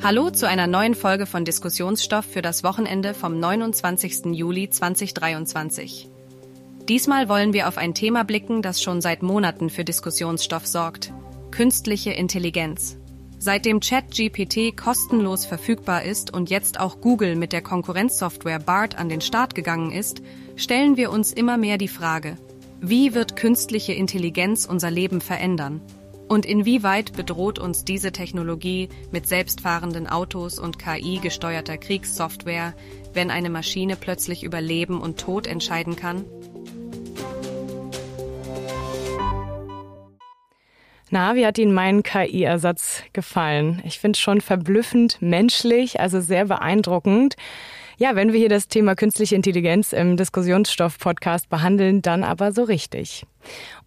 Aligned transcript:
Hallo 0.00 0.30
zu 0.30 0.46
einer 0.46 0.68
neuen 0.68 0.94
Folge 0.94 1.26
von 1.26 1.44
Diskussionsstoff 1.44 2.24
für 2.24 2.40
das 2.40 2.62
Wochenende 2.62 3.14
vom 3.14 3.40
29. 3.40 4.26
Juli 4.26 4.70
2023. 4.70 6.08
Diesmal 6.88 7.28
wollen 7.28 7.52
wir 7.52 7.66
auf 7.66 7.78
ein 7.78 7.94
Thema 7.94 8.22
blicken, 8.22 8.62
das 8.62 8.80
schon 8.80 9.00
seit 9.00 9.22
Monaten 9.24 9.70
für 9.70 9.84
Diskussionsstoff 9.84 10.68
sorgt. 10.68 11.12
Künstliche 11.50 12.12
Intelligenz. 12.12 12.96
Seitdem 13.40 13.80
ChatGPT 13.80 14.76
kostenlos 14.76 15.46
verfügbar 15.46 16.04
ist 16.04 16.32
und 16.32 16.48
jetzt 16.48 16.78
auch 16.78 17.00
Google 17.00 17.34
mit 17.34 17.52
der 17.52 17.62
Konkurrenzsoftware 17.62 18.60
BART 18.60 18.96
an 18.96 19.08
den 19.08 19.20
Start 19.20 19.56
gegangen 19.56 19.90
ist, 19.90 20.22
stellen 20.54 20.96
wir 20.96 21.10
uns 21.10 21.32
immer 21.32 21.56
mehr 21.56 21.76
die 21.76 21.88
Frage, 21.88 22.38
wie 22.80 23.14
wird 23.14 23.34
künstliche 23.34 23.94
Intelligenz 23.94 24.64
unser 24.64 24.92
Leben 24.92 25.20
verändern? 25.20 25.80
Und 26.28 26.44
inwieweit 26.44 27.14
bedroht 27.14 27.58
uns 27.58 27.84
diese 27.84 28.12
Technologie 28.12 28.90
mit 29.10 29.26
selbstfahrenden 29.26 30.06
Autos 30.06 30.58
und 30.58 30.78
KI 30.78 31.20
gesteuerter 31.22 31.78
Kriegssoftware, 31.78 32.74
wenn 33.14 33.30
eine 33.30 33.48
Maschine 33.48 33.96
plötzlich 33.96 34.44
über 34.44 34.60
Leben 34.60 35.00
und 35.00 35.18
Tod 35.18 35.46
entscheiden 35.46 35.96
kann? 35.96 36.26
Na, 41.10 41.34
wie 41.34 41.46
hat 41.46 41.56
Ihnen 41.56 41.72
mein 41.72 42.02
KI-Ersatz 42.02 43.02
gefallen? 43.14 43.80
Ich 43.86 43.98
finde 43.98 44.16
es 44.16 44.20
schon 44.20 44.42
verblüffend 44.42 45.22
menschlich, 45.22 45.98
also 45.98 46.20
sehr 46.20 46.44
beeindruckend. 46.44 47.36
Ja, 48.00 48.14
wenn 48.14 48.32
wir 48.32 48.38
hier 48.38 48.48
das 48.48 48.68
Thema 48.68 48.94
künstliche 48.94 49.34
Intelligenz 49.34 49.92
im 49.92 50.16
Diskussionsstoff-Podcast 50.16 51.48
behandeln, 51.48 52.00
dann 52.00 52.22
aber 52.22 52.52
so 52.52 52.62
richtig. 52.62 53.26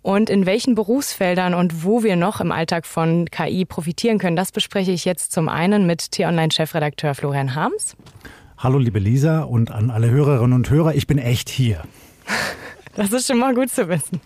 Und 0.01 0.29
in 0.29 0.45
welchen 0.45 0.75
Berufsfeldern 0.75 1.53
und 1.53 1.85
wo 1.85 2.03
wir 2.03 2.17
noch 2.17 2.41
im 2.41 2.51
Alltag 2.51 2.85
von 2.85 3.31
KI 3.31 3.63
profitieren 3.63 4.20
können, 4.20 4.35
das 4.35 4.51
bespreche 4.51 4.91
ich 4.91 5.05
jetzt 5.05 5.31
zum 5.31 5.47
einen 5.47 5.87
mit 5.87 6.11
T-Online-Chefredakteur 6.11 7.15
Florian 7.15 7.55
Harms. 7.55 7.95
Hallo 8.57 8.79
liebe 8.79 8.99
Lisa 8.99 9.43
und 9.43 9.71
an 9.71 9.89
alle 9.89 10.09
Hörerinnen 10.09 10.51
und 10.51 10.70
Hörer, 10.70 10.93
ich 10.93 11.07
bin 11.07 11.17
echt 11.17 11.48
hier. 11.48 11.82
Das 12.93 13.13
ist 13.13 13.26
schon 13.26 13.39
mal 13.39 13.55
gut 13.55 13.70
zu 13.70 13.87
wissen. 13.87 14.20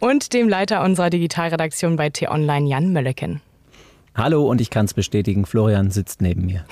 Und 0.00 0.32
dem 0.32 0.48
Leiter 0.48 0.82
unserer 0.82 1.08
Digitalredaktion 1.08 1.94
bei 1.94 2.10
T-Online, 2.10 2.68
Jan 2.68 2.92
Mölleken. 2.92 3.40
Hallo 4.16 4.44
und 4.48 4.60
ich 4.60 4.70
kann 4.70 4.86
es 4.86 4.94
bestätigen, 4.94 5.46
Florian 5.46 5.92
sitzt 5.92 6.20
neben 6.20 6.46
mir. 6.46 6.64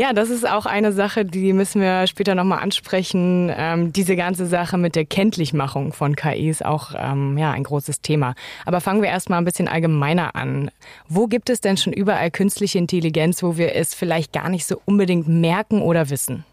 Ja, 0.00 0.14
das 0.14 0.30
ist 0.30 0.48
auch 0.48 0.64
eine 0.64 0.92
Sache, 0.92 1.26
die 1.26 1.52
müssen 1.52 1.82
wir 1.82 2.06
später 2.06 2.34
nochmal 2.34 2.60
ansprechen. 2.60 3.52
Ähm, 3.54 3.92
diese 3.92 4.16
ganze 4.16 4.46
Sache 4.46 4.78
mit 4.78 4.96
der 4.96 5.04
Kenntlichmachung 5.04 5.92
von 5.92 6.16
KI 6.16 6.48
ist 6.48 6.64
auch 6.64 6.92
ähm, 6.96 7.36
ja, 7.36 7.50
ein 7.50 7.64
großes 7.64 8.00
Thema. 8.00 8.34
Aber 8.64 8.80
fangen 8.80 9.02
wir 9.02 9.10
erstmal 9.10 9.38
ein 9.38 9.44
bisschen 9.44 9.68
allgemeiner 9.68 10.34
an. 10.36 10.70
Wo 11.10 11.26
gibt 11.26 11.50
es 11.50 11.60
denn 11.60 11.76
schon 11.76 11.92
überall 11.92 12.30
künstliche 12.30 12.78
Intelligenz, 12.78 13.42
wo 13.42 13.58
wir 13.58 13.76
es 13.76 13.92
vielleicht 13.92 14.32
gar 14.32 14.48
nicht 14.48 14.64
so 14.64 14.80
unbedingt 14.86 15.28
merken 15.28 15.82
oder 15.82 16.08
wissen? 16.08 16.46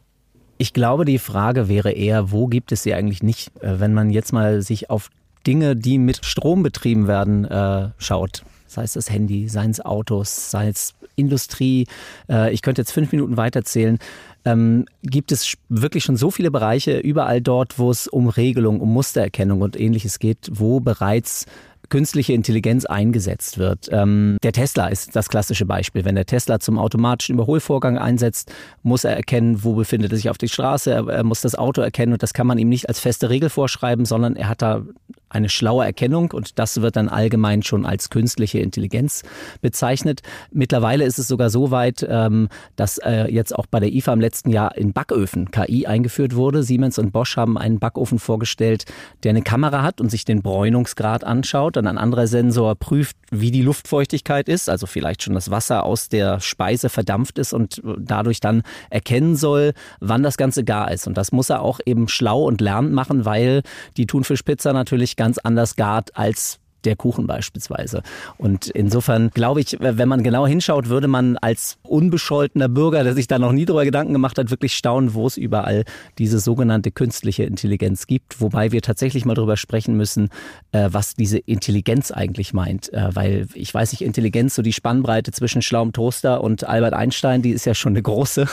Ich 0.57 0.73
glaube, 0.73 1.05
die 1.05 1.17
Frage 1.17 1.69
wäre 1.69 1.93
eher, 1.93 2.33
wo 2.33 2.47
gibt 2.47 2.73
es 2.73 2.83
sie 2.83 2.93
eigentlich 2.93 3.23
nicht? 3.23 3.55
Äh, 3.61 3.79
wenn 3.79 3.93
man 3.93 4.09
jetzt 4.09 4.33
mal 4.33 4.61
sich 4.61 4.89
auf 4.89 5.09
Dinge, 5.45 5.77
die 5.77 5.99
mit 5.99 6.25
Strom 6.25 6.63
betrieben 6.63 7.07
werden, 7.07 7.45
äh, 7.45 7.91
schaut 7.97 8.43
sei 8.67 8.83
es 8.83 8.93
das 8.93 9.09
Handy, 9.09 9.49
seien 9.49 9.71
es 9.71 9.83
Autos, 9.83 10.51
sei 10.51 10.67
es 10.69 10.93
Industrie. 11.15 11.87
Äh, 12.29 12.53
ich 12.53 12.61
könnte 12.61 12.81
jetzt 12.81 12.91
fünf 12.91 13.11
Minuten 13.11 13.37
weiterzählen. 13.37 13.97
Ähm, 14.45 14.85
gibt 15.03 15.31
es 15.31 15.55
wirklich 15.67 16.03
schon 16.03 16.15
so 16.15 16.31
viele 16.31 16.51
Bereiche 16.51 16.99
überall 16.99 17.41
dort, 17.41 17.79
wo 17.79 17.91
es 17.91 18.07
um 18.07 18.29
Regelung, 18.29 18.79
um 18.79 18.93
Mustererkennung 18.93 19.61
und 19.61 19.79
ähnliches 19.79 20.19
geht, 20.19 20.49
wo 20.51 20.79
bereits 20.79 21.45
künstliche 21.89 22.33
Intelligenz 22.33 22.85
eingesetzt 22.85 23.57
wird. 23.57 23.87
Ähm, 23.91 24.37
der 24.43 24.51
Tesla 24.51 24.87
ist 24.87 25.15
das 25.15 25.29
klassische 25.29 25.65
Beispiel. 25.65 26.05
Wenn 26.05 26.15
der 26.15 26.25
Tesla 26.25 26.59
zum 26.59 26.77
automatischen 26.79 27.35
Überholvorgang 27.35 27.97
einsetzt, 27.97 28.51
muss 28.83 29.03
er 29.03 29.15
erkennen, 29.15 29.63
wo 29.63 29.73
befindet 29.73 30.11
er 30.11 30.17
sich 30.17 30.29
auf 30.29 30.37
der 30.37 30.47
Straße. 30.47 30.91
Er, 30.91 31.07
er 31.07 31.23
muss 31.23 31.41
das 31.41 31.55
Auto 31.55 31.81
erkennen 31.81 32.13
und 32.13 32.23
das 32.23 32.33
kann 32.33 32.47
man 32.47 32.57
ihm 32.57 32.69
nicht 32.69 32.89
als 32.89 32.99
feste 32.99 33.29
Regel 33.29 33.49
vorschreiben, 33.49 34.05
sondern 34.05 34.35
er 34.35 34.49
hat 34.49 34.61
da 34.61 34.83
eine 35.29 35.49
schlaue 35.49 35.85
Erkennung 35.85 36.31
und 36.31 36.59
das 36.59 36.81
wird 36.81 36.95
dann 36.95 37.09
allgemein 37.09 37.63
schon 37.63 37.85
als 37.85 38.09
künstliche 38.09 38.59
Intelligenz 38.59 39.23
bezeichnet. 39.61 40.21
Mittlerweile 40.51 41.05
ist 41.05 41.19
es 41.19 41.27
sogar 41.27 41.49
so 41.49 41.71
weit, 41.71 42.05
ähm, 42.09 42.49
dass 42.75 42.97
äh, 42.99 43.31
jetzt 43.31 43.55
auch 43.55 43.65
bei 43.65 43.79
der 43.79 43.91
IFA 43.91 44.13
im 44.13 44.21
letzten 44.21 44.49
Jahr 44.49 44.75
in 44.77 44.93
Backöfen 44.93 45.51
KI 45.51 45.85
eingeführt 45.85 46.35
wurde. 46.35 46.63
Siemens 46.63 46.97
und 46.97 47.11
Bosch 47.11 47.37
haben 47.37 47.57
einen 47.57 47.79
Backofen 47.79 48.19
vorgestellt, 48.19 48.85
der 49.23 49.31
eine 49.31 49.41
Kamera 49.41 49.81
hat 49.81 49.99
und 49.99 50.09
sich 50.09 50.25
den 50.25 50.41
Bräunungsgrad 50.41 51.23
anschaut. 51.23 51.75
Dann 51.75 51.87
ein 51.87 51.97
anderer 51.97 52.27
Sensor 52.27 52.75
prüft, 52.75 53.17
wie 53.29 53.51
die 53.51 53.61
Luftfeuchtigkeit 53.61 54.47
ist, 54.47 54.69
also 54.69 54.87
vielleicht 54.87 55.23
schon 55.23 55.33
das 55.33 55.51
Wasser 55.51 55.83
aus 55.83 56.07
der 56.07 56.39
Speise 56.39 56.89
verdampft 56.89 57.37
ist 57.37 57.53
und 57.53 57.81
dadurch 57.97 58.39
dann 58.39 58.63
erkennen 58.89 59.35
soll, 59.35 59.73
wann 59.99 60.23
das 60.23 60.37
Ganze 60.37 60.63
gar 60.63 60.91
ist. 60.91 61.07
Und 61.07 61.17
das 61.17 61.31
muss 61.31 61.49
er 61.49 61.61
auch 61.61 61.79
eben 61.85 62.07
schlau 62.07 62.43
und 62.43 62.61
lernend 62.61 62.93
machen, 62.93 63.25
weil 63.25 63.63
die 63.97 64.05
Thunfischpizza 64.05 64.71
natürlich 64.71 65.16
ganz 65.17 65.37
anders 65.39 65.75
gart 65.75 66.15
als 66.15 66.59
der 66.87 66.95
Kuchen 66.95 67.27
beispielsweise. 67.27 68.01
Und 68.37 68.67
insofern 68.67 69.29
glaube 69.31 69.61
ich, 69.61 69.77
wenn 69.79 70.07
man 70.07 70.23
genau 70.23 70.47
hinschaut, 70.47 70.89
würde 70.89 71.07
man 71.07 71.37
als 71.37 71.77
unbescholtener 71.83 72.69
Bürger, 72.69 73.03
der 73.03 73.13
sich 73.13 73.27
da 73.27 73.39
noch 73.39 73.51
nie 73.51 73.65
darüber 73.65 73.85
Gedanken 73.85 74.13
gemacht 74.13 74.37
hat, 74.37 74.49
wirklich 74.49 74.73
staunen, 74.73 75.13
wo 75.13 75.27
es 75.27 75.37
überall 75.37 75.83
diese 76.17 76.39
sogenannte 76.39 76.91
künstliche 76.91 77.43
Intelligenz 77.43 78.07
gibt. 78.07 78.41
Wobei 78.41 78.71
wir 78.71 78.81
tatsächlich 78.81 79.25
mal 79.25 79.33
darüber 79.33 79.57
sprechen 79.57 79.97
müssen, 79.97 80.29
äh, 80.71 80.89
was 80.91 81.13
diese 81.15 81.39
Intelligenz 81.39 82.11
eigentlich 82.11 82.53
meint. 82.53 82.91
Äh, 82.93 83.09
weil 83.13 83.47
ich 83.53 83.73
weiß 83.73 83.91
nicht, 83.91 84.01
Intelligenz, 84.01 84.55
so 84.55 84.61
die 84.61 84.73
Spannbreite 84.73 85.31
zwischen 85.31 85.61
schlauem 85.61 85.91
Toaster 85.91 86.41
und 86.41 86.67
Albert 86.67 86.93
Einstein, 86.93 87.41
die 87.41 87.51
ist 87.51 87.65
ja 87.65 87.73
schon 87.73 87.93
eine 87.93 88.01
große. 88.01 88.47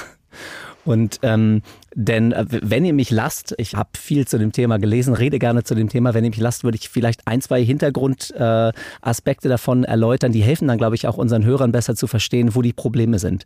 Und 0.84 1.20
ähm, 1.22 1.62
denn 1.94 2.32
äh, 2.32 2.44
wenn 2.48 2.84
ihr 2.84 2.92
mich 2.92 3.10
lasst, 3.10 3.54
ich 3.58 3.74
habe 3.74 3.90
viel 3.96 4.26
zu 4.26 4.38
dem 4.38 4.52
Thema 4.52 4.78
gelesen, 4.78 5.14
rede 5.14 5.38
gerne 5.38 5.64
zu 5.64 5.74
dem 5.74 5.88
Thema, 5.88 6.14
wenn 6.14 6.24
ihr 6.24 6.30
mich 6.30 6.40
lasst, 6.40 6.64
würde 6.64 6.76
ich 6.76 6.88
vielleicht 6.88 7.26
ein, 7.26 7.40
zwei 7.40 7.64
Hintergrundaspekte 7.64 9.48
äh, 9.48 9.50
davon 9.50 9.84
erläutern. 9.84 10.32
Die 10.32 10.42
helfen 10.42 10.68
dann, 10.68 10.78
glaube 10.78 10.96
ich, 10.96 11.06
auch 11.06 11.16
unseren 11.16 11.44
Hörern 11.44 11.72
besser 11.72 11.94
zu 11.94 12.06
verstehen, 12.06 12.54
wo 12.54 12.62
die 12.62 12.72
Probleme 12.72 13.18
sind. 13.18 13.44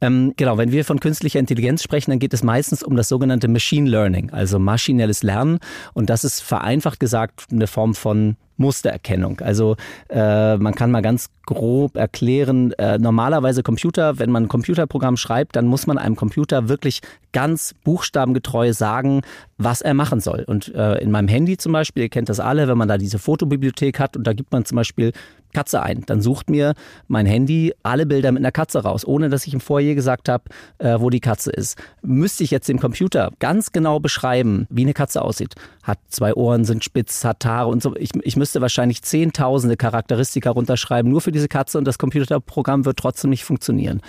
Ähm, 0.00 0.34
genau, 0.36 0.58
wenn 0.58 0.72
wir 0.72 0.84
von 0.84 1.00
künstlicher 1.00 1.38
Intelligenz 1.38 1.82
sprechen, 1.82 2.10
dann 2.10 2.18
geht 2.18 2.34
es 2.34 2.42
meistens 2.42 2.82
um 2.82 2.96
das 2.96 3.08
sogenannte 3.08 3.48
Machine 3.48 3.88
Learning, 3.88 4.30
also 4.30 4.58
maschinelles 4.58 5.22
Lernen. 5.22 5.58
Und 5.94 6.10
das 6.10 6.24
ist 6.24 6.40
vereinfacht 6.40 6.98
gesagt 7.00 7.46
eine 7.52 7.66
Form 7.66 7.94
von 7.94 8.36
Mustererkennung. 8.60 9.40
Also 9.40 9.76
äh, 10.08 10.56
man 10.56 10.74
kann 10.74 10.90
mal 10.90 11.00
ganz 11.00 11.30
grob 11.46 11.96
erklären, 11.96 12.72
äh, 12.72 12.98
normalerweise 12.98 13.62
Computer, 13.62 14.18
wenn 14.18 14.30
man 14.30 14.44
ein 14.44 14.48
Computerprogramm 14.48 15.16
schreibt, 15.16 15.56
dann 15.56 15.66
muss 15.66 15.86
man 15.86 15.98
einem 15.98 16.14
Computer 16.14 16.68
wirklich 16.68 17.00
ganz 17.32 17.74
buchstabengetreu 17.82 18.72
sagen, 18.72 19.22
was 19.58 19.80
er 19.80 19.94
machen 19.94 20.20
soll. 20.20 20.44
Und 20.46 20.72
äh, 20.74 20.98
in 20.98 21.10
meinem 21.10 21.28
Handy 21.28 21.56
zum 21.56 21.72
Beispiel, 21.72 22.04
ihr 22.04 22.08
kennt 22.08 22.28
das 22.28 22.38
alle, 22.38 22.68
wenn 22.68 22.78
man 22.78 22.88
da 22.88 22.98
diese 22.98 23.18
Fotobibliothek 23.18 23.98
hat 23.98 24.16
und 24.16 24.26
da 24.26 24.32
gibt 24.32 24.52
man 24.52 24.64
zum 24.64 24.76
Beispiel 24.76 25.12
Katze 25.52 25.82
ein, 25.82 26.04
dann 26.06 26.20
sucht 26.20 26.50
mir 26.50 26.74
mein 27.08 27.26
Handy 27.26 27.72
alle 27.82 28.06
Bilder 28.06 28.32
mit 28.32 28.40
einer 28.40 28.52
Katze 28.52 28.82
raus, 28.82 29.04
ohne 29.04 29.28
dass 29.28 29.46
ich 29.46 29.54
im 29.54 29.60
Vorher 29.60 29.94
gesagt 29.94 30.28
habe, 30.28 30.44
äh, 30.78 31.00
wo 31.00 31.10
die 31.10 31.20
Katze 31.20 31.50
ist. 31.50 31.78
Müsste 32.02 32.44
ich 32.44 32.50
jetzt 32.50 32.68
dem 32.68 32.78
Computer 32.78 33.32
ganz 33.38 33.72
genau 33.72 34.00
beschreiben, 34.00 34.66
wie 34.70 34.82
eine 34.82 34.94
Katze 34.94 35.22
aussieht, 35.22 35.54
hat 35.82 35.98
zwei 36.08 36.34
Ohren, 36.34 36.64
sind 36.64 36.84
spitz, 36.84 37.24
hat 37.24 37.44
Haare 37.44 37.68
und 37.68 37.82
so. 37.82 37.94
Ich, 37.96 38.10
ich 38.22 38.36
müsste 38.36 38.60
wahrscheinlich 38.60 39.02
zehntausende 39.02 39.76
Charakteristika 39.76 40.50
runterschreiben, 40.50 41.10
nur 41.10 41.20
für 41.20 41.32
diese 41.32 41.48
Katze 41.48 41.78
und 41.78 41.84
das 41.84 41.98
Computerprogramm 41.98 42.84
wird 42.84 42.98
trotzdem 42.98 43.30
nicht 43.30 43.44
funktionieren. 43.44 44.00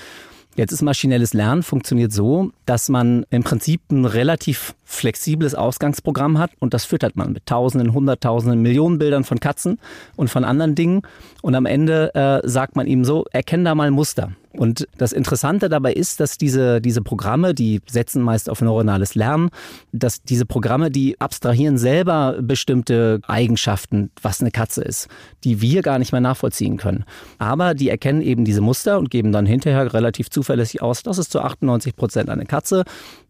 Jetzt 0.56 0.74
ist 0.74 0.82
maschinelles 0.82 1.34
Lernen 1.34 1.64
funktioniert 1.64 2.12
so, 2.12 2.52
dass 2.66 2.90
man 2.90 3.26
im 3.30 3.44
Prinzip 3.44 3.82
ein 3.90 4.04
relativ 4.04 4.76
flexibles 4.84 5.56
Ausgangsprogramm 5.56 6.38
hat 6.40 6.52
und 6.60 6.74
das 6.74 6.84
füttert 6.84 7.16
man 7.16 7.32
mit 7.32 7.46
Tausenden, 7.46 7.94
Hunderttausenden, 7.94 8.62
Millionen 8.62 9.00
Bildern 9.00 9.24
von 9.24 9.40
Katzen 9.40 9.80
und 10.18 10.30
von 10.30 10.44
anderen 10.44 10.76
Dingen 10.76 11.04
und 11.42 11.56
am 11.56 11.66
Ende 11.66 12.14
äh, 12.16 12.48
sagt 12.48 12.76
man 12.76 12.86
ihm 12.86 13.06
so, 13.06 13.26
erkenn 13.32 13.64
da 13.64 13.76
mal 13.76 13.92
Muster. 13.92 14.34
Und 14.54 14.86
das 14.98 15.14
Interessante 15.14 15.70
dabei 15.70 15.94
ist, 15.94 16.20
dass 16.20 16.38
diese, 16.38 16.82
diese 16.82 17.02
Programme, 17.02 17.54
die 17.54 17.82
setzen 17.90 18.22
meist 18.22 18.50
auf 18.50 18.62
neuronales 18.62 19.16
Lernen, 19.16 19.50
dass 19.94 20.24
diese 20.24 20.46
Programme, 20.46 20.92
die 20.92 21.20
abstrahieren 21.22 21.78
selber 21.78 22.38
bestimmte 22.42 23.22
Eigenschaften, 23.28 24.12
was 24.22 24.42
eine 24.42 24.52
Katze 24.52 24.82
ist, 24.84 25.08
die 25.46 25.62
wir 25.62 25.82
gar 25.82 26.00
nicht 26.00 26.12
mehr 26.12 26.20
nachvollziehen 26.20 26.76
können. 26.76 27.06
Aber 27.38 27.74
die 27.74 27.90
erkennen 27.90 28.22
eben 28.22 28.44
diese 28.44 28.60
Muster 28.60 29.00
und 29.00 29.10
geben 29.10 29.32
dann 29.32 29.46
hinterher 29.46 29.94
relativ 29.94 30.30
zuverlässig 30.30 30.82
aus, 30.82 31.02
das 31.04 31.18
ist 31.18 31.32
zu 31.32 31.40
98 31.40 31.96
Prozent 31.96 32.30
eine 32.30 32.46
Katze. 32.46 32.84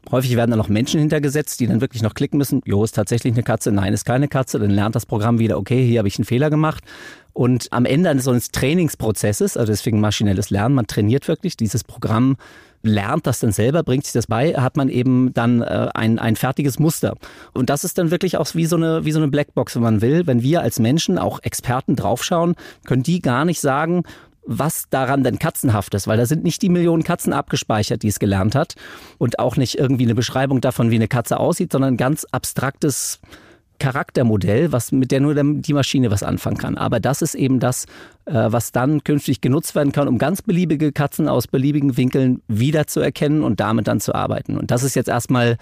Häufig 0.10 0.36
werden 0.36 0.50
dann 0.50 0.58
noch 0.58 0.70
Menschen 0.70 1.00
hintergesetzt, 1.00 1.60
die 1.60 1.68
dann 1.68 1.82
wirklich 1.82 2.02
noch 2.02 2.16
klicken 2.16 2.40
müssen, 2.40 2.62
jo, 2.66 2.84
ist 2.84 2.96
tatsächlich 2.96 3.34
eine 3.34 3.44
Katze, 3.44 3.72
nein, 3.72 3.94
ist 3.94 4.06
keine 4.06 4.28
Katze, 4.28 4.58
dann 4.58 4.72
lernt 4.72 4.96
das 4.96 5.06
Programm 5.06 5.38
wieder, 5.38 5.60
okay, 5.60 5.86
hier 5.86 6.00
habe 6.00 6.08
ich 6.08 6.18
einen 6.18 6.26
Fehler 6.26 6.50
gemacht. 6.50 6.84
Und 7.34 7.68
am 7.72 7.86
Ende 7.86 8.10
eines 8.10 8.26
so 8.26 8.38
Trainingsprozesses, 8.52 9.58
also 9.58 9.72
deswegen 9.72 10.00
maschinelles 10.00 10.50
Lernen, 10.50 10.76
man 10.76 10.88
trainiert 10.88 11.28
wirklich 11.28 11.56
dieses 11.58 11.84
Programm, 11.84 12.38
lernt 12.84 13.28
das 13.28 13.40
dann 13.40 13.52
selber, 13.52 13.84
bringt 13.84 14.06
sich 14.06 14.14
das 14.14 14.28
bei, 14.28 14.54
hat 14.54 14.76
man 14.76 14.90
eben 14.90 15.34
dann 15.34 15.62
äh, 15.62 15.90
ein, 15.94 16.20
ein 16.20 16.36
fertiges 16.36 16.80
Muster. 16.80 17.16
Und 17.54 17.70
das 17.70 17.84
ist 17.84 17.98
dann 17.98 18.12
wirklich 18.12 18.38
auch 18.38 18.48
wie 18.54 18.66
so, 18.66 18.76
eine, 18.76 19.06
wie 19.06 19.12
so 19.12 19.20
eine 19.20 19.28
Blackbox, 19.28 19.76
wenn 19.76 19.84
man 19.84 20.02
will. 20.02 20.28
Wenn 20.28 20.42
wir 20.42 20.62
als 20.62 20.80
Menschen, 20.80 21.18
auch 21.18 21.40
Experten 21.44 21.96
draufschauen, 21.96 22.56
können 22.86 23.04
die 23.04 23.22
gar 23.22 23.46
nicht 23.46 23.62
sagen, 23.62 24.04
was 24.44 24.86
daran 24.90 25.24
denn 25.24 25.38
katzenhaft 25.38 25.94
ist, 25.94 26.08
weil 26.08 26.18
da 26.18 26.26
sind 26.26 26.44
nicht 26.44 26.62
die 26.64 26.70
Millionen 26.70 27.04
Katzen 27.04 27.32
abgespeichert, 27.32 28.02
die 28.02 28.08
es 28.08 28.20
gelernt 28.20 28.56
hat 28.56 28.76
und 29.20 29.38
auch 29.38 29.56
nicht 29.56 29.78
irgendwie 29.78 30.06
eine 30.06 30.16
Beschreibung 30.16 30.62
davon, 30.62 30.90
wie 30.90 30.96
eine 30.96 31.08
Katze 31.08 31.40
aussieht, 31.40 31.72
sondern 31.72 31.96
ganz 31.96 32.26
abstraktes 32.32 33.20
Charaktermodell, 33.82 34.72
was 34.72 34.92
mit 34.92 35.10
der 35.10 35.22
nur 35.22 35.34
die 35.34 35.74
Maschine 35.74 36.12
was 36.12 36.22
anfangen 36.22 36.58
kann. 36.58 36.78
Aber 36.78 37.00
das 37.00 37.24
ist 37.24 37.34
eben 37.34 37.60
das, 37.60 37.86
äh, 38.26 38.34
was 38.34 38.72
dann 38.72 39.04
künftig 39.04 39.42
genutzt 39.42 39.74
werden 39.74 39.92
kann, 39.92 40.08
um 40.08 40.20
ganz 40.20 40.44
beliebige 40.44 40.92
Katzen 40.92 41.28
aus 41.28 41.48
beliebigen 41.48 41.98
Winkeln 41.98 42.44
wiederzuerkennen 42.48 43.42
und 43.42 43.60
damit 43.60 43.88
dann 43.88 44.00
zu 44.00 44.14
arbeiten. 44.14 44.56
Und 44.56 44.70
das 44.70 44.84
ist 44.84 44.96
jetzt 44.96 45.10
erstmal 45.10 45.58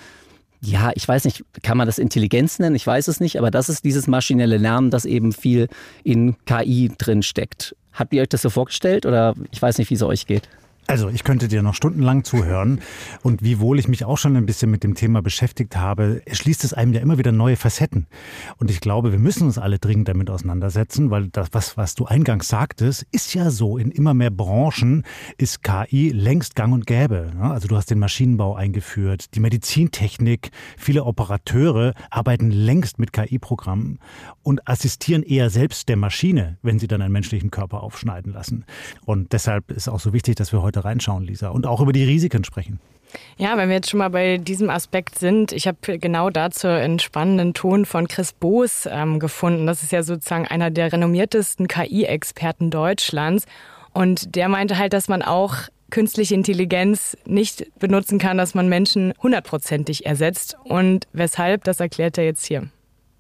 ja, 0.62 0.92
ich 0.96 1.08
weiß 1.08 1.24
nicht, 1.24 1.46
kann 1.64 1.78
man 1.78 1.88
das 1.88 1.98
Intelligenz 1.98 2.60
nennen? 2.60 2.76
Ich 2.76 2.86
weiß 2.86 3.08
es 3.08 3.22
nicht, 3.22 3.38
aber 3.38 3.50
das 3.50 3.70
ist 3.70 3.86
dieses 3.86 4.08
maschinelle 4.08 4.58
Lernen, 4.58 4.92
das 4.92 5.06
eben 5.06 5.32
viel 5.32 5.70
in 6.04 6.36
KI 6.44 6.92
drin 6.98 7.24
steckt. 7.24 7.78
Habt 7.94 8.14
ihr 8.14 8.22
euch 8.22 8.28
das 8.28 8.42
so 8.42 8.50
vorgestellt 8.50 9.06
oder 9.06 9.36
ich 9.52 9.62
weiß 9.62 9.78
nicht, 9.78 9.90
wie 9.90 9.94
es 9.94 10.04
euch 10.04 10.26
geht? 10.28 10.50
Also 10.90 11.08
ich 11.10 11.24
könnte 11.24 11.48
dir 11.48 11.62
noch 11.62 11.76
stundenlang 11.76 12.24
zuhören 12.24 12.82
und 13.22 13.44
wiewohl 13.44 13.78
ich 13.78 13.88
mich 13.88 14.06
auch 14.06 14.18
schon 14.18 14.36
ein 14.36 14.48
bisschen 14.48 14.72
mit 14.72 14.84
dem 14.84 14.96
Thema 14.96 15.22
beschäftigt 15.22 15.76
habe, 15.76 16.24
schließt 16.32 16.64
es 16.64 16.74
einem 16.74 16.94
ja 16.94 17.00
immer 17.00 17.20
wieder 17.20 17.32
neue 17.32 17.58
Facetten. 17.58 18.08
Und 18.58 18.72
ich 18.72 18.80
glaube, 18.82 19.12
wir 19.12 19.20
müssen 19.20 19.46
uns 19.46 19.60
alle 19.60 19.78
dringend 19.78 20.08
damit 20.08 20.32
auseinandersetzen, 20.32 21.12
weil 21.12 21.28
das, 21.28 21.50
was, 21.52 21.78
was 21.78 21.94
du 21.94 22.06
eingangs 22.06 22.48
sagtest, 22.48 23.06
ist 23.12 23.36
ja 23.36 23.52
so. 23.52 23.78
In 23.78 23.92
immer 23.92 24.16
mehr 24.16 24.32
Branchen 24.32 25.04
ist 25.38 25.62
KI 25.62 26.10
längst 26.10 26.56
gang 26.56 26.74
und 26.74 26.88
gäbe. 26.88 27.34
Also 27.40 27.68
du 27.68 27.76
hast 27.78 27.92
den 27.92 28.00
Maschinenbau 28.00 28.56
eingeführt, 28.56 29.36
die 29.36 29.42
Medizintechnik, 29.42 30.50
viele 30.76 31.04
Operateure 31.04 31.94
arbeiten 32.10 32.50
längst 32.50 32.98
mit 32.98 33.14
KI-Programmen 33.14 34.00
und 34.42 34.68
assistieren 34.68 35.22
eher 35.22 35.52
selbst 35.52 35.88
der 35.88 35.98
Maschine, 35.98 36.58
wenn 36.64 36.80
sie 36.80 36.88
dann 36.88 37.04
einen 37.04 37.14
menschlichen 37.14 37.52
Körper 37.52 37.84
aufschneiden 37.84 38.34
lassen. 38.34 38.66
Und 39.06 39.34
deshalb 39.34 39.70
ist 39.70 39.88
auch 39.88 40.00
so 40.00 40.14
wichtig, 40.14 40.36
dass 40.36 40.52
wir 40.52 40.64
heute 40.64 40.79
heute 40.80 40.86
reinschauen, 40.86 41.26
Lisa, 41.26 41.50
und 41.50 41.66
auch 41.66 41.82
über 41.82 41.94
die 41.94 42.04
Risiken 42.04 42.44
sprechen. 42.44 42.80
Ja, 43.38 43.58
wenn 43.58 43.70
wir 43.70 43.76
jetzt 43.76 43.90
schon 43.90 43.98
mal 43.98 44.10
bei 44.10 44.38
diesem 44.38 44.70
Aspekt 44.70 45.18
sind, 45.18 45.52
ich 45.52 45.68
habe 45.68 45.98
genau 45.98 46.30
dazu 46.30 46.68
einen 46.68 47.00
spannenden 47.00 47.56
Ton 47.56 47.86
von 47.86 48.08
Chris 48.08 48.34
Boos 48.34 48.88
ähm, 48.90 49.20
gefunden. 49.20 49.66
Das 49.66 49.82
ist 49.82 49.92
ja 49.92 50.04
sozusagen 50.04 50.48
einer 50.48 50.70
der 50.70 50.94
renommiertesten 50.94 51.68
KI-Experten 51.68 52.70
Deutschlands. 52.70 53.46
Und 53.94 54.36
der 54.36 54.48
meinte 54.48 54.78
halt, 54.78 54.94
dass 54.94 55.08
man 55.08 55.24
auch 55.24 55.56
künstliche 55.90 56.36
Intelligenz 56.36 57.18
nicht 57.26 57.66
benutzen 57.80 58.20
kann, 58.20 58.38
dass 58.38 58.54
man 58.54 58.70
Menschen 58.70 59.14
hundertprozentig 59.24 60.06
ersetzt. 60.06 60.56
Und 60.64 61.08
weshalb, 61.12 61.64
das 61.64 61.80
erklärt 61.80 62.20
er 62.20 62.26
jetzt 62.26 62.46
hier. 62.46 62.70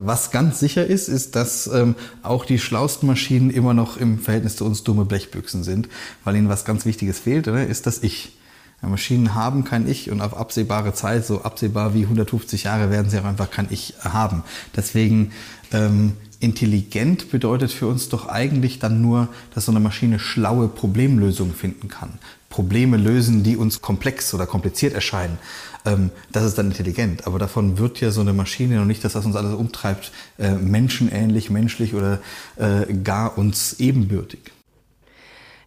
Was 0.01 0.31
ganz 0.31 0.59
sicher 0.59 0.87
ist, 0.87 1.09
ist, 1.09 1.35
dass 1.35 1.67
ähm, 1.67 1.95
auch 2.23 2.45
die 2.45 2.57
schlauesten 2.57 3.05
Maschinen 3.05 3.49
immer 3.49 3.73
noch 3.73 3.97
im 3.97 4.17
Verhältnis 4.17 4.55
zu 4.55 4.65
uns 4.65 4.83
dumme 4.83 5.03
Blechbüchsen 5.03 5.65
sind, 5.65 5.89
weil 6.23 6.37
ihnen 6.37 6.47
was 6.47 6.63
ganz 6.63 6.85
Wichtiges 6.85 7.19
fehlt, 7.19 7.49
oder? 7.49 7.67
ist 7.67 7.85
das 7.85 8.01
Ich. 8.01 8.37
Ja, 8.81 8.87
Maschinen 8.87 9.35
haben 9.35 9.65
kein 9.65 9.89
Ich 9.89 10.09
und 10.09 10.21
auf 10.21 10.37
absehbare 10.37 10.93
Zeit, 10.93 11.25
so 11.25 11.41
absehbar 11.41 11.93
wie 11.93 12.03
150 12.03 12.63
Jahre, 12.63 12.89
werden 12.89 13.11
sie 13.11 13.19
auch 13.19 13.25
einfach 13.25 13.51
kein 13.51 13.67
Ich 13.71 13.95
haben. 14.01 14.43
Deswegen 14.73 15.33
ähm, 15.73 16.13
intelligent 16.39 17.29
bedeutet 17.29 17.73
für 17.73 17.87
uns 17.87 18.07
doch 18.07 18.29
eigentlich 18.29 18.79
dann 18.79 19.01
nur, 19.01 19.27
dass 19.53 19.65
so 19.65 19.73
eine 19.73 19.81
Maschine 19.81 20.17
schlaue 20.17 20.69
Problemlösungen 20.69 21.53
finden 21.53 21.89
kann. 21.89 22.19
Probleme 22.49 22.95
lösen, 22.95 23.43
die 23.43 23.57
uns 23.57 23.81
komplex 23.81 24.33
oder 24.33 24.47
kompliziert 24.47 24.93
erscheinen. 24.93 25.37
Ähm, 25.85 26.11
das 26.31 26.43
ist 26.43 26.57
dann 26.57 26.67
intelligent. 26.67 27.27
Aber 27.27 27.39
davon 27.39 27.77
wird 27.77 28.01
ja 28.01 28.11
so 28.11 28.21
eine 28.21 28.33
Maschine 28.33 28.77
noch 28.77 28.85
nicht, 28.85 29.03
dass 29.03 29.13
das 29.13 29.25
uns 29.25 29.35
alles 29.35 29.53
umtreibt, 29.53 30.11
äh, 30.37 30.51
menschenähnlich, 30.51 31.49
menschlich 31.49 31.93
oder 31.93 32.19
äh, 32.57 32.93
gar 33.03 33.37
uns 33.37 33.79
ebenbürtig. 33.79 34.39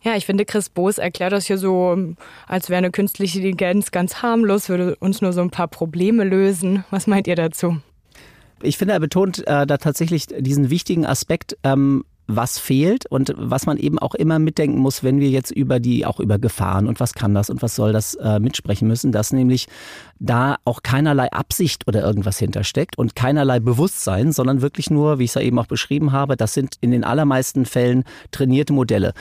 Ja, 0.03 0.17
ich 0.17 0.27
finde, 0.27 0.45
Chris 0.45 0.69
Boos 0.69 0.99
erklärt 0.99 1.33
das 1.33 1.47
hier 1.47 1.59
so, 1.59 1.97
als 2.49 2.69
wäre 2.69 2.79
eine 2.79 2.91
künstliche 2.91 3.39
Intelligenz 3.39 3.93
ganz 3.93 4.17
harmlos, 4.17 4.69
würde 4.69 4.97
uns 4.97 5.21
nur 5.21 5.33
so 5.33 5.41
ein 5.41 5.51
paar 5.51 5.69
Probleme 5.69 6.25
lösen. 6.25 6.85
Was 6.91 7.07
meint 7.07 7.29
ihr 7.29 7.37
dazu? 7.37 7.79
Ich 8.63 8.79
finde, 8.79 8.95
er 8.95 9.01
betont 9.01 9.47
äh, 9.47 9.67
da 9.67 9.77
tatsächlich 9.77 10.27
diesen 10.27 10.71
wichtigen 10.71 11.07
Aspekt, 11.07 11.57
ähm, 11.63 12.05
was 12.27 12.59
fehlt 12.59 13.07
und 13.07 13.35
was 13.37 13.67
man 13.67 13.77
eben 13.77 13.99
auch 13.99 14.15
immer 14.15 14.39
mitdenken 14.39 14.79
muss, 14.79 15.03
wenn 15.03 15.21
wir 15.21 15.29
jetzt 15.29 15.51
über 15.51 15.81
die, 15.81 16.07
auch 16.07 16.21
über 16.21 16.39
Gefahren 16.39 16.87
und 16.87 17.01
was 17.01 17.15
kann 17.15 17.35
das 17.35 17.51
und 17.51 17.63
was 17.63 17.75
soll 17.75 17.93
das 17.93 18.15
äh, 18.15 18.39
mitsprechen 18.39 18.89
müssen, 18.89 19.13
dass 19.13 19.33
nämlich 19.33 19.67
da 20.19 20.57
auch 20.65 20.83
keinerlei 20.83 21.31
Absicht 21.33 21.87
oder 21.89 22.03
irgendwas 22.03 22.39
hintersteckt 22.39 22.97
und 22.97 23.17
keinerlei 23.17 23.61
Bewusstsein, 23.61 24.33
sondern 24.33 24.63
wirklich 24.63 24.89
nur, 24.89 25.19
wie 25.19 25.25
ich 25.25 25.31
es 25.31 25.35
ja 25.35 25.43
eben 25.43 25.59
auch 25.59 25.67
beschrieben 25.67 26.13
habe, 26.13 26.37
das 26.37 26.55
sind 26.55 26.77
in 26.81 26.91
den 26.91 27.05
allermeisten 27.05 27.67
Fällen 27.67 28.05
trainierte 28.31 28.73
Modelle. 28.73 29.15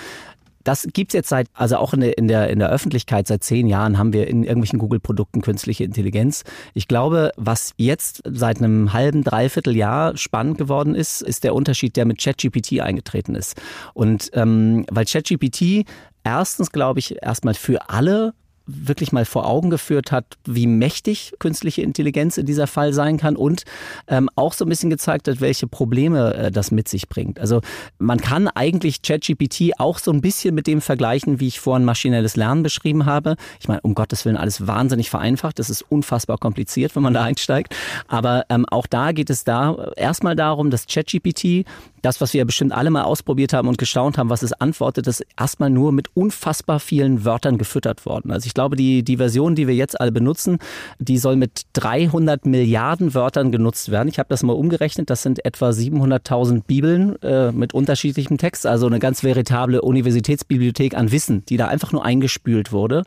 Das 0.64 0.88
gibt's 0.94 1.14
jetzt 1.14 1.30
seit, 1.30 1.48
also 1.54 1.78
auch 1.78 1.94
in 1.94 2.02
der, 2.02 2.18
in, 2.18 2.28
der, 2.28 2.50
in 2.50 2.60
der 2.60 2.70
Öffentlichkeit 2.70 3.28
seit 3.28 3.44
zehn 3.44 3.68
Jahren 3.68 3.98
haben 3.98 4.14
wir 4.14 4.28
in 4.28 4.44
irgendwelchen 4.44 4.80
Google-Produkten 4.80 5.42
künstliche 5.42 5.84
Intelligenz. 5.84 6.44
Ich 6.74 6.88
glaube, 6.88 7.32
was 7.38 7.74
jetzt 7.78 8.22
seit 8.26 8.60
einem 8.60 8.94
halben, 8.94 9.24
dreiviertel 9.24 9.76
Jahr 9.76 10.18
spannend 10.18 10.58
geworden 10.58 10.96
ist, 10.96 11.22
ist 11.22 11.44
der 11.44 11.56
Unterschied, 11.56 11.96
der 11.96 12.06
mit 12.06 12.22
ChatGPT 12.22 12.80
eingetreten 12.82 13.36
ist. 13.36 13.60
Und 13.94 14.30
ähm, 14.34 14.86
weil 14.90 15.06
ChatGPT 15.06 15.86
erstens, 16.24 16.72
glaube 16.72 17.00
ich, 17.00 17.22
erstmal 17.22 17.54
für 17.54 17.90
alle 17.90 18.34
wirklich 18.74 19.12
mal 19.12 19.26
vor 19.26 19.48
Augen 19.48 19.70
geführt 19.70 20.12
hat, 20.12 20.26
wie 20.46 20.68
mächtig 20.68 21.34
künstliche 21.40 21.82
Intelligenz 21.82 22.38
in 22.38 22.46
dieser 22.46 22.68
Fall 22.68 22.94
sein 22.94 23.18
kann 23.18 23.36
und 23.36 23.64
ähm, 24.08 24.30
auch 24.36 24.54
so 24.54 24.66
ein 24.66 24.70
bisschen 24.70 24.90
gezeigt 24.90 25.28
hat, 25.28 25.42
welche 25.42 25.68
Probleme 25.68 26.34
äh, 26.34 26.52
das 26.52 26.72
mit 26.72 26.88
sich 26.88 27.08
bringt. 27.08 27.40
Also 27.40 27.62
man 28.00 28.20
kann 28.20 28.48
eigentlich 28.48 29.02
ChatGPT 29.02 29.80
auch 29.80 30.00
so 30.00 30.12
ein 30.12 30.22
bisschen 30.22 30.56
mit 30.56 30.68
dem 30.68 30.82
vergleichen, 30.82 31.40
wie 31.40 31.48
ich 31.48 31.60
vorhin 31.60 31.86
maschinelles 31.86 32.36
Lernen 32.36 32.64
beschrieben 32.64 33.06
habe. 33.06 33.36
Ich 33.60 33.68
meine, 33.68 33.82
um 33.82 33.96
Gottes 33.96 34.26
Willen 34.26 34.38
alles 34.38 34.68
wahnsinnig 34.68 35.10
vereinfacht. 35.10 35.60
Das 35.60 35.70
ist 35.70 35.84
unfassbar 35.90 36.38
kompliziert, 36.38 36.96
wenn 36.96 37.04
man 37.04 37.14
da 37.14 37.24
einsteigt. 37.24 37.76
Aber 38.08 38.46
ähm, 38.50 38.66
auch 38.70 38.88
da 38.88 39.12
geht 39.12 39.30
es 39.30 39.44
da 39.44 39.92
erstmal 39.96 40.36
darum, 40.36 40.70
dass 40.70 40.88
ChatGPT 40.88 41.66
das, 42.02 42.22
was 42.22 42.34
wir 42.34 42.46
bestimmt 42.46 42.72
alle 42.72 42.90
mal 42.90 43.04
ausprobiert 43.04 43.54
haben 43.54 43.68
und 43.68 43.78
gestaunt 43.78 44.18
haben, 44.18 44.30
was 44.30 44.42
es 44.42 44.54
antwortet, 44.54 45.08
ist 45.08 45.24
erstmal 45.40 45.70
nur 45.70 45.92
mit 45.92 46.10
unfassbar 46.16 46.80
vielen 46.80 47.26
Wörtern 47.26 47.58
gefüttert 47.58 48.06
worden. 48.06 48.32
Also 48.32 48.48
ich 48.48 48.54
glaube, 48.54 48.76
die, 48.76 49.04
die 49.04 49.18
Version, 49.18 49.56
die 49.56 49.68
wir 49.68 49.76
jetzt 49.76 50.00
alle 50.00 50.12
benutzen, 50.12 50.58
die 51.00 51.18
soll 51.18 51.36
mit 51.36 51.64
300 51.74 52.46
Milliarden 52.46 53.14
Wörtern 53.14 53.52
genutzt 53.52 53.92
werden. 53.92 54.10
Ich 54.10 54.20
habe 54.20 54.30
das 54.30 54.44
mal 54.44 54.54
umgerechnet, 54.54 55.10
das 55.10 55.22
sind 55.22 55.46
etwa 55.46 55.70
700.000 55.70 56.64
Bibeln 56.66 57.22
äh, 57.22 57.52
mit 57.52 57.74
unterschiedlichem 57.74 58.38
Text, 58.38 58.66
also 58.66 58.88
eine 58.88 59.00
ganz 59.00 59.24
veritable 59.24 59.82
Universitätsbibliothek 59.82 60.96
an 60.96 61.12
Wissen, 61.12 61.46
die 61.46 61.58
da 61.58 61.68
einfach 61.68 61.92
nur 61.92 62.04
eingespült 62.04 62.72
wurde. 62.72 63.04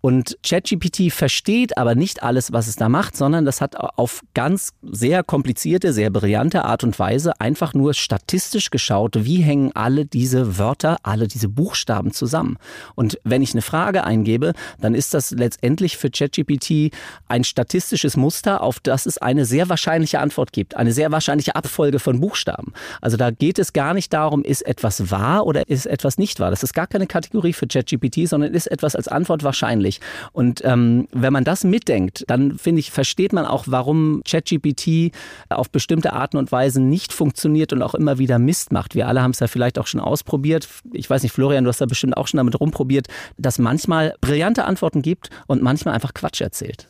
Und 0.00 0.38
ChatGPT 0.42 1.12
versteht 1.12 1.76
aber 1.76 1.94
nicht 1.94 2.22
alles, 2.22 2.52
was 2.52 2.66
es 2.66 2.76
da 2.76 2.88
macht, 2.88 3.16
sondern 3.16 3.44
das 3.44 3.60
hat 3.60 3.76
auf 3.76 4.22
ganz 4.34 4.72
sehr 4.82 5.22
komplizierte, 5.22 5.92
sehr 5.92 6.10
brillante 6.10 6.64
Art 6.64 6.84
und 6.84 6.98
Weise 6.98 7.40
einfach 7.40 7.74
nur 7.74 7.92
Statistiken 7.92 8.37
statistisch 8.38 8.70
geschaut, 8.70 9.24
wie 9.24 9.42
hängen 9.42 9.72
alle 9.74 10.06
diese 10.06 10.58
Wörter, 10.58 10.98
alle 11.02 11.26
diese 11.26 11.48
Buchstaben 11.48 12.12
zusammen. 12.12 12.56
Und 12.94 13.18
wenn 13.24 13.42
ich 13.42 13.52
eine 13.52 13.62
Frage 13.62 14.04
eingebe, 14.04 14.52
dann 14.80 14.94
ist 14.94 15.12
das 15.12 15.32
letztendlich 15.32 15.96
für 15.96 16.08
ChatGPT 16.08 16.94
ein 17.26 17.42
statistisches 17.42 18.16
Muster, 18.16 18.62
auf 18.62 18.78
das 18.78 19.06
es 19.06 19.18
eine 19.18 19.44
sehr 19.44 19.68
wahrscheinliche 19.68 20.20
Antwort 20.20 20.52
gibt, 20.52 20.76
eine 20.76 20.92
sehr 20.92 21.10
wahrscheinliche 21.10 21.56
Abfolge 21.56 21.98
von 21.98 22.20
Buchstaben. 22.20 22.74
Also 23.00 23.16
da 23.16 23.32
geht 23.32 23.58
es 23.58 23.72
gar 23.72 23.92
nicht 23.92 24.12
darum, 24.12 24.44
ist 24.44 24.62
etwas 24.62 25.10
wahr 25.10 25.44
oder 25.44 25.68
ist 25.68 25.86
etwas 25.86 26.16
nicht 26.16 26.38
wahr. 26.38 26.50
Das 26.50 26.62
ist 26.62 26.74
gar 26.74 26.86
keine 26.86 27.08
Kategorie 27.08 27.52
für 27.52 27.66
ChatGPT, 27.66 28.28
sondern 28.28 28.54
ist 28.54 28.68
etwas 28.68 28.94
als 28.94 29.08
Antwort 29.08 29.42
wahrscheinlich. 29.42 30.00
Und 30.30 30.64
ähm, 30.64 31.08
wenn 31.10 31.32
man 31.32 31.42
das 31.42 31.64
mitdenkt, 31.64 32.22
dann 32.28 32.56
finde 32.56 32.78
ich, 32.78 32.92
versteht 32.92 33.32
man 33.32 33.46
auch, 33.46 33.64
warum 33.66 34.22
ChatGPT 34.24 35.12
auf 35.48 35.70
bestimmte 35.70 36.12
Arten 36.12 36.36
und 36.36 36.52
Weisen 36.52 36.88
nicht 36.88 37.12
funktioniert 37.12 37.72
und 37.72 37.82
auch 37.82 37.96
immer 37.96 38.18
wieder 38.18 38.27
wieder 38.28 38.38
Mist 38.38 38.72
macht. 38.72 38.94
Wir 38.94 39.08
alle 39.08 39.22
haben 39.22 39.32
es 39.32 39.40
ja 39.40 39.46
vielleicht 39.46 39.78
auch 39.78 39.86
schon 39.86 40.00
ausprobiert. 40.00 40.68
Ich 40.92 41.08
weiß 41.08 41.22
nicht, 41.22 41.32
Florian, 41.32 41.64
du 41.64 41.68
hast 41.68 41.80
da 41.80 41.86
bestimmt 41.86 42.16
auch 42.16 42.28
schon 42.28 42.38
damit 42.38 42.60
rumprobiert, 42.60 43.08
dass 43.36 43.58
manchmal 43.58 44.14
brillante 44.20 44.64
Antworten 44.64 45.02
gibt 45.02 45.30
und 45.46 45.62
manchmal 45.62 45.94
einfach 45.94 46.14
Quatsch 46.14 46.40
erzählt. 46.40 46.88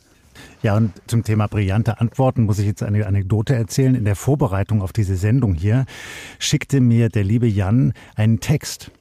Ja, 0.61 0.75
und 0.75 0.91
zum 1.07 1.23
Thema 1.23 1.47
brillante 1.47 1.99
Antworten 1.99 2.43
muss 2.43 2.59
ich 2.59 2.65
jetzt 2.65 2.83
eine 2.83 3.05
Anekdote 3.07 3.55
erzählen. 3.55 3.95
In 3.95 4.05
der 4.05 4.15
Vorbereitung 4.15 4.81
auf 4.81 4.93
diese 4.93 5.15
Sendung 5.15 5.53
hier 5.53 5.85
schickte 6.37 6.81
mir 6.81 7.09
der 7.09 7.23
liebe 7.23 7.47
Jan 7.47 7.93
einen 8.15 8.39
Text. 8.39 8.91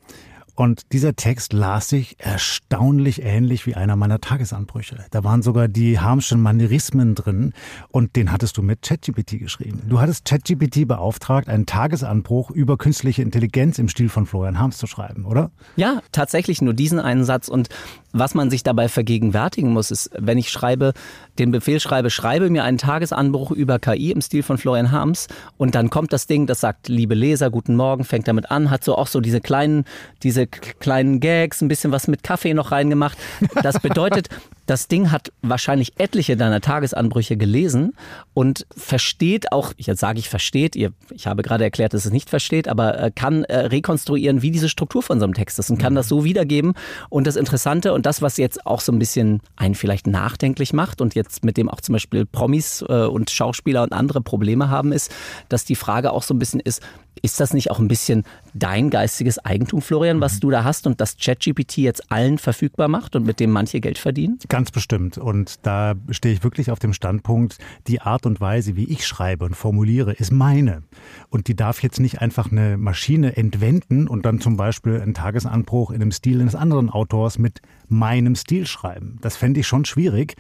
Und 0.59 0.93
dieser 0.93 1.15
Text 1.15 1.53
las 1.53 1.89
sich 1.89 2.17
erstaunlich 2.19 3.23
ähnlich 3.23 3.65
wie 3.65 3.77
einer 3.77 3.95
meiner 3.95 4.21
Tagesanbrüche. 4.21 5.05
Da 5.13 5.23
waren 5.23 5.41
sogar 5.41 5.69
die 5.69 6.01
Harmschen 6.01 6.43
Manierismen 6.43 7.15
drin 7.15 7.53
und 7.93 8.17
den 8.17 8.33
hattest 8.33 8.57
du 8.57 8.63
mit 8.63 8.83
ChatGPT 8.83 9.39
geschrieben. 9.39 9.83
Du 9.89 10.01
hattest 10.01 10.25
ChatGPT 10.25 10.89
beauftragt, 10.89 11.49
einen 11.49 11.65
Tagesanbruch 11.65 12.51
über 12.51 12.77
künstliche 12.77 13.23
Intelligenz 13.23 13.79
im 13.79 13.89
Stil 13.89 14.09
von 14.09 14.27
Florian 14.27 14.59
Harms 14.59 14.79
zu 14.79 14.89
schreiben, 14.89 15.27
oder? 15.27 15.53
Ja, 15.77 16.01
tatsächlich 16.11 16.61
nur 16.61 16.75
diesen 16.75 16.99
einen 16.99 17.23
Satz. 17.23 17.47
Und 17.47 17.69
Was 18.13 18.35
man 18.35 18.51
sich 18.51 18.65
dabei 18.65 18.89
vergegenwärtigen 18.89 19.73
muss, 19.73 19.93
ist, 19.93 20.11
wenn 20.19 20.39
ich 20.39 20.51
schreibe, 20.51 20.93
den 21.39 21.53
Befehl 21.53 21.79
schreibe, 21.79 22.11
schreibe 22.11 22.51
mir 22.51 22.65
einen 22.65 22.79
Tagesanbruch 22.79 23.53
über 23.53 23.79
KI 23.79 24.11
im 24.11 24.23
Stil 24.23 24.43
von 24.43 24.59
Florian 24.59 24.91
Harms 24.91 25.29
und 25.57 25.77
dann 25.77 25.89
kommt 25.89 26.13
das 26.13 26.27
Ding, 26.27 26.47
das 26.47 26.59
sagt, 26.59 26.89
liebe 26.89 27.15
Leser, 27.15 27.51
guten 27.51 27.77
Morgen, 27.77 28.03
fängt 28.03 28.27
damit 28.27 28.51
an, 28.51 28.71
hat 28.71 28.83
so 28.83 28.97
auch 28.97 29.07
so 29.07 29.21
diese 29.21 29.41
kleinen, 29.41 29.85
diese 30.25 30.48
kleinen 30.51 31.21
Gags, 31.21 31.61
ein 31.61 31.69
bisschen 31.69 31.93
was 31.93 32.09
mit 32.09 32.23
Kaffee 32.23 32.55
noch 32.55 32.73
reingemacht. 32.73 33.19
Das 33.63 33.81
bedeutet, 33.81 34.29
das 34.69 34.87
Ding 34.87 35.11
hat 35.11 35.33
wahrscheinlich 35.43 35.99
etliche 35.99 36.37
deiner 36.37 36.61
Tagesanbrüche 36.61 37.37
gelesen 37.37 37.95
und 38.35 38.67
versteht 38.77 39.51
auch, 39.51 39.73
jetzt 39.77 40.01
sage 40.01 40.19
ich 40.19 40.29
versteht, 40.29 40.77
ihr, 40.77 40.93
ich 41.11 41.27
habe 41.27 41.43
gerade 41.43 41.65
erklärt, 41.65 41.95
dass 41.95 42.05
es 42.05 42.13
nicht 42.13 42.29
versteht, 42.29 42.69
aber 42.69 43.01
äh, 43.01 43.11
kann 43.11 43.45
äh, 43.45 43.57
rekonstruieren, 43.57 44.43
wie 44.43 44.51
diese 44.51 44.69
Struktur 44.69 45.03
von 45.03 45.19
so 45.21 45.25
einem 45.25 45.35
Text 45.35 45.59
ist 45.59 45.71
und 45.71 45.79
kann 45.79 45.95
mhm. 45.95 45.97
das 45.97 46.09
so 46.09 46.25
wiedergeben. 46.25 46.75
Und 47.09 47.27
das 47.27 47.37
Interessante 47.37 47.95
und 47.95 48.05
das, 48.05 48.21
was 48.21 48.37
jetzt 48.37 48.67
auch 48.67 48.81
so 48.81 48.93
ein 48.93 48.99
bisschen 48.99 49.41
einen 49.57 49.75
vielleicht 49.75 50.07
nachdenklich 50.07 50.73
macht 50.73 51.01
und 51.01 51.15
jetzt 51.15 51.45
mit 51.45 51.57
dem 51.57 51.71
auch 51.71 51.81
zum 51.81 51.95
Beispiel 51.95 52.27
Promis 52.27 52.85
äh, 52.87 53.07
und 53.07 53.31
Schauspieler 53.31 53.83
und 53.83 53.93
andere 53.93 54.21
Probleme 54.21 54.69
haben, 54.69 54.93
ist, 54.93 55.15
dass 55.49 55.65
die 55.65 55.77
Frage 55.77 56.13
auch 56.13 56.23
so 56.23 56.35
ein 56.35 56.39
bisschen 56.39 56.61
ist, 56.61 56.83
ist 57.23 57.41
das 57.41 57.55
nicht 57.55 57.71
auch 57.71 57.79
ein 57.79 57.89
bisschen 57.89 58.25
dein 58.55 58.91
geistiges 58.91 59.39
Eigentum, 59.45 59.83
Florian, 59.83 60.21
was 60.21 60.37
mhm. 60.37 60.41
du 60.41 60.51
da 60.51 60.65
hast 60.65 60.87
und 60.87 61.01
das 61.01 61.17
ChatGPT 61.17 61.79
jetzt 61.79 62.11
allen 62.11 62.39
verfügbar 62.39 62.89
macht 62.89 63.17
und 63.17 63.25
mit 63.25 63.41
dem 63.41 63.51
manche 63.51 63.81
Geld 63.81 63.99
verdienen? 63.99 64.39
Ganz 64.49 64.71
bestimmt. 64.71 65.19
Und 65.19 65.67
da 65.67 65.95
stehe 66.11 66.35
ich 66.35 66.43
wirklich 66.43 66.71
auf 66.71 66.79
dem 66.79 66.93
Standpunkt, 66.93 67.59
die 67.87 68.01
Art 68.01 68.27
und 68.27 68.41
Weise, 68.41 68.77
wie 68.77 68.85
ich 68.85 69.07
schreibe 69.07 69.45
und 69.45 69.55
formuliere, 69.55 70.13
ist 70.13 70.33
meine. 70.33 70.83
Und 71.31 71.49
die 71.49 71.57
darf 71.57 71.83
jetzt 71.83 72.01
nicht 72.01 72.21
einfach 72.21 72.51
eine 72.51 72.77
Maschine 72.77 73.37
entwenden 73.37 74.09
und 74.09 74.25
dann 74.25 74.41
zum 74.41 74.57
Beispiel 74.57 75.01
einen 75.01 75.15
Tagesanbruch 75.15 75.91
in 75.91 76.03
einem 76.03 76.13
Stil 76.13 76.41
eines 76.41 76.55
anderen 76.55 76.91
Autors 76.91 77.39
mit 77.39 77.61
meinem 77.89 78.35
Stil 78.35 78.67
schreiben. 78.67 79.19
Das 79.21 79.37
fände 79.37 79.61
ich 79.61 79.67
schon 79.67 79.85
schwierig. 79.85 80.37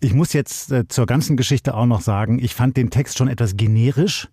Ich 0.00 0.14
muss 0.14 0.32
jetzt 0.32 0.70
äh, 0.72 0.86
zur 0.88 1.06
ganzen 1.06 1.36
Geschichte 1.36 1.74
auch 1.74 1.86
noch 1.86 2.00
sagen, 2.00 2.38
ich 2.38 2.54
fand 2.54 2.76
den 2.76 2.90
Text 2.90 3.18
schon 3.18 3.28
etwas 3.28 3.56
generisch. 3.56 4.28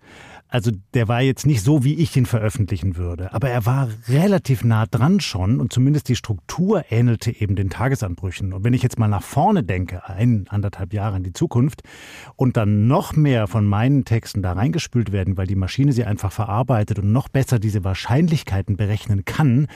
Also 0.51 0.69
der 0.93 1.07
war 1.07 1.21
jetzt 1.21 1.45
nicht 1.45 1.63
so, 1.63 1.85
wie 1.85 1.95
ich 1.95 2.17
ihn 2.17 2.25
veröffentlichen 2.25 2.97
würde, 2.97 3.33
aber 3.33 3.49
er 3.49 3.65
war 3.65 3.87
relativ 4.09 4.65
nah 4.65 4.85
dran 4.85 5.21
schon 5.21 5.61
und 5.61 5.71
zumindest 5.71 6.09
die 6.09 6.17
Struktur 6.17 6.83
ähnelte 6.89 7.31
eben 7.31 7.55
den 7.55 7.69
Tagesanbrüchen. 7.69 8.51
Und 8.51 8.65
wenn 8.65 8.73
ich 8.73 8.83
jetzt 8.83 8.99
mal 8.99 9.07
nach 9.07 9.23
vorne 9.23 9.63
denke, 9.63 10.09
ein, 10.09 10.47
anderthalb 10.49 10.93
Jahre 10.93 11.15
in 11.15 11.23
die 11.23 11.31
Zukunft 11.31 11.83
und 12.35 12.57
dann 12.57 12.85
noch 12.87 13.15
mehr 13.15 13.47
von 13.47 13.65
meinen 13.65 14.03
Texten 14.03 14.41
da 14.41 14.51
reingespült 14.51 15.13
werden, 15.13 15.37
weil 15.37 15.47
die 15.47 15.55
Maschine 15.55 15.93
sie 15.93 16.03
einfach 16.03 16.33
verarbeitet 16.33 16.99
und 16.99 17.13
noch 17.13 17.29
besser 17.29 17.57
diese 17.57 17.85
Wahrscheinlichkeiten 17.85 18.75
berechnen 18.75 19.23
kann, 19.23 19.67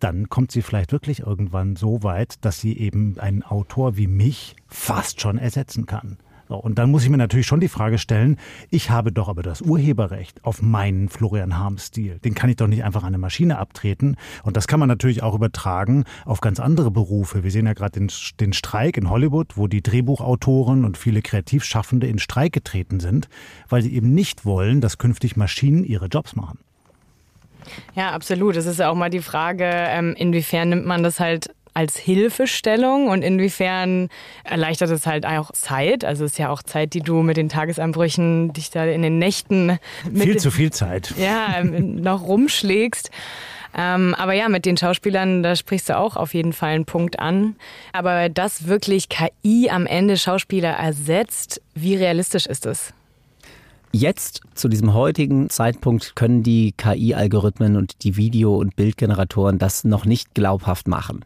dann 0.00 0.28
kommt 0.28 0.50
sie 0.50 0.62
vielleicht 0.62 0.90
wirklich 0.90 1.20
irgendwann 1.20 1.76
so 1.76 2.02
weit, 2.02 2.44
dass 2.44 2.60
sie 2.60 2.76
eben 2.76 3.20
einen 3.20 3.44
Autor 3.44 3.96
wie 3.96 4.08
mich 4.08 4.56
fast 4.66 5.20
schon 5.20 5.38
ersetzen 5.38 5.86
kann. 5.86 6.18
Und 6.48 6.78
dann 6.78 6.90
muss 6.90 7.02
ich 7.04 7.08
mir 7.08 7.16
natürlich 7.16 7.46
schon 7.46 7.60
die 7.60 7.68
Frage 7.68 7.98
stellen, 7.98 8.38
ich 8.70 8.90
habe 8.90 9.12
doch 9.12 9.28
aber 9.28 9.42
das 9.42 9.62
Urheberrecht 9.62 10.44
auf 10.44 10.62
meinen 10.62 11.08
Florian 11.08 11.58
Harms-Stil. 11.58 12.18
Den 12.18 12.34
kann 12.34 12.50
ich 12.50 12.56
doch 12.56 12.66
nicht 12.66 12.84
einfach 12.84 13.02
an 13.02 13.08
eine 13.08 13.18
Maschine 13.18 13.58
abtreten. 13.58 14.16
Und 14.42 14.56
das 14.56 14.66
kann 14.66 14.80
man 14.80 14.88
natürlich 14.88 15.22
auch 15.22 15.34
übertragen 15.34 16.04
auf 16.24 16.40
ganz 16.40 16.60
andere 16.60 16.90
Berufe. 16.90 17.42
Wir 17.42 17.50
sehen 17.50 17.66
ja 17.66 17.72
gerade 17.72 17.98
den, 17.98 18.10
den 18.40 18.52
Streik 18.52 18.96
in 18.96 19.08
Hollywood, 19.08 19.56
wo 19.56 19.66
die 19.66 19.82
Drehbuchautoren 19.82 20.84
und 20.84 20.98
viele 20.98 21.22
Kreativschaffende 21.22 22.06
in 22.06 22.18
Streik 22.18 22.52
getreten 22.52 23.00
sind, 23.00 23.28
weil 23.68 23.82
sie 23.82 23.94
eben 23.94 24.12
nicht 24.12 24.44
wollen, 24.44 24.80
dass 24.80 24.98
künftig 24.98 25.36
Maschinen 25.36 25.84
ihre 25.84 26.06
Jobs 26.06 26.36
machen. 26.36 26.58
Ja, 27.94 28.10
absolut. 28.10 28.56
Es 28.56 28.66
ist 28.66 28.78
ja 28.78 28.90
auch 28.90 28.94
mal 28.94 29.10
die 29.10 29.22
Frage, 29.22 29.64
ähm, 29.64 30.14
inwiefern 30.16 30.70
nimmt 30.70 30.86
man 30.86 31.02
das 31.02 31.20
halt 31.20 31.50
als 31.74 31.96
Hilfestellung 31.96 33.08
und 33.08 33.22
inwiefern 33.22 34.08
erleichtert 34.44 34.90
es 34.90 35.06
halt 35.06 35.26
auch 35.26 35.52
Zeit? 35.52 36.04
Also 36.04 36.24
es 36.24 36.32
ist 36.32 36.38
ja 36.38 36.50
auch 36.50 36.62
Zeit, 36.62 36.94
die 36.94 37.00
du 37.00 37.22
mit 37.22 37.36
den 37.36 37.48
Tagesanbrüchen 37.48 38.52
dich 38.52 38.70
da 38.70 38.84
in 38.84 39.02
den 39.02 39.18
Nächten 39.18 39.78
viel 40.14 40.38
zu 40.38 40.50
viel 40.50 40.72
Zeit 40.72 41.14
ja 41.16 41.62
noch 41.64 42.26
rumschlägst. 42.26 43.10
Ähm, 43.74 44.14
aber 44.18 44.34
ja, 44.34 44.48
mit 44.48 44.66
den 44.66 44.76
Schauspielern, 44.76 45.42
da 45.42 45.56
sprichst 45.56 45.88
du 45.88 45.96
auch 45.96 46.16
auf 46.16 46.34
jeden 46.34 46.52
Fall 46.52 46.74
einen 46.74 46.84
Punkt 46.84 47.18
an. 47.18 47.56
Aber 47.92 48.28
dass 48.28 48.66
wirklich 48.66 49.08
KI 49.08 49.70
am 49.70 49.86
Ende 49.86 50.18
Schauspieler 50.18 50.70
ersetzt, 50.70 51.62
wie 51.74 51.96
realistisch 51.96 52.46
ist 52.46 52.66
es? 52.66 52.92
Jetzt, 53.94 54.40
zu 54.54 54.68
diesem 54.68 54.94
heutigen 54.94 55.50
Zeitpunkt, 55.50 56.16
können 56.16 56.42
die 56.42 56.72
KI-Algorithmen 56.72 57.76
und 57.76 58.04
die 58.04 58.16
Video- 58.16 58.56
und 58.56 58.74
Bildgeneratoren 58.74 59.58
das 59.58 59.84
noch 59.84 60.06
nicht 60.06 60.34
glaubhaft 60.34 60.88
machen. 60.88 61.24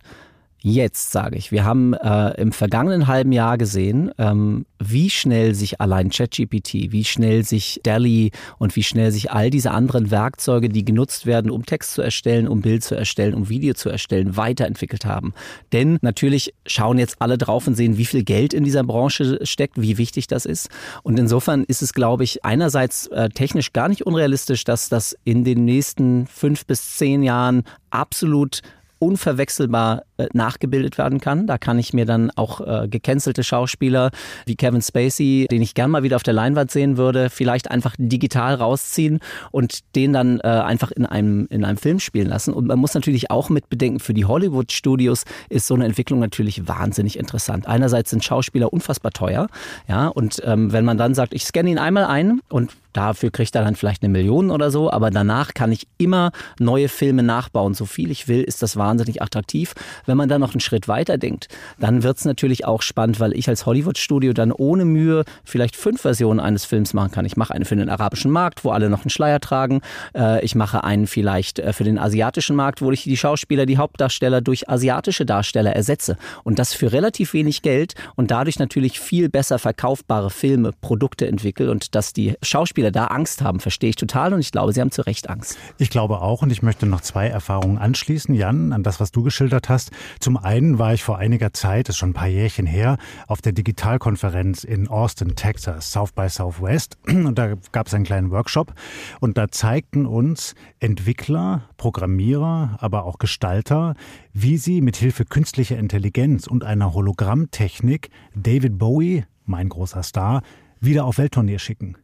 Jetzt 0.69 1.13
sage 1.13 1.37
ich, 1.39 1.53
wir 1.53 1.65
haben 1.65 1.95
äh, 1.95 2.31
im 2.41 2.51
vergangenen 2.51 3.07
halben 3.07 3.31
Jahr 3.31 3.57
gesehen, 3.57 4.11
ähm, 4.19 4.67
wie 4.81 5.11
schnell 5.11 5.55
sich 5.55 5.81
allein 5.81 6.11
ChatGPT, 6.11 6.91
wie 6.91 7.05
schnell 7.05 7.45
sich 7.45 7.79
DALI 7.85 8.33
und 8.59 8.75
wie 8.75 8.83
schnell 8.83 9.13
sich 9.13 9.31
all 9.31 9.51
diese 9.51 9.71
anderen 9.71 10.11
Werkzeuge, 10.11 10.69
die 10.69 10.85
genutzt 10.85 11.25
werden, 11.25 11.53
um 11.53 11.65
Text 11.65 11.93
zu 11.93 12.03
erstellen, 12.03 12.49
um 12.49 12.63
Bild 12.63 12.83
zu 12.83 12.97
erstellen, 12.97 13.35
um 13.35 13.49
Video 13.49 13.75
zu 13.75 13.91
erstellen, 13.91 14.37
weiterentwickelt 14.37 15.05
haben. 15.05 15.35
Denn 15.73 15.99
natürlich 16.03 16.53
schauen 16.67 16.99
jetzt 16.99 17.23
alle 17.23 17.39
drauf 17.39 17.69
und 17.69 17.77
sehen, 17.77 17.97
wie 17.97 18.05
viel 18.05 18.25
Geld 18.25 18.53
in 18.53 18.65
dieser 18.65 18.83
Branche 18.83 19.39
steckt, 19.47 19.81
wie 19.81 19.99
wichtig 19.99 20.27
das 20.27 20.47
ist. 20.47 20.69
Und 21.05 21.17
insofern 21.17 21.63
ist 21.63 21.81
es, 21.81 21.93
glaube 21.93 22.25
ich, 22.25 22.45
einerseits 22.45 23.07
äh, 23.07 23.29
technisch 23.29 23.73
gar 23.73 23.89
nicht 23.89 24.05
unrealistisch, 24.05 24.65
dass 24.65 24.89
das 24.89 25.17
in 25.23 25.45
den 25.45 25.65
nächsten 25.65 26.27
fünf 26.27 26.67
bis 26.67 26.97
zehn 26.97 27.23
Jahren 27.23 27.63
absolut 27.91 28.63
unverwechselbar 28.99 30.03
nachgebildet 30.33 30.99
werden 30.99 31.21
kann. 31.21 31.47
Da 31.47 31.59
kann 31.59 31.79
ich 31.79 31.93
mir 31.93 32.07
dann 32.07 32.31
auch 32.37 32.61
äh, 32.61 32.89
gecancelte 32.89 33.45
Schauspieler 33.45 34.11
wie 34.47 34.57
Kevin 34.57 34.83
Spacey, 34.83 35.47
den 35.51 35.63
ich 35.63 35.75
gern 35.75 35.91
mal 35.91 36.03
wieder 36.03 36.17
auf 36.17 36.23
der 36.23 36.35
Leinwand 36.35 36.71
sehen 36.71 36.97
würde, 36.97 37.31
vielleicht 37.31 37.71
einfach 37.71 37.95
digital 37.99 38.55
rausziehen 38.55 39.21
und 39.51 39.81
den 39.95 40.13
dann 40.13 40.41
äh, 40.41 40.49
einfach 40.49 40.91
in 40.91 41.07
einem, 41.07 41.47
in 41.51 41.65
einem 41.65 41.79
Film 41.79 42.01
spielen 42.01 42.29
lassen. 42.29 42.53
Und 42.53 42.67
man 42.67 42.79
muss 42.79 42.95
natürlich 42.95 43.31
auch 43.31 43.49
mit 43.49 43.69
bedenken, 43.69 44.01
für 44.01 44.15
die 44.15 44.25
Hollywood-Studios 44.25 45.25
ist 45.49 45.67
so 45.67 45.75
eine 45.75 45.85
Entwicklung 45.85 46.19
natürlich 46.19 46.67
wahnsinnig 46.69 47.19
interessant. 47.19 47.67
Einerseits 47.67 48.11
sind 48.11 48.25
Schauspieler 48.25 48.73
unfassbar 48.73 49.13
teuer, 49.13 49.49
ja, 49.89 50.09
und 50.09 50.43
ähm, 50.45 50.73
wenn 50.73 50.85
man 50.85 50.99
dann 50.99 51.15
sagt, 51.15 51.35
ich 51.35 51.45
scanne 51.45 51.71
ihn 51.71 51.79
einmal 51.79 52.05
ein 52.05 52.41
und 52.49 52.73
Dafür 52.97 53.31
kriegt 53.31 53.55
er 53.55 53.63
dann 53.63 53.77
vielleicht 53.77 54.03
eine 54.03 54.11
Million 54.11 54.51
oder 54.51 54.71
so, 54.71 54.91
aber 54.91 55.11
danach 55.11 55.53
kann 55.53 55.71
ich 55.71 55.87
immer 55.99 56.31
neue 56.59 56.89
Filme 56.89 57.23
nachbauen. 57.23 57.75
So 57.75 57.85
viel 57.85 58.11
ich 58.11 58.27
will, 58.27 58.43
ist 58.43 58.63
das 58.63 58.79
wahnsinnig 58.79 59.21
attraktiv. 59.21 59.75
Wenn 60.07 60.17
man 60.17 60.29
dann 60.29 60.41
noch 60.41 60.53
einen 60.53 60.61
Schritt 60.61 60.89
weiter 60.89 61.19
denkt, 61.19 61.49
dann 61.79 62.03
wird 62.03 62.19
es 62.19 62.25
natürlich 62.25 62.65
auch 62.65 62.83
spannend, 62.83 63.21
weil 63.21 63.37
ich 63.37 63.49
als 63.49 63.67
Hollywood-Studio 63.67 64.33
dann 64.33 64.53
ohne 64.53 64.85
Mühe 64.85 65.25
vielleicht 65.45 65.77
fünf 65.77 66.03
Versionen 66.03 66.41
eines 66.41 66.65
Films 66.65 66.95
machen 66.95 67.11
kann. 67.11 67.25
Ich 67.25 67.37
mache 67.37 67.55
eine 67.55 67.65
für 67.65 67.77
den 67.77 67.89
arabischen 67.89 68.31
Markt, 68.31 68.65
wo 68.65 68.71
alle 68.71 68.89
noch 68.89 69.03
einen 69.03 69.11
Schleier 69.11 69.41
tragen. 69.41 69.81
Äh, 70.15 70.45
ich 70.45 70.55
mache 70.55 70.85
einen 70.85 71.07
vielleicht 71.07 71.59
äh, 71.59 71.73
für 71.73 71.85
den 71.85 71.99
asiatischen 71.99 72.57
Markt, 72.57 72.81
wo 72.81 72.91
ich 72.91 73.03
die 73.05 73.17
Schauspieler, 73.17 73.67
die 73.67 73.79
Hauptdarsteller 73.79 74.41
durch 74.41 74.69
asiatische 74.69 75.27
Darsteller 75.27 75.75
ersetze. 75.75 76.17
Und 76.45 76.59
das 76.59 76.73
für 76.73 76.93
relativ 76.93 77.33
wenig 77.33 77.63
Geld 77.63 77.95
und 78.15 78.31
dadurch 78.31 78.59
natürlich 78.59 79.01
viel 79.01 79.29
besser 79.29 79.59
verkaufbare 79.59 80.31
Filme, 80.31 80.73
Produkte 80.81 81.27
entwickle 81.27 81.71
und 81.71 81.95
dass 81.95 82.13
die 82.13 82.35
Schauspieler 82.43 82.91
da 82.91 83.07
Angst 83.07 83.43
haben, 83.43 83.61
verstehe 83.61 83.91
ich 83.91 83.97
total 83.97 84.33
und 84.33 84.41
ich 84.41 84.53
glaube, 84.53 84.73
sie 84.73 84.81
haben 84.81 84.91
zu 84.91 85.03
Recht 85.03 85.29
Angst. 85.29 85.59
Ich 85.79 85.91
glaube 85.91 86.21
auch 86.21 86.43
und 86.43 86.51
ich 86.51 86.63
möchte 86.63 86.87
noch 86.87 87.01
zwei 87.01 87.27
Erfahrungen 87.29 87.79
anschließen, 87.79 88.35
Jan, 88.35 88.73
an 88.73 88.83
das, 88.83 89.01
was 89.01 89.13
du 89.13 89.23
geschildert 89.23 89.69
hast. 89.69 89.91
Zum 90.21 90.37
einen 90.37 90.79
war 90.79 90.95
ich 90.95 91.03
vor 91.03 91.19
einiger 91.19 91.53
Zeit, 91.53 91.89
ist 91.89 91.97
schon 91.97 92.11
ein 92.11 92.15
paar 92.15 92.29
Jährchen 92.29 92.67
her, 92.67 92.99
auf 93.27 93.43
der 93.43 93.53
Digitalkonferenz 93.53 94.65
in 94.65 94.89
Austin, 94.89 95.37
Texas, 95.37 95.93
South 95.93 96.13
by 96.13 96.29
Southwest. 96.29 96.99
Und 97.07 97.39
da 97.39 97.55
gab 97.73 97.87
es 97.87 97.95
einen 97.95 98.05
kleinen 98.05 98.31
Workshop. 98.31 98.75
Und 99.21 99.39
da 99.39 99.49
zeigten 99.49 100.07
uns 100.07 100.55
Entwickler, 100.81 101.69
Programmierer, 101.77 102.77
aber 102.81 103.05
auch 103.05 103.19
Gestalter, 103.19 103.95
wie 104.33 104.57
sie 104.57 104.81
mit 104.81 104.97
Hilfe 104.97 105.25
künstlicher 105.25 105.79
Intelligenz 105.79 106.47
und 106.47 106.65
einer 106.65 106.95
Hologrammtechnik 106.95 108.11
David 108.35 108.79
Bowie, 108.79 109.25
mein 109.45 109.69
großer 109.69 110.03
Star, 110.03 110.43
wieder 110.81 111.05
auf 111.05 111.19
Welttournee 111.19 111.59
schicken. 111.59 111.97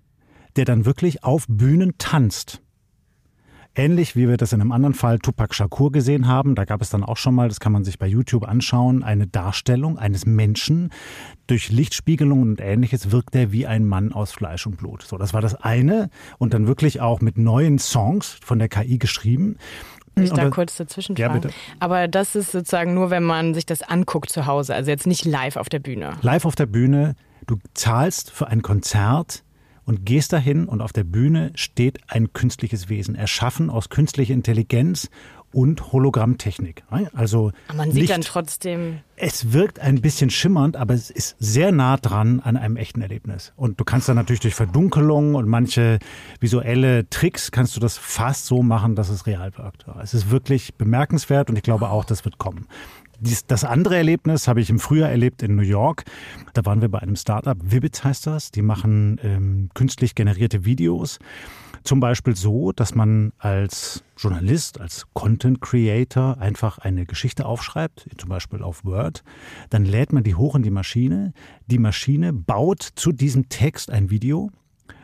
Der 0.56 0.64
dann 0.64 0.84
wirklich 0.84 1.25
auf 1.25 1.46
Bühnen 1.49 1.94
tanzt. 1.99 2.62
Ähnlich 3.74 4.16
wie 4.16 4.28
wir 4.28 4.36
das 4.36 4.52
in 4.52 4.60
einem 4.60 4.70
anderen 4.70 4.92
Fall 4.92 5.18
Tupac 5.18 5.54
Shakur 5.54 5.90
gesehen 5.92 6.28
haben, 6.28 6.54
da 6.54 6.66
gab 6.66 6.82
es 6.82 6.90
dann 6.90 7.02
auch 7.02 7.16
schon 7.16 7.34
mal, 7.34 7.48
das 7.48 7.58
kann 7.58 7.72
man 7.72 7.84
sich 7.84 7.98
bei 7.98 8.06
YouTube 8.06 8.46
anschauen, 8.46 9.02
eine 9.02 9.26
Darstellung 9.26 9.98
eines 9.98 10.26
Menschen. 10.26 10.90
Durch 11.46 11.70
Lichtspiegelungen 11.70 12.50
und 12.50 12.60
ähnliches 12.60 13.12
wirkt 13.12 13.34
er 13.34 13.50
wie 13.50 13.66
ein 13.66 13.86
Mann 13.86 14.12
aus 14.12 14.32
Fleisch 14.32 14.66
und 14.66 14.76
Blut. 14.76 15.02
So, 15.02 15.16
das 15.16 15.32
war 15.32 15.40
das 15.40 15.54
eine. 15.54 16.10
Und 16.36 16.52
dann 16.52 16.66
wirklich 16.66 17.00
auch 17.00 17.22
mit 17.22 17.38
neuen 17.38 17.78
Songs 17.78 18.36
von 18.44 18.58
der 18.58 18.68
KI 18.68 18.98
geschrieben. 18.98 19.56
Ich 20.20 20.30
da 20.30 20.50
kurz 20.50 20.76
dazwischen 20.76 21.16
ja, 21.16 21.28
bitte. 21.28 21.48
Aber 21.80 22.08
das 22.08 22.36
ist 22.36 22.52
sozusagen 22.52 22.92
nur, 22.92 23.08
wenn 23.08 23.22
man 23.22 23.54
sich 23.54 23.64
das 23.64 23.80
anguckt 23.80 24.28
zu 24.28 24.44
Hause, 24.44 24.74
also 24.74 24.90
jetzt 24.90 25.06
nicht 25.06 25.24
live 25.24 25.56
auf 25.56 25.70
der 25.70 25.78
Bühne. 25.78 26.12
Live 26.20 26.44
auf 26.44 26.54
der 26.54 26.66
Bühne, 26.66 27.14
du 27.46 27.56
zahlst 27.72 28.30
für 28.30 28.48
ein 28.48 28.60
Konzert 28.60 29.42
und 29.84 30.04
gehst 30.06 30.32
dahin 30.32 30.66
und 30.66 30.80
auf 30.80 30.92
der 30.92 31.04
Bühne 31.04 31.52
steht 31.54 32.00
ein 32.08 32.32
künstliches 32.32 32.88
Wesen, 32.88 33.14
erschaffen 33.14 33.70
aus 33.70 33.88
künstlicher 33.88 34.34
Intelligenz 34.34 35.10
und 35.52 35.92
Hologrammtechnik. 35.92 36.82
Also 37.12 37.52
Aber 37.68 37.76
man 37.78 37.92
sieht 37.92 38.02
nicht, 38.02 38.12
dann 38.12 38.22
trotzdem. 38.22 39.00
Es 39.16 39.52
wirkt 39.52 39.78
ein 39.80 40.00
bisschen 40.00 40.30
schimmernd, 40.30 40.76
aber 40.76 40.94
es 40.94 41.10
ist 41.10 41.36
sehr 41.38 41.72
nah 41.72 41.96
dran 41.96 42.40
an 42.40 42.56
einem 42.56 42.76
echten 42.76 43.02
Erlebnis. 43.02 43.52
Und 43.56 43.78
du 43.78 43.84
kannst 43.84 44.08
dann 44.08 44.16
natürlich 44.16 44.40
durch 44.40 44.54
Verdunkelung 44.54 45.34
und 45.34 45.46
manche 45.46 45.98
visuelle 46.40 47.08
Tricks 47.10 47.50
kannst 47.50 47.76
du 47.76 47.80
das 47.80 47.98
fast 47.98 48.46
so 48.46 48.62
machen, 48.62 48.96
dass 48.96 49.10
es 49.10 49.26
real 49.26 49.56
wirkt. 49.56 49.84
Es 50.02 50.14
ist 50.14 50.30
wirklich 50.30 50.74
bemerkenswert 50.74 51.50
und 51.50 51.56
ich 51.56 51.62
glaube 51.62 51.90
auch, 51.90 52.04
das 52.04 52.24
wird 52.24 52.38
kommen. 52.38 52.66
Dies, 53.24 53.46
das 53.46 53.62
andere 53.62 53.96
Erlebnis 53.96 54.48
habe 54.48 54.60
ich 54.60 54.68
im 54.68 54.80
Frühjahr 54.80 55.08
erlebt 55.08 55.44
in 55.44 55.54
New 55.54 55.62
York. 55.62 56.02
Da 56.54 56.64
waren 56.64 56.80
wir 56.80 56.88
bei 56.88 56.98
einem 56.98 57.14
Startup, 57.14 57.56
Vibbits 57.62 58.02
heißt 58.02 58.26
das. 58.26 58.50
Die 58.50 58.62
machen 58.62 59.20
ähm, 59.22 59.68
künstlich 59.74 60.16
generierte 60.16 60.64
Videos. 60.64 61.20
Zum 61.84 62.00
Beispiel 62.00 62.34
so, 62.34 62.72
dass 62.72 62.96
man 62.96 63.32
als 63.38 64.02
Journalist, 64.16 64.80
als 64.80 65.06
Content 65.12 65.60
Creator 65.60 66.38
einfach 66.38 66.78
eine 66.78 67.06
Geschichte 67.06 67.46
aufschreibt, 67.46 68.08
zum 68.18 68.28
Beispiel 68.28 68.60
auf 68.60 68.84
Word. 68.84 69.22
Dann 69.70 69.84
lädt 69.84 70.12
man 70.12 70.24
die 70.24 70.34
hoch 70.34 70.56
in 70.56 70.64
die 70.64 70.70
Maschine. 70.70 71.32
Die 71.68 71.78
Maschine 71.78 72.32
baut 72.32 72.82
zu 72.82 73.12
diesem 73.12 73.48
Text 73.48 73.92
ein 73.92 74.10
Video 74.10 74.50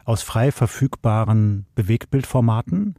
aus 0.04 0.22
frei 0.22 0.50
verfügbaren 0.50 1.66
Bewegtbildformaten 1.76 2.96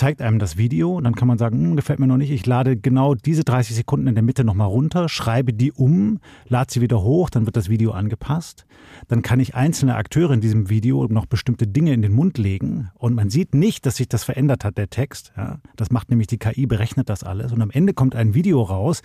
zeigt 0.00 0.22
einem 0.22 0.38
das 0.38 0.56
Video 0.56 0.96
und 0.96 1.04
dann 1.04 1.14
kann 1.14 1.28
man 1.28 1.36
sagen, 1.36 1.62
hm, 1.62 1.76
gefällt 1.76 1.98
mir 1.98 2.06
noch 2.06 2.16
nicht, 2.16 2.30
ich 2.30 2.46
lade 2.46 2.74
genau 2.74 3.14
diese 3.14 3.44
30 3.44 3.76
Sekunden 3.76 4.06
in 4.06 4.14
der 4.14 4.24
Mitte 4.24 4.44
nochmal 4.44 4.68
runter, 4.68 5.10
schreibe 5.10 5.52
die 5.52 5.72
um, 5.72 6.20
lade 6.48 6.72
sie 6.72 6.80
wieder 6.80 7.02
hoch, 7.02 7.28
dann 7.28 7.44
wird 7.44 7.54
das 7.54 7.68
Video 7.68 7.90
angepasst. 7.90 8.64
Dann 9.08 9.20
kann 9.20 9.40
ich 9.40 9.54
einzelne 9.54 9.96
Akteure 9.96 10.32
in 10.32 10.40
diesem 10.40 10.70
Video 10.70 11.06
noch 11.10 11.26
bestimmte 11.26 11.66
Dinge 11.66 11.92
in 11.92 12.00
den 12.00 12.12
Mund 12.12 12.38
legen 12.38 12.88
und 12.94 13.14
man 13.14 13.28
sieht 13.28 13.54
nicht, 13.54 13.84
dass 13.84 13.96
sich 13.96 14.08
das 14.08 14.24
verändert 14.24 14.64
hat, 14.64 14.78
der 14.78 14.88
Text. 14.88 15.34
Ja, 15.36 15.58
das 15.76 15.90
macht 15.90 16.08
nämlich 16.08 16.28
die 16.28 16.38
KI, 16.38 16.64
berechnet 16.64 17.10
das 17.10 17.22
alles 17.22 17.52
und 17.52 17.60
am 17.60 17.70
Ende 17.70 17.92
kommt 17.92 18.16
ein 18.16 18.32
Video 18.32 18.62
raus, 18.62 19.02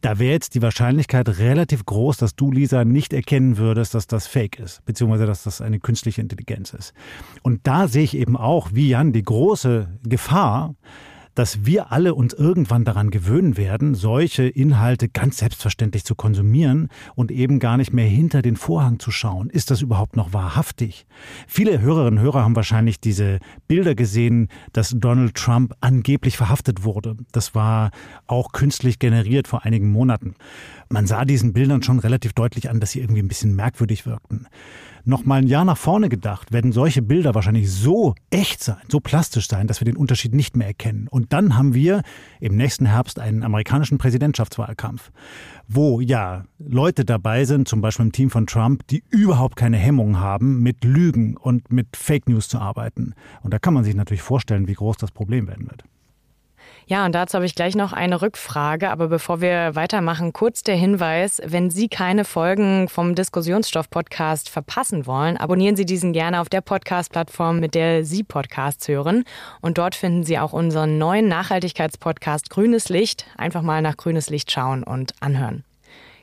da 0.00 0.18
wäre 0.18 0.32
jetzt 0.32 0.54
die 0.54 0.62
Wahrscheinlichkeit 0.62 1.28
relativ 1.38 1.84
groß, 1.84 2.18
dass 2.18 2.36
du, 2.36 2.52
Lisa, 2.52 2.84
nicht 2.84 3.12
erkennen 3.12 3.56
würdest, 3.56 3.94
dass 3.94 4.06
das 4.06 4.26
Fake 4.26 4.58
ist, 4.58 4.84
beziehungsweise 4.84 5.26
dass 5.26 5.42
das 5.42 5.60
eine 5.60 5.80
künstliche 5.80 6.20
Intelligenz 6.20 6.72
ist. 6.72 6.92
Und 7.42 7.66
da 7.66 7.88
sehe 7.88 8.04
ich 8.04 8.16
eben 8.16 8.36
auch, 8.36 8.70
wie 8.72 8.88
Jan, 8.88 9.12
die 9.12 9.22
große 9.22 9.98
Gefahr, 10.04 10.74
dass 11.34 11.64
wir 11.64 11.92
alle 11.92 12.14
uns 12.14 12.34
irgendwann 12.34 12.84
daran 12.84 13.10
gewöhnen 13.10 13.56
werden, 13.56 13.94
solche 13.94 14.44
Inhalte 14.44 15.08
ganz 15.08 15.38
selbstverständlich 15.38 16.04
zu 16.04 16.14
konsumieren 16.14 16.88
und 17.14 17.30
eben 17.30 17.58
gar 17.58 17.76
nicht 17.76 17.92
mehr 17.92 18.06
hinter 18.06 18.42
den 18.42 18.56
Vorhang 18.56 18.98
zu 18.98 19.10
schauen. 19.10 19.50
Ist 19.50 19.70
das 19.70 19.82
überhaupt 19.82 20.16
noch 20.16 20.32
wahrhaftig? 20.32 21.06
Viele 21.46 21.80
Hörerinnen 21.80 22.18
und 22.18 22.24
Hörer 22.24 22.42
haben 22.42 22.56
wahrscheinlich 22.56 23.00
diese 23.00 23.38
Bilder 23.66 23.94
gesehen, 23.94 24.48
dass 24.72 24.94
Donald 24.96 25.34
Trump 25.34 25.74
angeblich 25.80 26.36
verhaftet 26.36 26.84
wurde. 26.84 27.16
Das 27.32 27.54
war 27.54 27.90
auch 28.26 28.52
künstlich 28.52 28.98
generiert 28.98 29.48
vor 29.48 29.64
einigen 29.64 29.90
Monaten. 29.90 30.34
Man 30.88 31.06
sah 31.06 31.24
diesen 31.24 31.52
Bildern 31.52 31.82
schon 31.82 31.98
relativ 31.98 32.32
deutlich 32.32 32.70
an, 32.70 32.80
dass 32.80 32.92
sie 32.92 33.00
irgendwie 33.00 33.22
ein 33.22 33.28
bisschen 33.28 33.54
merkwürdig 33.54 34.06
wirkten 34.06 34.46
noch 35.08 35.24
mal 35.24 35.36
ein 35.36 35.46
Jahr 35.46 35.64
nach 35.64 35.78
vorne 35.78 36.08
gedacht, 36.10 36.52
werden 36.52 36.70
solche 36.70 37.00
Bilder 37.00 37.34
wahrscheinlich 37.34 37.72
so 37.72 38.14
echt 38.30 38.62
sein, 38.62 38.82
so 38.88 39.00
plastisch 39.00 39.48
sein, 39.48 39.66
dass 39.66 39.80
wir 39.80 39.86
den 39.86 39.96
Unterschied 39.96 40.34
nicht 40.34 40.56
mehr 40.56 40.68
erkennen. 40.68 41.08
Und 41.08 41.32
dann 41.32 41.56
haben 41.56 41.72
wir 41.74 42.02
im 42.40 42.56
nächsten 42.56 42.84
Herbst 42.84 43.18
einen 43.18 43.42
amerikanischen 43.42 43.96
Präsidentschaftswahlkampf, 43.96 45.10
wo 45.66 46.00
ja 46.00 46.44
Leute 46.58 47.06
dabei 47.06 47.46
sind, 47.46 47.68
zum 47.68 47.80
Beispiel 47.80 48.06
im 48.06 48.12
Team 48.12 48.30
von 48.30 48.46
Trump, 48.46 48.86
die 48.88 49.02
überhaupt 49.08 49.56
keine 49.56 49.78
Hemmung 49.78 50.20
haben, 50.20 50.62
mit 50.62 50.84
Lügen 50.84 51.36
und 51.38 51.72
mit 51.72 51.96
Fake 51.96 52.28
News 52.28 52.48
zu 52.48 52.58
arbeiten. 52.58 53.14
Und 53.42 53.54
da 53.54 53.58
kann 53.58 53.74
man 53.74 53.84
sich 53.84 53.94
natürlich 53.94 54.22
vorstellen, 54.22 54.68
wie 54.68 54.74
groß 54.74 54.98
das 54.98 55.10
Problem 55.10 55.48
werden 55.48 55.70
wird. 55.70 55.84
Ja, 56.88 57.04
und 57.04 57.14
dazu 57.14 57.34
habe 57.34 57.44
ich 57.44 57.54
gleich 57.54 57.76
noch 57.76 57.92
eine 57.92 58.22
Rückfrage. 58.22 58.88
Aber 58.88 59.08
bevor 59.08 59.42
wir 59.42 59.74
weitermachen, 59.74 60.32
kurz 60.32 60.62
der 60.62 60.74
Hinweis, 60.74 61.38
wenn 61.44 61.68
Sie 61.68 61.88
keine 61.88 62.24
Folgen 62.24 62.88
vom 62.88 63.14
Diskussionsstoff-Podcast 63.14 64.48
verpassen 64.48 65.06
wollen, 65.06 65.36
abonnieren 65.36 65.76
Sie 65.76 65.84
diesen 65.84 66.14
gerne 66.14 66.40
auf 66.40 66.48
der 66.48 66.62
Podcast-Plattform, 66.62 67.60
mit 67.60 67.74
der 67.74 68.06
Sie 68.06 68.24
Podcasts 68.24 68.88
hören. 68.88 69.24
Und 69.60 69.76
dort 69.76 69.96
finden 69.96 70.24
Sie 70.24 70.38
auch 70.38 70.54
unseren 70.54 70.96
neuen 70.96 71.28
Nachhaltigkeitspodcast 71.28 72.48
Grünes 72.48 72.88
Licht. 72.88 73.26
Einfach 73.36 73.60
mal 73.60 73.82
nach 73.82 73.98
Grünes 73.98 74.30
Licht 74.30 74.50
schauen 74.50 74.82
und 74.82 75.12
anhören. 75.20 75.64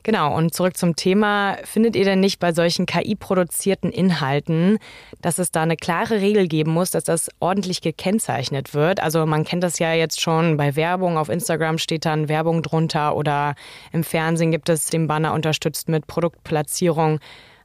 Genau, 0.06 0.36
und 0.36 0.54
zurück 0.54 0.76
zum 0.76 0.94
Thema. 0.94 1.56
Findet 1.64 1.96
ihr 1.96 2.04
denn 2.04 2.20
nicht 2.20 2.38
bei 2.38 2.52
solchen 2.52 2.86
KI-produzierten 2.86 3.90
Inhalten, 3.90 4.78
dass 5.20 5.38
es 5.38 5.50
da 5.50 5.62
eine 5.62 5.74
klare 5.74 6.20
Regel 6.20 6.46
geben 6.46 6.70
muss, 6.70 6.92
dass 6.92 7.02
das 7.02 7.28
ordentlich 7.40 7.80
gekennzeichnet 7.80 8.72
wird? 8.72 9.02
Also 9.02 9.26
man 9.26 9.42
kennt 9.42 9.64
das 9.64 9.80
ja 9.80 9.94
jetzt 9.94 10.20
schon 10.20 10.56
bei 10.56 10.76
Werbung. 10.76 11.18
Auf 11.18 11.28
Instagram 11.28 11.78
steht 11.78 12.04
dann 12.04 12.28
Werbung 12.28 12.62
drunter 12.62 13.16
oder 13.16 13.56
im 13.90 14.04
Fernsehen 14.04 14.52
gibt 14.52 14.68
es 14.68 14.90
den 14.90 15.08
Banner 15.08 15.34
unterstützt 15.34 15.88
mit 15.88 16.06
Produktplatzierung. 16.06 17.18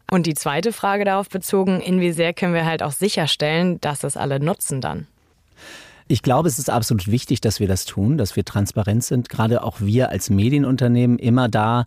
Und 0.09 0.25
die 0.25 0.33
zweite 0.33 0.73
Frage 0.73 1.05
darauf 1.05 1.29
bezogen, 1.29 1.79
inwiefern 1.79 2.33
können 2.33 2.55
wir 2.55 2.65
halt 2.65 2.81
auch 2.81 2.91
sicherstellen, 2.91 3.79
dass 3.81 4.03
es 4.03 4.17
alle 4.17 4.39
nutzen 4.39 4.81
dann? 4.81 5.05
Ich 6.07 6.23
glaube, 6.23 6.49
es 6.49 6.59
ist 6.59 6.69
absolut 6.69 7.09
wichtig, 7.09 7.39
dass 7.39 7.59
wir 7.61 7.69
das 7.69 7.85
tun, 7.85 8.17
dass 8.17 8.35
wir 8.35 8.43
transparent 8.43 9.03
sind. 9.03 9.29
Gerade 9.29 9.63
auch 9.63 9.79
wir 9.79 10.09
als 10.09 10.29
Medienunternehmen 10.29 11.19
immer 11.19 11.47
da 11.47 11.85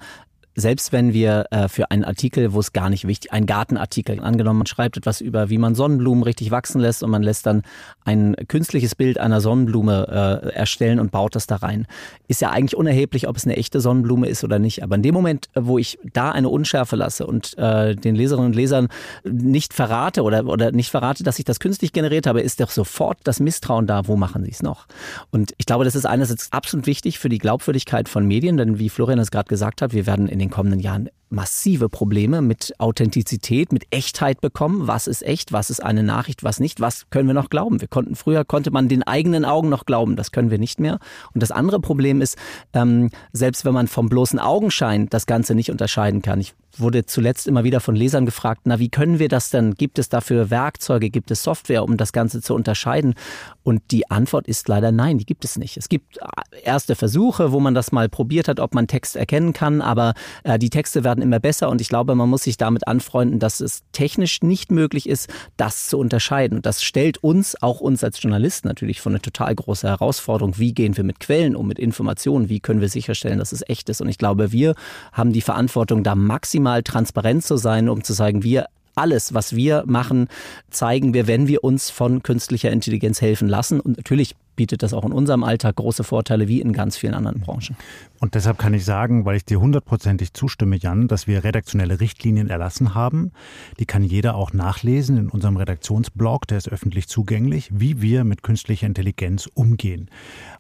selbst 0.57 0.93
wenn 0.93 1.13
wir 1.13 1.47
äh, 1.51 1.69
für 1.69 1.91
einen 1.91 2.05
Artikel, 2.05 2.53
wo 2.53 2.61
es 2.61 2.73
gar 2.73 2.91
nicht 2.91 3.07
wichtig, 3.07 3.33
ein 3.33 3.47
Gartenartikel, 3.47 4.21
angenommen, 4.21 4.59
man 4.59 4.67
schreibt 4.67 4.97
etwas 4.97 5.21
über, 5.21 5.51
wie 5.51 5.59
man 5.59 5.75
Sonnenblumen 5.75 6.23
richtig 6.23 6.51
wachsen 6.51 6.81
lässt 6.81 7.03
und 7.03 7.11
man 7.11 7.23
lässt 7.23 7.47
dann 7.47 7.63
ein 8.05 8.37
künstliches 8.49 8.95
Bild 8.95 9.19
einer 9.19 9.41
Sonnenblume 9.41 10.43
äh, 10.45 10.55
erstellen 10.55 11.01
und 11.01 11.11
baut 11.11 11.35
das 11.35 11.47
da 11.47 11.57
rein, 11.57 11.87
ist 12.29 12.41
ja 12.41 12.51
eigentlich 12.51 12.77
unerheblich, 12.77 13.27
ob 13.29 13.37
es 13.37 13.45
eine 13.45 13.57
echte 13.57 13.81
Sonnenblume 13.81 14.29
ist 14.29 14.45
oder 14.45 14.59
nicht. 14.59 14.83
Aber 14.83 14.95
in 14.95 15.03
dem 15.03 15.15
Moment, 15.15 15.49
wo 15.55 15.79
ich 15.79 15.99
da 16.13 16.31
eine 16.31 16.49
Unschärfe 16.49 16.97
lasse 16.97 17.27
und 17.27 17.57
äh, 17.59 17.97
den 17.97 18.15
Leserinnen 18.15 18.47
und 18.47 18.57
Lesern 18.57 18.89
nicht 19.25 19.75
verrate 19.75 20.23
oder, 20.23 20.47
oder 20.47 20.73
nicht 20.73 20.91
verrate, 20.91 21.25
dass 21.25 21.39
ich 21.39 21.45
das 21.45 21.61
künstlich 21.61 21.93
generiert 21.93 22.27
habe, 22.27 22.41
ist 22.41 22.61
doch 22.61 22.71
sofort 22.71 23.19
das 23.25 23.41
Misstrauen 23.41 23.87
da, 23.87 24.07
wo 24.07 24.17
machen 24.17 24.45
sie 24.45 24.51
es 24.51 24.63
noch? 24.63 24.87
Und 25.31 25.53
ich 25.59 25.67
glaube, 25.67 25.85
das 25.85 25.95
ist 25.95 26.07
einerseits 26.07 26.53
absolut 26.53 26.87
wichtig 26.87 27.19
für 27.19 27.29
die 27.29 27.39
Glaubwürdigkeit 27.39 28.09
von 28.09 28.27
Medien, 28.27 28.57
denn 28.57 28.79
wie 28.79 28.89
Florian 28.89 29.19
es 29.19 29.31
gerade 29.31 29.49
gesagt 29.49 29.83
hat, 29.83 29.93
wir 29.93 30.07
werden 30.07 30.29
in 30.29 30.44
den 30.45 30.51
kommenden 30.51 30.81
Jahren 30.81 31.09
massive 31.31 31.89
Probleme 31.89 32.41
mit 32.41 32.73
Authentizität, 32.79 33.73
mit 33.73 33.87
Echtheit 33.91 34.41
bekommen. 34.41 34.87
Was 34.87 35.07
ist 35.07 35.23
echt? 35.23 35.53
Was 35.53 35.69
ist 35.69 35.81
eine 35.81 36.03
Nachricht? 36.03 36.45
Was 36.45 36.61
nicht? 36.61 36.81
Was 36.81 37.11
können 37.11 37.27
wir 37.27 37.35
noch 37.35 37.51
glauben? 37.51 37.81
Wir 37.81 37.89
konnten 37.89 38.15
früher 38.15 38.45
konnte 38.45 38.71
man 38.71 38.89
den 38.89 39.03
eigenen 39.03 39.45
Augen 39.45 39.69
noch 39.69 39.85
glauben. 39.85 40.17
Das 40.17 40.31
können 40.31 40.51
wir 40.51 40.59
nicht 40.59 40.81
mehr. 40.81 40.99
Und 41.35 41.43
das 41.43 41.51
andere 41.51 41.81
Problem 41.81 42.21
ist, 42.21 42.39
ähm, 42.73 43.11
selbst 43.33 43.65
wenn 43.65 43.75
man 43.75 43.89
vom 43.89 44.09
bloßen 44.09 44.39
Augenschein 44.39 45.09
das 45.09 45.27
Ganze 45.27 45.55
nicht 45.55 45.71
unterscheiden 45.71 46.23
kann. 46.23 46.41
Ich 46.41 46.55
wurde 46.81 47.07
zuletzt 47.07 47.47
immer 47.47 47.65
wieder 47.65 47.81
von 47.81 47.97
Lesern 47.97 48.27
gefragt, 48.27 48.63
na, 48.65 48.79
wie 48.79 48.89
können 48.89 49.19
wir 49.19 49.29
das 49.29 49.51
denn? 49.51 49.75
Gibt 49.75 49.99
es 49.99 50.09
dafür 50.09 50.51
Werkzeuge? 50.51 51.11
Gibt 51.11 51.31
es 51.31 51.43
Software, 51.43 51.85
um 51.85 51.97
das 51.97 52.13
Ganze 52.13 52.41
zu 52.41 52.55
unterscheiden? 52.55 53.15
Und 53.63 53.83
die 53.91 54.11
Antwort 54.11 54.47
ist 54.47 54.69
leider 54.69 54.93
nein, 54.93 55.19
die 55.19 55.25
gibt 55.25 55.45
es 55.45 55.57
nicht. 55.57 55.77
Es 55.77 55.89
gibt 55.89 56.19
äh, 56.19 56.25
erste 56.63 56.97
Versuche, 56.97 57.53
wo 57.53 57.61
man 57.61 57.75
das 57.75 57.93
mal 57.93 58.09
probiert 58.09 58.49
hat, 58.49 58.61
ob 58.61 58.75
man 58.75 58.87
Text 58.87 59.17
erkennen 59.17 59.53
kann, 59.53 59.81
aber 59.81 60.15
äh, 60.43 60.59
die 60.59 60.71
Texte 60.71 61.05
werden 61.05 61.23
immer 61.23 61.41
besser 61.41 61.71
und 61.71 61.81
ich 61.81 61.89
glaube, 61.89 62.15
man 62.15 62.29
muss 62.29 62.43
sich 62.43 62.57
damit 62.57 62.87
anfreunden, 62.87 63.39
dass 63.39 63.61
es 63.61 63.83
technisch 63.93 64.43
nicht 64.43 64.71
möglich 64.71 65.09
ist, 65.09 65.29
das 65.57 65.87
zu 65.87 65.99
unterscheiden. 65.99 66.59
Und 66.59 66.67
das 66.67 66.83
stellt 66.83 67.19
uns, 67.19 67.61
auch 67.63 67.81
uns 67.81 68.05
als 68.05 68.23
Journalisten 68.23 68.69
natürlich 68.69 69.01
vor 69.01 69.11
eine 69.11 69.21
total 69.21 69.55
große 69.55 69.89
Herausforderung. 69.89 70.59
Wie 70.59 70.75
gehen 70.75 70.97
wir 70.97 71.05
mit 71.05 71.21
Quellen 71.21 71.57
um, 71.57 71.67
mit 71.67 71.79
Informationen? 71.79 72.49
Wie 72.49 72.61
können 72.61 72.81
wir 72.81 72.89
sicherstellen, 72.89 73.39
dass 73.39 73.53
es 73.53 73.63
echt 73.69 73.89
ist? 73.89 74.01
Und 74.01 74.09
ich 74.09 74.19
glaube, 74.19 74.53
wir 74.53 74.75
haben 75.13 75.33
die 75.33 75.41
Verantwortung, 75.41 76.03
da 76.03 76.15
maximal 76.15 76.64
transparent 76.83 77.45
zu 77.45 77.57
sein, 77.57 77.89
um 77.89 78.03
zu 78.03 78.13
sagen, 78.13 78.43
wir 78.43 78.67
alles, 78.95 79.35
was 79.35 79.57
wir 79.57 79.85
machen, 79.87 80.29
zeigen 80.71 81.15
wir, 81.15 81.27
wenn 81.27 81.49
wir 81.49 81.65
uns 81.65 81.91
von 81.91 82.23
künstlicher 82.23 82.71
Intelligenz 82.71 83.21
helfen 83.21 83.49
lassen. 83.49 83.81
Und 83.81 83.97
natürlich 83.97 84.37
bietet 84.57 84.83
das 84.83 84.93
auch 84.93 85.05
in 85.05 85.13
unserem 85.13 85.45
Alltag 85.45 85.77
große 85.77 86.05
Vorteile 86.05 86.49
wie 86.49 86.61
in 86.61 86.73
ganz 86.73 86.97
vielen 86.97 87.15
anderen 87.15 87.41
Branchen. 87.41 87.77
Und 88.21 88.35
deshalb 88.35 88.59
kann 88.59 88.75
ich 88.75 88.85
sagen, 88.85 89.25
weil 89.25 89.37
ich 89.37 89.45
dir 89.45 89.61
hundertprozentig 89.61 90.33
zustimme, 90.33 90.77
Jan, 90.77 91.09
dass 91.09 91.27
wir 91.27 91.45
redaktionelle 91.45 92.01
Richtlinien 92.01 92.49
erlassen 92.49 92.95
haben. 92.95 93.33
Die 93.79 93.87
kann 93.87 94.03
jeder 94.03 94.35
auch 94.35 94.53
nachlesen 94.53 95.17
in 95.17 95.29
unserem 95.29 95.57
Redaktionsblog, 95.57 96.47
der 96.47 96.59
ist 96.59 96.69
öffentlich 96.69 97.09
zugänglich, 97.09 97.69
wie 97.73 98.01
wir 98.01 98.25
mit 98.25 98.43
künstlicher 98.43 98.87
Intelligenz 98.87 99.49
umgehen. 99.53 100.09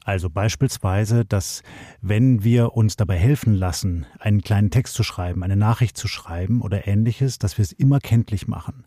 Also 0.05 0.29
beispielsweise, 0.29 1.25
dass 1.25 1.63
wenn 2.03 2.45
wir 2.45 2.75
uns 2.75 2.97
dabei 2.97 3.17
helfen 3.17 3.55
lassen, 3.55 4.07
einen 4.19 4.43
kleinen 4.43 4.71
Text 4.71 4.95
zu 4.95 5.03
schreiben, 5.03 5.43
eine 5.43 5.57
Nachricht 5.57 5.97
zu 5.97 6.09
schreiben 6.09 6.61
oder 6.61 6.87
ähnliches, 6.87 7.39
dass 7.39 7.57
wir 7.59 7.63
es 7.63 7.73
immer 7.73 8.01
kenntlich 8.01 8.47
machen. 8.47 8.85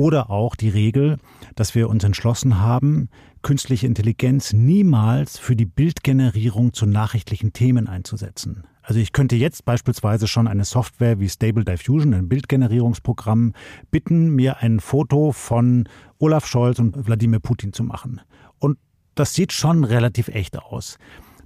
Oder 0.00 0.30
auch 0.30 0.56
die 0.56 0.70
Regel, 0.70 1.18
dass 1.56 1.74
wir 1.74 1.90
uns 1.90 2.04
entschlossen 2.04 2.58
haben, 2.58 3.10
künstliche 3.42 3.86
Intelligenz 3.86 4.54
niemals 4.54 5.36
für 5.36 5.54
die 5.54 5.66
Bildgenerierung 5.66 6.72
zu 6.72 6.86
nachrichtlichen 6.86 7.52
Themen 7.52 7.86
einzusetzen. 7.86 8.64
Also 8.80 8.98
ich 8.98 9.12
könnte 9.12 9.36
jetzt 9.36 9.66
beispielsweise 9.66 10.26
schon 10.26 10.48
eine 10.48 10.64
Software 10.64 11.20
wie 11.20 11.28
Stable 11.28 11.66
Diffusion, 11.66 12.14
ein 12.14 12.30
Bildgenerierungsprogramm, 12.30 13.52
bitten, 13.90 14.30
mir 14.30 14.60
ein 14.60 14.80
Foto 14.80 15.32
von 15.32 15.86
Olaf 16.18 16.46
Scholz 16.46 16.78
und 16.78 17.06
Wladimir 17.06 17.40
Putin 17.40 17.74
zu 17.74 17.84
machen. 17.84 18.22
Und 18.58 18.78
das 19.16 19.34
sieht 19.34 19.52
schon 19.52 19.84
relativ 19.84 20.28
echt 20.28 20.58
aus. 20.58 20.96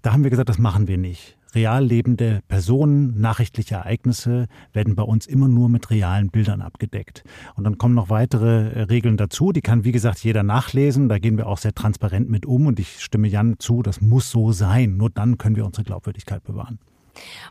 Da 0.02 0.12
haben 0.12 0.22
wir 0.22 0.30
gesagt, 0.30 0.48
das 0.48 0.58
machen 0.58 0.86
wir 0.86 0.96
nicht. 0.96 1.36
Real 1.54 1.84
lebende 1.84 2.40
Personen, 2.48 3.20
nachrichtliche 3.20 3.76
Ereignisse 3.76 4.46
werden 4.72 4.94
bei 4.94 5.02
uns 5.02 5.26
immer 5.26 5.48
nur 5.48 5.68
mit 5.68 5.90
realen 5.90 6.30
Bildern 6.30 6.62
abgedeckt. 6.62 7.24
Und 7.54 7.64
dann 7.64 7.78
kommen 7.78 7.94
noch 7.94 8.10
weitere 8.10 8.70
äh, 8.70 8.82
Regeln 8.82 9.16
dazu, 9.16 9.52
die 9.52 9.60
kann, 9.60 9.84
wie 9.84 9.92
gesagt, 9.92 10.24
jeder 10.24 10.42
nachlesen. 10.42 11.08
Da 11.08 11.18
gehen 11.18 11.36
wir 11.36 11.46
auch 11.46 11.58
sehr 11.58 11.74
transparent 11.74 12.28
mit 12.28 12.46
um 12.46 12.66
und 12.66 12.80
ich 12.80 13.00
stimme 13.00 13.28
Jan 13.28 13.56
zu, 13.58 13.82
das 13.82 14.00
muss 14.00 14.30
so 14.30 14.52
sein. 14.52 14.96
Nur 14.96 15.10
dann 15.10 15.38
können 15.38 15.56
wir 15.56 15.64
unsere 15.64 15.84
Glaubwürdigkeit 15.84 16.42
bewahren. 16.44 16.78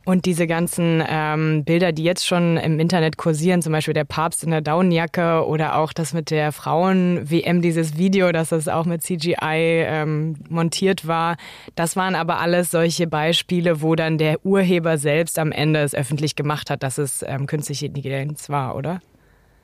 Und 0.06 0.26
diese 0.26 0.47
ganzen 0.47 1.04
ähm, 1.08 1.63
Bilder, 1.63 1.91
die 1.91 2.04
jetzt 2.04 2.28
schon 2.28 2.58
im 2.58 2.80
Internet 2.80 3.17
kursieren, 3.17 3.62
zum 3.62 3.71
Beispiel 3.71 3.93
der 3.93 4.04
Papst 4.04 4.43
in 4.43 4.52
der 4.52 4.62
Daunenjacke 4.62 5.45
oder 5.45 5.78
auch 5.78 5.93
das 5.93 6.13
mit 6.13 6.32
der 6.32 6.52
Frauen-WM, 6.52 7.62
dieses 7.62 7.97
Video, 7.97 8.32
dass 8.32 8.49
das 8.49 8.67
auch 8.67 8.86
mit 8.86 9.02
CGI 9.02 9.36
ähm, 9.41 10.36
montiert 10.49 11.08
war, 11.08 11.38
das 11.76 11.95
waren 11.95 12.15
aber 12.15 12.39
alles 12.39 12.71
solche 12.71 13.08
Beispiele, 13.08 13.82
wo 13.82 13.95
dann 13.95 14.17
der 14.17 14.45
Urheber 14.45 14.97
selbst 14.97 15.39
am 15.39 15.52
Ende 15.52 15.82
es 15.82 15.95
öffentlich 15.95 16.36
gemacht 16.36 16.69
hat, 16.69 16.84
dass 16.84 16.97
es 16.97 17.23
ähm, 17.28 17.47
künstliche 17.47 17.86
Intelligenz 17.86 18.49
war, 18.49 18.76
oder? 18.76 19.02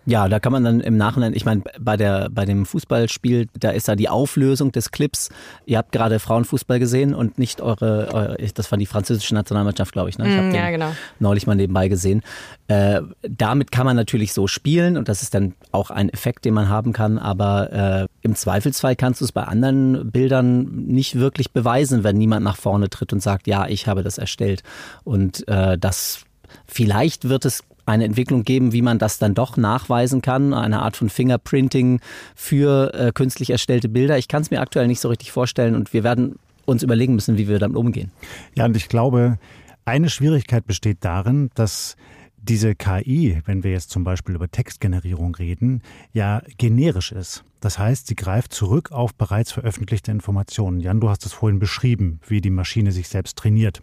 Ja, 0.06 0.28
da 0.28 0.40
kann 0.40 0.52
man 0.52 0.64
dann 0.64 0.80
im 0.80 0.98
Nachhinein, 0.98 1.34
ich 1.34 1.46
meine, 1.46 1.62
bei 1.80 1.96
der 1.96 2.30
bei 2.30 2.46
dem 2.46 2.66
Fußballspiel, 2.66 3.48
da 3.60 3.70
ist 3.72 3.88
da 3.88 3.96
die 3.96 4.10
Auflösung 4.10 4.72
des 4.72 4.92
Clips. 4.92 5.30
Ihr 5.66 5.78
habt 5.78 5.92
gerade 5.92 6.20
Frauenfußball 6.20 6.80
gesehen 6.80 7.14
und 7.14 7.38
nicht 7.38 7.62
eure, 7.62 8.14
eure 8.14 8.38
das 8.54 8.72
war 8.72 8.78
die 8.78 8.86
französische 8.86 9.36
Nationalmannschaft, 9.36 9.92
glaube 9.92 10.10
ich. 10.10 10.18
Ne? 10.18 10.28
Ich 10.28 10.36
habe 10.36 10.48
mm, 10.48 10.56
ja, 10.56 10.72
genau. 10.72 10.92
neulich 11.20 11.46
mal 11.46 11.56
nebenbei 11.56 11.90
gesehen. 11.90 12.22
Äh, 12.68 13.02
damit 13.22 13.72
kann 13.72 13.86
man 13.86 13.96
natürlich 13.96 14.34
so 14.34 14.48
spielen 14.48 14.98
und 14.98 15.10
das 15.10 15.22
ist 15.22 15.36
dann 15.36 15.54
auch 15.72 15.92
ein 15.92 16.10
Effekt, 16.10 16.46
den 16.46 16.54
man 16.54 16.70
haben 16.70 16.94
kann. 16.94 17.20
Aber 17.20 17.72
äh, 17.72 18.08
im 18.22 18.36
Zweifelsfall 18.36 18.96
kannst 18.96 19.22
du 19.22 19.26
es 19.26 19.32
bei 19.32 19.44
anderen 19.44 20.12
Bildern 20.12 20.64
nicht 20.88 21.20
wirklich 21.20 21.52
beweisen, 21.52 22.04
wenn 22.04 22.18
niemand 22.18 22.44
nach 22.44 22.58
vorne 22.58 22.90
tritt 22.90 23.14
und 23.14 23.22
sagt, 23.22 23.48
ja, 23.48 23.68
ich 23.68 23.88
habe 23.88 24.02
das 24.02 24.18
erstellt. 24.18 24.64
Und 25.04 25.48
äh, 25.48 25.78
das 25.78 26.26
Vielleicht 26.66 27.30
wird 27.30 27.46
es 27.46 27.64
eine 27.89 28.06
Entwicklung 28.06 28.43
geben, 28.43 28.71
wie 28.71 28.82
man 28.82 28.99
das 28.99 29.17
dann 29.17 29.34
doch 29.34 29.58
nachweisen 29.58 30.21
kann, 30.21 30.54
eine 30.54 30.82
Art 30.82 30.95
von 30.95 31.10
Fingerprinting 31.10 31.99
für 32.36 32.93
äh, 32.93 33.12
künstlich 33.12 33.49
erstellte 33.49 33.89
Bilder. 33.89 34.17
Ich 34.17 34.28
kann 34.28 34.43
es 34.43 34.52
mir 34.52 34.62
aktuell 34.62 34.88
nicht 34.88 34.99
so 34.99 35.10
richtig 35.10 35.32
vorstellen 35.32 35.75
und 35.75 35.91
wir 35.91 36.04
werden 36.04 36.38
uns 36.65 36.84
überlegen 36.84 37.15
müssen, 37.15 37.38
wie 37.38 37.47
wir 37.47 37.58
damit 37.58 37.78
umgehen. 37.78 38.12
Ja, 38.56 38.65
und 38.65 38.78
ich 38.78 38.89
glaube, 38.89 39.39
eine 39.86 40.10
Schwierigkeit 40.10 40.67
besteht 40.67 40.99
darin, 41.02 41.49
dass 41.56 41.95
diese 42.38 42.75
KI, 42.75 43.41
wenn 43.45 43.63
wir 43.63 43.71
jetzt 43.71 43.89
zum 43.89 44.04
Beispiel 44.04 44.36
über 44.36 44.49
Textgenerierung 44.49 45.36
reden, 45.36 45.82
ja 46.13 46.43
generisch 46.58 47.12
ist. 47.12 47.43
Das 47.60 47.80
heißt, 47.80 48.08
sie 48.08 48.15
greift 48.15 48.54
zurück 48.54 48.91
auf 48.91 49.15
bereits 49.15 49.52
veröffentlichte 49.52 50.12
Informationen. 50.12 50.80
Jan, 50.80 51.02
du 51.02 51.10
hast 51.10 51.25
es 51.25 51.34
vorhin 51.34 51.60
beschrieben, 51.60 52.19
wie 52.28 52.39
die 52.39 52.52
Maschine 52.52 52.91
sich 52.91 53.10
selbst 53.10 53.38
trainiert. 53.38 53.82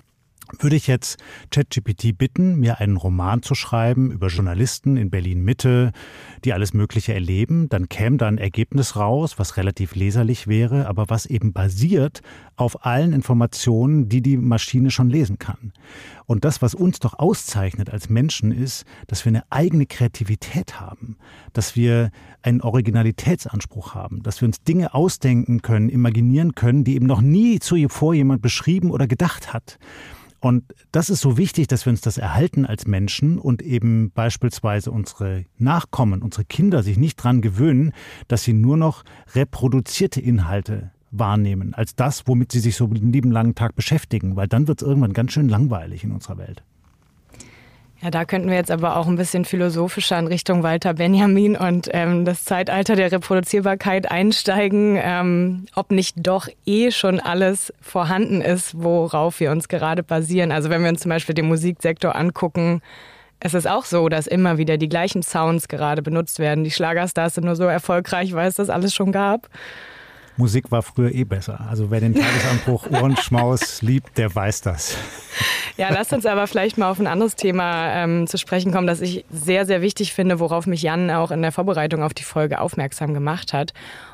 Würde 0.61 0.77
ich 0.77 0.87
jetzt 0.87 1.19
ChatGPT 1.51 2.17
bitten, 2.17 2.61
mir 2.61 2.79
einen 2.79 2.97
Roman 2.97 3.43
zu 3.43 3.57
schreiben 3.57 4.13
über 4.13 4.29
Journalisten 4.29 4.97
in 4.97 5.11
Berlin 5.11 5.43
Mitte, 5.43 5.93
die 6.45 6.53
alles 6.53 6.73
Mögliche 6.73 7.13
erleben, 7.13 7.69
dann 7.69 7.89
käme 7.89 8.17
da 8.17 8.29
ein 8.29 8.39
Ergebnis 8.39 8.95
raus, 8.95 9.41
was 9.41 9.57
relativ 9.57 9.97
leserlich 9.97 10.47
wäre, 10.47 10.87
aber 10.87 11.11
was 11.11 11.27
eben 11.27 11.53
basiert 11.53 12.21
auf 12.55 12.87
allen 12.87 13.13
Informationen, 13.13 14.09
die 14.09 14.23
die 14.23 14.37
Maschine 14.37 14.93
schon 14.93 15.11
lesen 15.11 15.39
kann. 15.39 15.73
Und 16.27 16.45
das, 16.45 16.63
was 16.63 16.75
uns 16.75 17.01
doch 17.01 17.19
auszeichnet 17.19 17.91
als 17.91 18.09
Menschen, 18.09 18.53
ist, 18.53 18.85
dass 19.09 19.25
wir 19.25 19.31
eine 19.31 19.45
eigene 19.51 19.87
Kreativität 19.87 20.81
haben, 20.81 21.17
dass 21.53 21.75
wir 21.75 22.11
einen 22.43 22.61
Originalitätsanspruch 22.61 23.95
haben, 23.95 24.23
dass 24.23 24.41
wir 24.41 24.47
uns 24.47 24.63
Dinge 24.63 24.95
ausdenken 24.95 25.63
können, 25.63 25.89
imaginieren 25.89 26.55
können, 26.55 26.85
die 26.85 26.95
eben 26.95 27.07
noch 27.07 27.21
nie 27.21 27.59
zuvor 27.59 28.15
jemand 28.15 28.43
beschrieben 28.43 28.91
oder 28.93 29.09
gedacht 29.09 29.53
hat. 29.53 29.79
Und 30.41 30.65
das 30.93 31.11
ist 31.11 31.21
so 31.21 31.39
wichtig, 31.39 31.69
dass 31.69 31.87
wir 31.87 31.91
uns 31.91 32.01
das 32.01 32.19
erhalten 32.19 32.67
als 32.67 32.87
Menschen 32.87 33.39
und 33.39 33.63
eben 33.63 34.11
beispielsweise 34.11 34.91
unsere 34.91 35.45
Nachkommen, 35.59 36.23
unsere 36.23 36.45
Kinder 36.45 36.83
sich 36.83 36.99
nicht 36.99 37.17
dran 37.17 37.41
gewöhnen, 37.41 37.93
dass 38.29 38.45
sie 38.45 38.53
nur 38.53 38.77
noch 38.77 39.05
reproduzierte 39.35 40.21
Inhalte 40.21 40.91
wahrnehmen, 41.11 41.75
als 41.75 41.95
das, 41.95 42.27
womit 42.27 42.53
sie 42.53 42.61
sich 42.61 42.77
so 42.77 42.87
den 42.87 43.13
lieben 43.13 43.31
langen 43.31 43.55
Tag 43.55 43.75
beschäftigen, 43.75 44.37
weil 44.37 44.49
dann 44.49 44.69
wird 44.69 44.83
es 44.83 44.89
irgendwann 44.89 45.13
ganz 45.13 45.33
schön 45.33 45.49
langweilig 45.49 46.05
in 46.05 46.13
unserer 46.13 46.39
Welt. 46.39 46.63
Ja, 48.03 48.11
da 48.11 48.27
könnten 48.27 48.49
wir 48.49 48.57
jetzt 48.57 48.71
aber 48.71 48.97
auch 48.97 49.07
ein 49.07 49.17
bisschen 49.17 49.47
philosophischer 49.47 50.19
in 50.19 50.27
Richtung 50.27 50.63
Walter 50.63 50.95
Benjamin 50.95 51.57
und 51.57 51.89
ähm, 51.93 52.27
das 52.27 52.45
Zeitalter 52.45 52.95
der 52.95 53.11
Reproduzierbarkeit 53.11 54.11
einsteigen, 54.11 54.99
ähm, 55.01 55.67
ob 55.75 55.91
nicht 55.91 56.15
doch 56.19 56.47
eh 56.67 56.91
schon 56.91 57.21
alles 57.21 57.73
vorhanden 57.81 58.43
ist, 58.43 58.83
worauf 58.83 59.41
wir 59.41 59.51
uns 59.51 59.69
gerade 59.69 60.03
basieren. 60.03 60.53
Also 60.53 60.69
wenn 60.69 60.83
wir 60.83 60.91
uns 60.91 61.01
zum 61.01 61.09
Beispiel 61.09 61.35
den 61.35 61.49
Musiksektor 61.49 62.15
angucken, 62.15 62.83
es 63.41 63.55
ist 63.55 63.69
auch 63.69 63.85
so, 63.85 64.09
dass 64.09 64.27
immer 64.27 64.59
wieder 64.59 64.77
die 64.77 64.89
gleichen 64.89 65.23
Sounds 65.23 65.69
gerade 65.69 66.03
benutzt 66.03 66.39
werden. 66.39 66.65
Die 66.65 66.71
Schlagerstars 66.71 67.35
sind 67.35 67.45
nur 67.45 67.57
so 67.57 67.65
erfolgreich, 67.65 68.35
weil 68.35 68.49
es 68.49 68.57
das 68.57 68.71
alles 68.71 68.95
schon 68.95 69.13
gab. 69.13 69.49
Musik 70.37 70.71
war 70.71 70.83
früher 70.83 71.13
eh 71.13 71.25
besser. 71.25 71.67
Also 71.69 71.91
wer 71.91 72.01
den 72.01 72.15
Tagesanbruch 72.15 72.87
Ohrenschmaus 72.91 73.83
liebt, 73.83 74.19
der 74.19 74.35
weiß 74.35 74.61
das. 74.61 74.97
Ja, 75.77 75.91
lasst 75.91 76.13
uns 76.13 76.25
aber 76.25 76.47
vielleicht 76.47 76.79
mal 76.79 76.91
auf 76.91 76.99
ein 76.99 77.07
anderes 77.07 77.37
Thema 77.37 77.93
ähm, 77.93 78.27
zu 78.27 78.39
sprechen 78.39 78.73
kommen, 78.73 78.87
das 78.87 79.01
ich 79.01 79.25
sehr, 79.31 79.67
sehr 79.67 79.83
wichtig 79.83 80.15
finde, 80.15 80.41
worauf 80.41 80.67
mich 80.67 80.83
Jan 80.83 81.11
auch 81.11 81.31
in 81.31 81.43
der 81.43 81.53
Vorbereitung 81.53 82.03
auf 82.03 82.15
die 82.15 82.23
Folge 82.23 82.61
aufmerksam 82.61 83.13
gemacht 83.13 83.53
hat. 83.53 83.73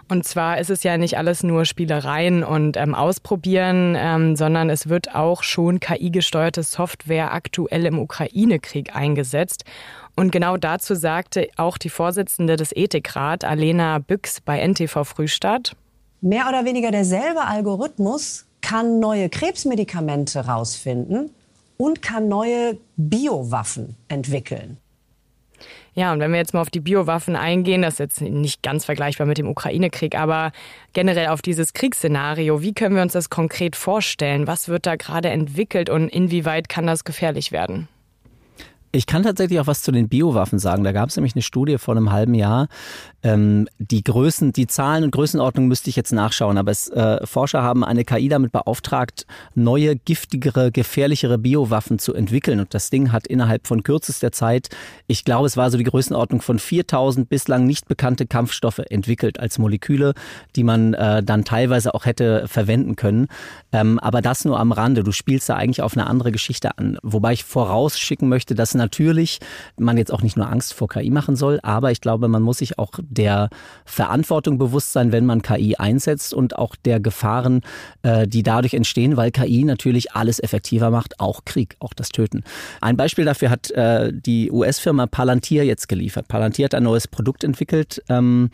Und 0.08 0.24
zwar 0.24 0.58
ist 0.58 0.70
es 0.70 0.82
ja 0.82 0.96
nicht 0.98 1.16
alles 1.16 1.42
nur 1.42 1.64
Spielereien 1.64 2.42
und 2.42 2.76
ähm, 2.76 2.94
Ausprobieren, 2.94 3.96
ähm, 3.96 4.36
sondern 4.36 4.70
es 4.70 4.88
wird 4.88 5.14
auch 5.14 5.42
schon 5.42 5.80
KI-gesteuerte 5.80 6.62
Software 6.62 7.32
aktuell 7.32 7.86
im 7.86 7.98
Ukraine-Krieg 7.98 8.94
eingesetzt. 8.94 9.64
Und 10.16 10.32
genau 10.32 10.56
dazu 10.56 10.94
sagte 10.94 11.48
auch 11.56 11.78
die 11.78 11.88
Vorsitzende 11.88 12.56
des 12.56 12.72
Ethikrat, 12.74 13.44
Alena 13.44 13.98
Büchs, 13.98 14.40
bei 14.40 14.58
NTV 14.66 15.04
Frühstadt. 15.04 15.76
Mehr 16.24 16.48
oder 16.48 16.64
weniger 16.64 16.92
derselbe 16.92 17.40
Algorithmus 17.40 18.46
kann 18.60 19.00
neue 19.00 19.28
Krebsmedikamente 19.28 20.46
rausfinden 20.46 21.30
und 21.78 22.00
kann 22.00 22.28
neue 22.28 22.78
Biowaffen 22.96 23.96
entwickeln. 24.06 24.78
Ja, 25.94 26.12
und 26.12 26.20
wenn 26.20 26.30
wir 26.30 26.38
jetzt 26.38 26.54
mal 26.54 26.60
auf 26.60 26.70
die 26.70 26.78
Biowaffen 26.78 27.34
eingehen, 27.34 27.82
das 27.82 27.94
ist 27.94 27.98
jetzt 27.98 28.20
nicht 28.20 28.62
ganz 28.62 28.84
vergleichbar 28.84 29.26
mit 29.26 29.38
dem 29.38 29.48
Ukraine-Krieg, 29.48 30.14
aber 30.14 30.52
generell 30.92 31.26
auf 31.26 31.42
dieses 31.42 31.72
Kriegsszenario, 31.72 32.62
wie 32.62 32.72
können 32.72 32.94
wir 32.94 33.02
uns 33.02 33.14
das 33.14 33.28
konkret 33.28 33.74
vorstellen? 33.74 34.46
Was 34.46 34.68
wird 34.68 34.86
da 34.86 34.94
gerade 34.94 35.28
entwickelt 35.28 35.90
und 35.90 36.08
inwieweit 36.08 36.68
kann 36.68 36.86
das 36.86 37.02
gefährlich 37.02 37.50
werden? 37.50 37.88
Ich 38.94 39.06
kann 39.06 39.22
tatsächlich 39.22 39.58
auch 39.58 39.66
was 39.66 39.80
zu 39.80 39.90
den 39.90 40.10
Biowaffen 40.10 40.58
sagen. 40.58 40.84
Da 40.84 40.92
gab 40.92 41.08
es 41.08 41.16
nämlich 41.16 41.34
eine 41.34 41.40
Studie 41.40 41.78
vor 41.78 41.96
einem 41.96 42.12
halben 42.12 42.34
Jahr. 42.34 42.68
Ähm, 43.22 43.66
die 43.78 44.04
Größen, 44.04 44.52
die 44.52 44.66
Zahlen 44.66 45.04
und 45.04 45.12
Größenordnung 45.12 45.66
müsste 45.66 45.88
ich 45.88 45.96
jetzt 45.96 46.12
nachschauen, 46.12 46.58
aber 46.58 46.72
es, 46.72 46.90
äh, 46.90 47.24
Forscher 47.26 47.62
haben 47.62 47.84
eine 47.84 48.04
KI 48.04 48.28
damit 48.28 48.52
beauftragt, 48.52 49.26
neue, 49.54 49.96
giftigere, 49.96 50.72
gefährlichere 50.72 51.38
Biowaffen 51.38 51.98
zu 51.98 52.12
entwickeln. 52.12 52.60
Und 52.60 52.74
das 52.74 52.90
Ding 52.90 53.12
hat 53.12 53.26
innerhalb 53.26 53.66
von 53.66 53.82
kürzester 53.82 54.30
Zeit, 54.30 54.68
ich 55.06 55.24
glaube, 55.24 55.46
es 55.46 55.56
war 55.56 55.70
so 55.70 55.78
die 55.78 55.84
Größenordnung 55.84 56.42
von 56.42 56.58
4000 56.58 57.30
bislang 57.30 57.66
nicht 57.66 57.88
bekannte 57.88 58.26
Kampfstoffe 58.26 58.82
entwickelt 58.90 59.40
als 59.40 59.58
Moleküle, 59.58 60.12
die 60.54 60.64
man 60.64 60.92
äh, 60.92 61.22
dann 61.22 61.44
teilweise 61.46 61.94
auch 61.94 62.04
hätte 62.04 62.46
verwenden 62.46 62.96
können. 62.96 63.28
Ähm, 63.72 63.98
aber 64.00 64.20
das 64.20 64.44
nur 64.44 64.60
am 64.60 64.72
Rande. 64.72 65.02
Du 65.02 65.12
spielst 65.12 65.48
da 65.48 65.54
eigentlich 65.54 65.80
auf 65.80 65.96
eine 65.96 66.08
andere 66.08 66.30
Geschichte 66.30 66.76
an. 66.76 66.98
Wobei 67.02 67.32
ich 67.32 67.44
vorausschicken 67.44 68.28
möchte, 68.28 68.54
dass 68.54 68.74
natürlich 68.82 69.38
man 69.78 69.96
jetzt 69.96 70.12
auch 70.12 70.22
nicht 70.22 70.36
nur 70.36 70.48
Angst 70.50 70.74
vor 70.74 70.88
KI 70.88 71.10
machen 71.10 71.36
soll, 71.36 71.60
aber 71.62 71.90
ich 71.90 72.00
glaube, 72.00 72.28
man 72.28 72.42
muss 72.42 72.58
sich 72.58 72.78
auch 72.78 72.92
der 73.00 73.48
Verantwortung 73.84 74.58
bewusst 74.58 74.92
sein, 74.92 75.12
wenn 75.12 75.24
man 75.24 75.42
KI 75.42 75.76
einsetzt 75.76 76.34
und 76.34 76.56
auch 76.56 76.76
der 76.76 77.00
Gefahren, 77.00 77.62
äh, 78.02 78.26
die 78.26 78.42
dadurch 78.42 78.74
entstehen, 78.74 79.16
weil 79.16 79.30
KI 79.30 79.64
natürlich 79.64 80.12
alles 80.12 80.42
effektiver 80.42 80.90
macht, 80.90 81.20
auch 81.20 81.44
Krieg, 81.44 81.76
auch 81.80 81.94
das 81.94 82.08
Töten. 82.08 82.44
Ein 82.80 82.96
Beispiel 82.96 83.24
dafür 83.24 83.50
hat 83.50 83.70
äh, 83.70 84.12
die 84.12 84.50
US-Firma 84.50 85.06
Palantir 85.06 85.64
jetzt 85.64 85.88
geliefert. 85.88 86.28
Palantir 86.28 86.64
hat 86.64 86.74
ein 86.74 86.82
neues 86.82 87.08
Produkt 87.08 87.44
entwickelt, 87.44 88.02
ähm, 88.08 88.50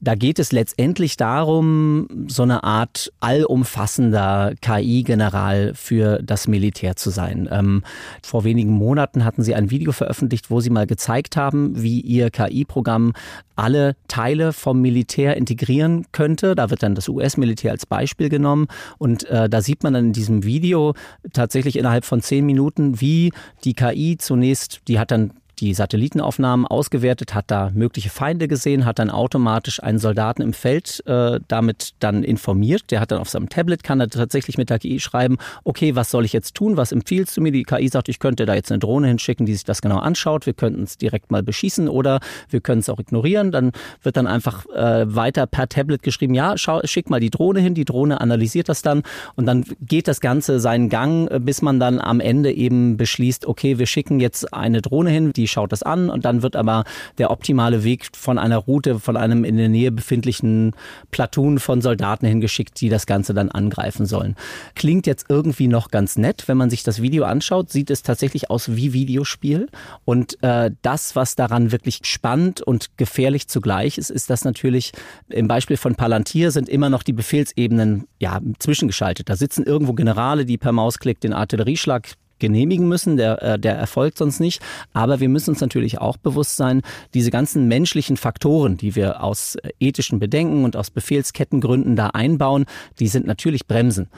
da 0.00 0.14
geht 0.14 0.38
es 0.38 0.50
letztendlich 0.50 1.16
darum, 1.16 2.08
so 2.26 2.42
eine 2.42 2.64
Art 2.64 3.12
allumfassender 3.20 4.54
KI-General 4.62 5.72
für 5.74 6.22
das 6.22 6.48
Militär 6.48 6.96
zu 6.96 7.10
sein. 7.10 7.48
Ähm, 7.50 7.82
vor 8.22 8.44
wenigen 8.44 8.72
Monaten 8.72 9.24
hatten 9.24 9.42
sie 9.42 9.54
ein 9.54 9.70
Video 9.70 9.92
veröffentlicht, 9.92 10.50
wo 10.50 10.60
sie 10.60 10.70
mal 10.70 10.86
gezeigt 10.86 11.36
haben, 11.36 11.82
wie 11.82 12.00
ihr 12.00 12.30
KI-Programm 12.30 13.12
alle 13.56 13.94
Teile 14.08 14.54
vom 14.54 14.80
Militär 14.80 15.36
integrieren 15.36 16.06
könnte. 16.12 16.54
Da 16.54 16.70
wird 16.70 16.82
dann 16.82 16.94
das 16.94 17.08
US-Militär 17.08 17.72
als 17.72 17.84
Beispiel 17.84 18.30
genommen 18.30 18.68
und 18.96 19.28
äh, 19.28 19.50
da 19.50 19.60
sieht 19.60 19.82
man 19.82 19.92
dann 19.92 20.06
in 20.06 20.12
diesem 20.14 20.44
Video 20.44 20.94
tatsächlich 21.34 21.76
innerhalb 21.76 22.06
von 22.06 22.22
zehn 22.22 22.46
Minuten, 22.46 23.02
wie 23.02 23.32
die 23.64 23.74
KI 23.74 24.16
zunächst, 24.16 24.80
die 24.88 24.98
hat 24.98 25.10
dann 25.10 25.34
die 25.60 25.74
Satellitenaufnahmen 25.74 26.66
ausgewertet, 26.66 27.34
hat 27.34 27.50
da 27.50 27.70
mögliche 27.74 28.08
Feinde 28.08 28.48
gesehen, 28.48 28.86
hat 28.86 28.98
dann 28.98 29.10
automatisch 29.10 29.82
einen 29.82 29.98
Soldaten 29.98 30.42
im 30.42 30.52
Feld 30.52 31.02
äh, 31.06 31.38
damit 31.48 31.92
dann 32.00 32.22
informiert. 32.24 32.90
Der 32.90 33.00
hat 33.00 33.10
dann 33.10 33.20
auf 33.20 33.28
seinem 33.28 33.48
Tablet, 33.48 33.82
kann 33.82 34.00
er 34.00 34.08
tatsächlich 34.08 34.56
mit 34.56 34.70
der 34.70 34.78
KI 34.78 35.00
schreiben, 35.00 35.36
okay, 35.64 35.94
was 35.94 36.10
soll 36.10 36.24
ich 36.24 36.32
jetzt 36.32 36.54
tun, 36.54 36.76
was 36.76 36.92
empfiehlst 36.92 37.36
du 37.36 37.42
mir? 37.42 37.52
Die 37.52 37.64
KI 37.64 37.88
sagt, 37.88 38.08
ich 38.08 38.18
könnte 38.18 38.46
da 38.46 38.54
jetzt 38.54 38.72
eine 38.72 38.78
Drohne 38.78 39.08
hinschicken, 39.08 39.44
die 39.44 39.52
sich 39.52 39.64
das 39.64 39.82
genau 39.82 39.98
anschaut. 39.98 40.46
Wir 40.46 40.54
könnten 40.54 40.82
es 40.82 40.96
direkt 40.96 41.30
mal 41.30 41.42
beschießen 41.42 41.88
oder 41.88 42.20
wir 42.48 42.60
können 42.60 42.80
es 42.80 42.88
auch 42.88 42.98
ignorieren. 42.98 43.52
Dann 43.52 43.72
wird 44.02 44.16
dann 44.16 44.26
einfach 44.26 44.66
äh, 44.66 45.14
weiter 45.14 45.46
per 45.46 45.68
Tablet 45.68 46.02
geschrieben, 46.02 46.34
ja, 46.34 46.56
schau, 46.56 46.80
schick 46.84 47.10
mal 47.10 47.20
die 47.20 47.30
Drohne 47.30 47.60
hin, 47.60 47.74
die 47.74 47.84
Drohne 47.84 48.20
analysiert 48.20 48.68
das 48.68 48.82
dann 48.82 49.02
und 49.36 49.46
dann 49.46 49.64
geht 49.80 50.08
das 50.08 50.20
Ganze 50.20 50.58
seinen 50.58 50.88
Gang, 50.88 51.30
äh, 51.30 51.38
bis 51.38 51.60
man 51.60 51.78
dann 51.78 52.00
am 52.00 52.20
Ende 52.20 52.50
eben 52.52 52.96
beschließt, 52.96 53.46
okay, 53.46 53.78
wir 53.78 53.86
schicken 53.86 54.20
jetzt 54.20 54.54
eine 54.54 54.80
Drohne 54.80 55.10
hin, 55.10 55.32
die 55.34 55.49
schaut 55.50 55.72
das 55.72 55.82
an 55.82 56.10
und 56.10 56.24
dann 56.24 56.42
wird 56.42 56.56
aber 56.56 56.84
der 57.18 57.30
optimale 57.30 57.84
Weg 57.84 58.08
von 58.16 58.38
einer 58.38 58.58
Route, 58.58 58.98
von 58.98 59.16
einem 59.16 59.44
in 59.44 59.56
der 59.56 59.68
Nähe 59.68 59.92
befindlichen 59.92 60.72
Platoon 61.10 61.58
von 61.58 61.80
Soldaten 61.80 62.26
hingeschickt, 62.26 62.80
die 62.80 62.88
das 62.88 63.06
Ganze 63.06 63.34
dann 63.34 63.50
angreifen 63.50 64.06
sollen. 64.06 64.36
Klingt 64.74 65.06
jetzt 65.06 65.26
irgendwie 65.28 65.68
noch 65.68 65.90
ganz 65.90 66.16
nett. 66.16 66.44
Wenn 66.46 66.56
man 66.56 66.70
sich 66.70 66.82
das 66.82 67.02
Video 67.02 67.24
anschaut, 67.24 67.70
sieht 67.70 67.90
es 67.90 68.02
tatsächlich 68.02 68.50
aus 68.50 68.76
wie 68.76 68.92
Videospiel. 68.92 69.68
Und 70.04 70.42
äh, 70.42 70.70
das, 70.82 71.16
was 71.16 71.36
daran 71.36 71.72
wirklich 71.72 72.00
spannend 72.04 72.60
und 72.60 72.96
gefährlich 72.96 73.48
zugleich 73.48 73.98
ist, 73.98 74.10
ist, 74.10 74.30
dass 74.30 74.44
natürlich 74.44 74.92
im 75.28 75.48
Beispiel 75.48 75.76
von 75.76 75.94
Palantir 75.94 76.50
sind 76.50 76.68
immer 76.68 76.90
noch 76.90 77.02
die 77.02 77.12
Befehlsebenen 77.12 78.06
ja, 78.18 78.40
zwischengeschaltet. 78.58 79.28
Da 79.28 79.36
sitzen 79.36 79.64
irgendwo 79.64 79.92
Generale, 79.92 80.44
die 80.44 80.58
per 80.58 80.72
Mausklick 80.72 81.20
den 81.20 81.32
Artillerieschlag 81.32 82.14
genehmigen 82.40 82.88
müssen, 82.88 83.16
der, 83.16 83.42
äh, 83.42 83.58
der 83.58 83.76
erfolgt 83.76 84.18
sonst 84.18 84.40
nicht. 84.40 84.60
Aber 84.92 85.20
wir 85.20 85.28
müssen 85.28 85.50
uns 85.50 85.60
natürlich 85.60 85.98
auch 85.98 86.16
bewusst 86.16 86.56
sein, 86.56 86.82
diese 87.14 87.30
ganzen 87.30 87.68
menschlichen 87.68 88.16
Faktoren, 88.16 88.76
die 88.76 88.96
wir 88.96 89.22
aus 89.22 89.56
äh, 89.56 89.70
ethischen 89.78 90.18
Bedenken 90.18 90.64
und 90.64 90.76
aus 90.76 90.90
Befehlskettengründen 90.90 91.96
da 91.96 92.08
einbauen, 92.08 92.64
die 92.98 93.08
sind 93.08 93.26
natürlich 93.26 93.66
Bremsen 93.66 94.08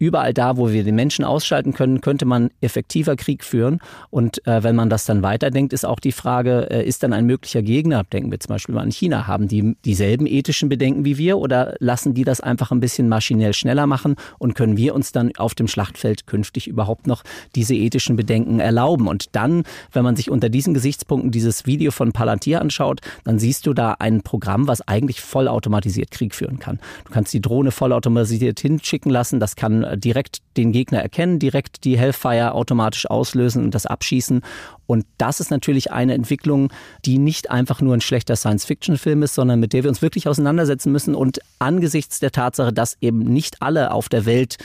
überall 0.00 0.34
da, 0.34 0.56
wo 0.56 0.72
wir 0.72 0.82
den 0.82 0.96
Menschen 0.96 1.24
ausschalten 1.24 1.74
können, 1.74 2.00
könnte 2.00 2.24
man 2.24 2.50
effektiver 2.60 3.16
Krieg 3.16 3.44
führen. 3.44 3.78
Und 4.08 4.44
äh, 4.46 4.64
wenn 4.64 4.74
man 4.74 4.88
das 4.88 5.04
dann 5.04 5.22
weiterdenkt, 5.22 5.72
ist 5.72 5.84
auch 5.84 6.00
die 6.00 6.10
Frage, 6.10 6.68
äh, 6.70 6.84
ist 6.84 7.02
dann 7.02 7.12
ein 7.12 7.26
möglicher 7.26 7.62
Gegner, 7.62 8.02
denken 8.04 8.32
wir 8.32 8.40
zum 8.40 8.54
Beispiel 8.54 8.74
mal 8.74 8.82
an 8.82 8.90
China, 8.90 9.26
haben 9.26 9.46
die 9.46 9.76
dieselben 9.84 10.26
ethischen 10.26 10.70
Bedenken 10.70 11.04
wie 11.04 11.18
wir 11.18 11.38
oder 11.38 11.76
lassen 11.80 12.14
die 12.14 12.24
das 12.24 12.40
einfach 12.40 12.72
ein 12.72 12.80
bisschen 12.80 13.08
maschinell 13.08 13.52
schneller 13.52 13.86
machen 13.86 14.16
und 14.38 14.54
können 14.54 14.78
wir 14.78 14.94
uns 14.94 15.12
dann 15.12 15.32
auf 15.36 15.54
dem 15.54 15.68
Schlachtfeld 15.68 16.26
künftig 16.26 16.66
überhaupt 16.66 17.06
noch 17.06 17.22
diese 17.54 17.74
ethischen 17.74 18.16
Bedenken 18.16 18.58
erlauben? 18.58 19.06
Und 19.06 19.36
dann, 19.36 19.64
wenn 19.92 20.02
man 20.02 20.16
sich 20.16 20.30
unter 20.30 20.48
diesen 20.48 20.72
Gesichtspunkten 20.72 21.30
dieses 21.30 21.66
Video 21.66 21.90
von 21.90 22.12
Palantir 22.12 22.62
anschaut, 22.62 23.02
dann 23.24 23.38
siehst 23.38 23.66
du 23.66 23.74
da 23.74 23.96
ein 23.98 24.22
Programm, 24.22 24.66
was 24.66 24.80
eigentlich 24.88 25.20
vollautomatisiert 25.20 26.10
Krieg 26.10 26.34
führen 26.34 26.58
kann. 26.58 26.80
Du 27.04 27.12
kannst 27.12 27.34
die 27.34 27.42
Drohne 27.42 27.70
vollautomatisiert 27.70 28.60
hinschicken 28.60 29.10
lassen, 29.10 29.40
das 29.40 29.56
kann 29.56 29.89
direkt 29.96 30.38
den 30.56 30.72
Gegner 30.72 31.00
erkennen, 31.00 31.38
direkt 31.38 31.84
die 31.84 31.98
Hellfire 31.98 32.52
automatisch 32.52 33.08
auslösen 33.08 33.64
und 33.64 33.74
das 33.74 33.86
abschießen. 33.86 34.42
Und 34.86 35.06
das 35.18 35.40
ist 35.40 35.50
natürlich 35.50 35.92
eine 35.92 36.14
Entwicklung, 36.14 36.72
die 37.04 37.18
nicht 37.18 37.50
einfach 37.50 37.80
nur 37.80 37.94
ein 37.94 38.00
schlechter 38.00 38.36
Science-Fiction-Film 38.36 39.22
ist, 39.22 39.34
sondern 39.34 39.60
mit 39.60 39.72
der 39.72 39.84
wir 39.84 39.90
uns 39.90 40.02
wirklich 40.02 40.28
auseinandersetzen 40.28 40.92
müssen. 40.92 41.14
Und 41.14 41.40
angesichts 41.58 42.18
der 42.18 42.32
Tatsache, 42.32 42.72
dass 42.72 42.96
eben 43.00 43.20
nicht 43.20 43.62
alle 43.62 43.92
auf 43.92 44.08
der 44.08 44.26
Welt 44.26 44.58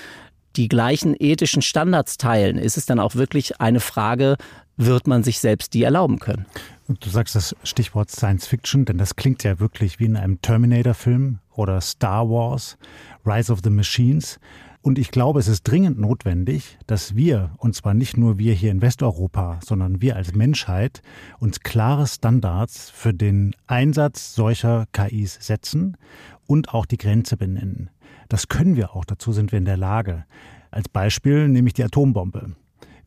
die 0.56 0.68
gleichen 0.68 1.16
ethischen 1.20 1.62
Standards 1.62 2.18
teilen, 2.18 2.58
ist 2.58 2.78
es 2.78 2.86
dann 2.86 3.00
auch 3.00 3.16
wirklich 3.16 3.60
eine 3.60 3.80
Frage, 3.80 4.38
wird 4.78 5.08
man 5.08 5.24
sich 5.24 5.40
selbst 5.40 5.74
die 5.74 5.84
erlauben 5.84 6.20
können? 6.20 6.46
Du 6.88 7.10
sagst 7.10 7.36
das 7.36 7.56
Stichwort 7.64 8.12
Science 8.12 8.46
Fiction, 8.46 8.86
denn 8.86 8.98
das 8.98 9.16
klingt 9.16 9.44
ja 9.44 9.60
wirklich 9.60 10.00
wie 10.00 10.06
in 10.06 10.18
einem 10.18 10.42
Terminator-Film 10.42 11.40
oder 11.56 11.82
Star 11.82 12.30
Wars, 12.30 12.78
Rise 13.26 13.52
of 13.52 13.60
the 13.64 13.70
Machines. 13.70 14.40
Und 14.86 15.00
ich 15.00 15.10
glaube, 15.10 15.40
es 15.40 15.48
ist 15.48 15.64
dringend 15.64 15.98
notwendig, 15.98 16.78
dass 16.86 17.16
wir, 17.16 17.56
und 17.58 17.74
zwar 17.74 17.96
nicht 17.96 18.18
nur 18.18 18.38
wir 18.38 18.54
hier 18.54 18.70
in 18.70 18.84
Westeuropa, 18.84 19.60
sondern 19.66 20.00
wir 20.00 20.16
als 20.16 20.36
Menschheit, 20.36 21.02
uns 21.40 21.62
klare 21.62 22.06
Standards 22.06 22.92
für 22.92 23.12
den 23.12 23.56
Einsatz 23.66 24.36
solcher 24.36 24.86
KIs 24.92 25.40
setzen 25.42 25.98
und 26.46 26.76
auch 26.76 26.86
die 26.86 27.00
Grenze 27.00 27.36
benennen. 27.36 27.90
Das 28.30 28.48
können 28.48 28.76
wir 28.76 28.96
auch, 28.96 29.06
dazu 29.06 29.32
sind 29.34 29.52
wir 29.52 29.58
in 29.58 29.66
der 29.66 29.76
Lage. 29.76 30.24
Als 30.70 30.88
Beispiel 30.88 31.48
nehme 31.48 31.70
ich 31.70 31.74
die 31.74 31.84
Atombombe. 31.84 32.52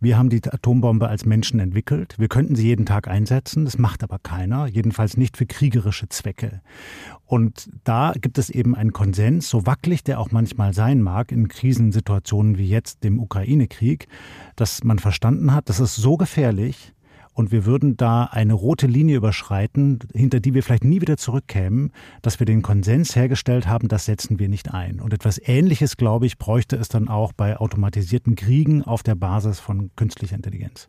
Wir 0.01 0.17
haben 0.17 0.29
die 0.31 0.41
Atombombe 0.45 1.09
als 1.09 1.25
Menschen 1.25 1.59
entwickelt. 1.59 2.15
Wir 2.19 2.29
könnten 2.29 2.55
sie 2.55 2.67
jeden 2.67 2.87
Tag 2.87 3.09
einsetzen. 3.09 3.65
Das 3.65 3.79
macht 3.79 4.05
aber 4.05 4.19
keiner, 4.19 4.67
jedenfalls 4.67 5.17
nicht 5.17 5.37
für 5.37 5.47
kriegerische 5.47 6.09
Zwecke. 6.09 6.61
Und 7.27 7.69
da 7.85 8.13
gibt 8.19 8.39
es 8.39 8.49
eben 8.49 8.75
einen 8.75 8.93
Konsens, 8.93 9.51
so 9.51 9.67
wackelig 9.67 10.05
der 10.05 10.21
auch 10.21 10.31
manchmal 10.31 10.73
sein 10.73 11.03
mag 11.03 11.33
in 11.33 11.49
Krisensituationen 11.49 12.59
wie 12.59 12.69
jetzt 12.69 13.03
dem 13.03 13.19
Ukraine-Krieg, 13.19 14.07
dass 14.57 14.85
man 14.85 14.99
verstanden 14.99 15.53
hat, 15.53 15.69
das 15.69 15.81
ist 15.81 15.97
so 15.97 16.17
gefährlich, 16.17 16.95
und 17.38 17.53
wir 17.53 17.64
würden 17.66 17.96
da 17.96 18.24
eine 18.24 18.53
rote 18.53 18.88
Linie 18.88 19.16
überschreiten, 19.16 20.01
hinter 20.12 20.40
die 20.40 20.55
wir 20.55 20.64
vielleicht 20.64 20.83
nie 20.83 21.01
wieder 21.01 21.16
zurückkämen, 21.16 21.92
dass 22.20 22.40
wir 22.40 22.46
den 22.46 22.62
Konsens 22.62 23.14
hergestellt 23.14 23.68
haben, 23.68 23.87
das 23.87 24.07
setzen 24.07 24.40
wir 24.40 24.48
nicht 24.48 24.74
ein. 24.74 24.98
Und 24.98 25.14
etwas 25.14 25.40
Ähnliches, 25.42 25.96
glaube 25.96 26.27
ich, 26.27 26.37
bräuchte 26.37 26.74
es 26.74 26.88
dann 26.88 27.07
auch 27.07 27.33
bei 27.33 27.57
automatisierten 27.57 28.35
Kriegen 28.35 28.83
auf 28.83 29.05
der 29.05 29.14
Basis 29.14 29.61
von 29.61 29.90
künstlicher 29.94 30.35
Intelligenz. 30.35 30.88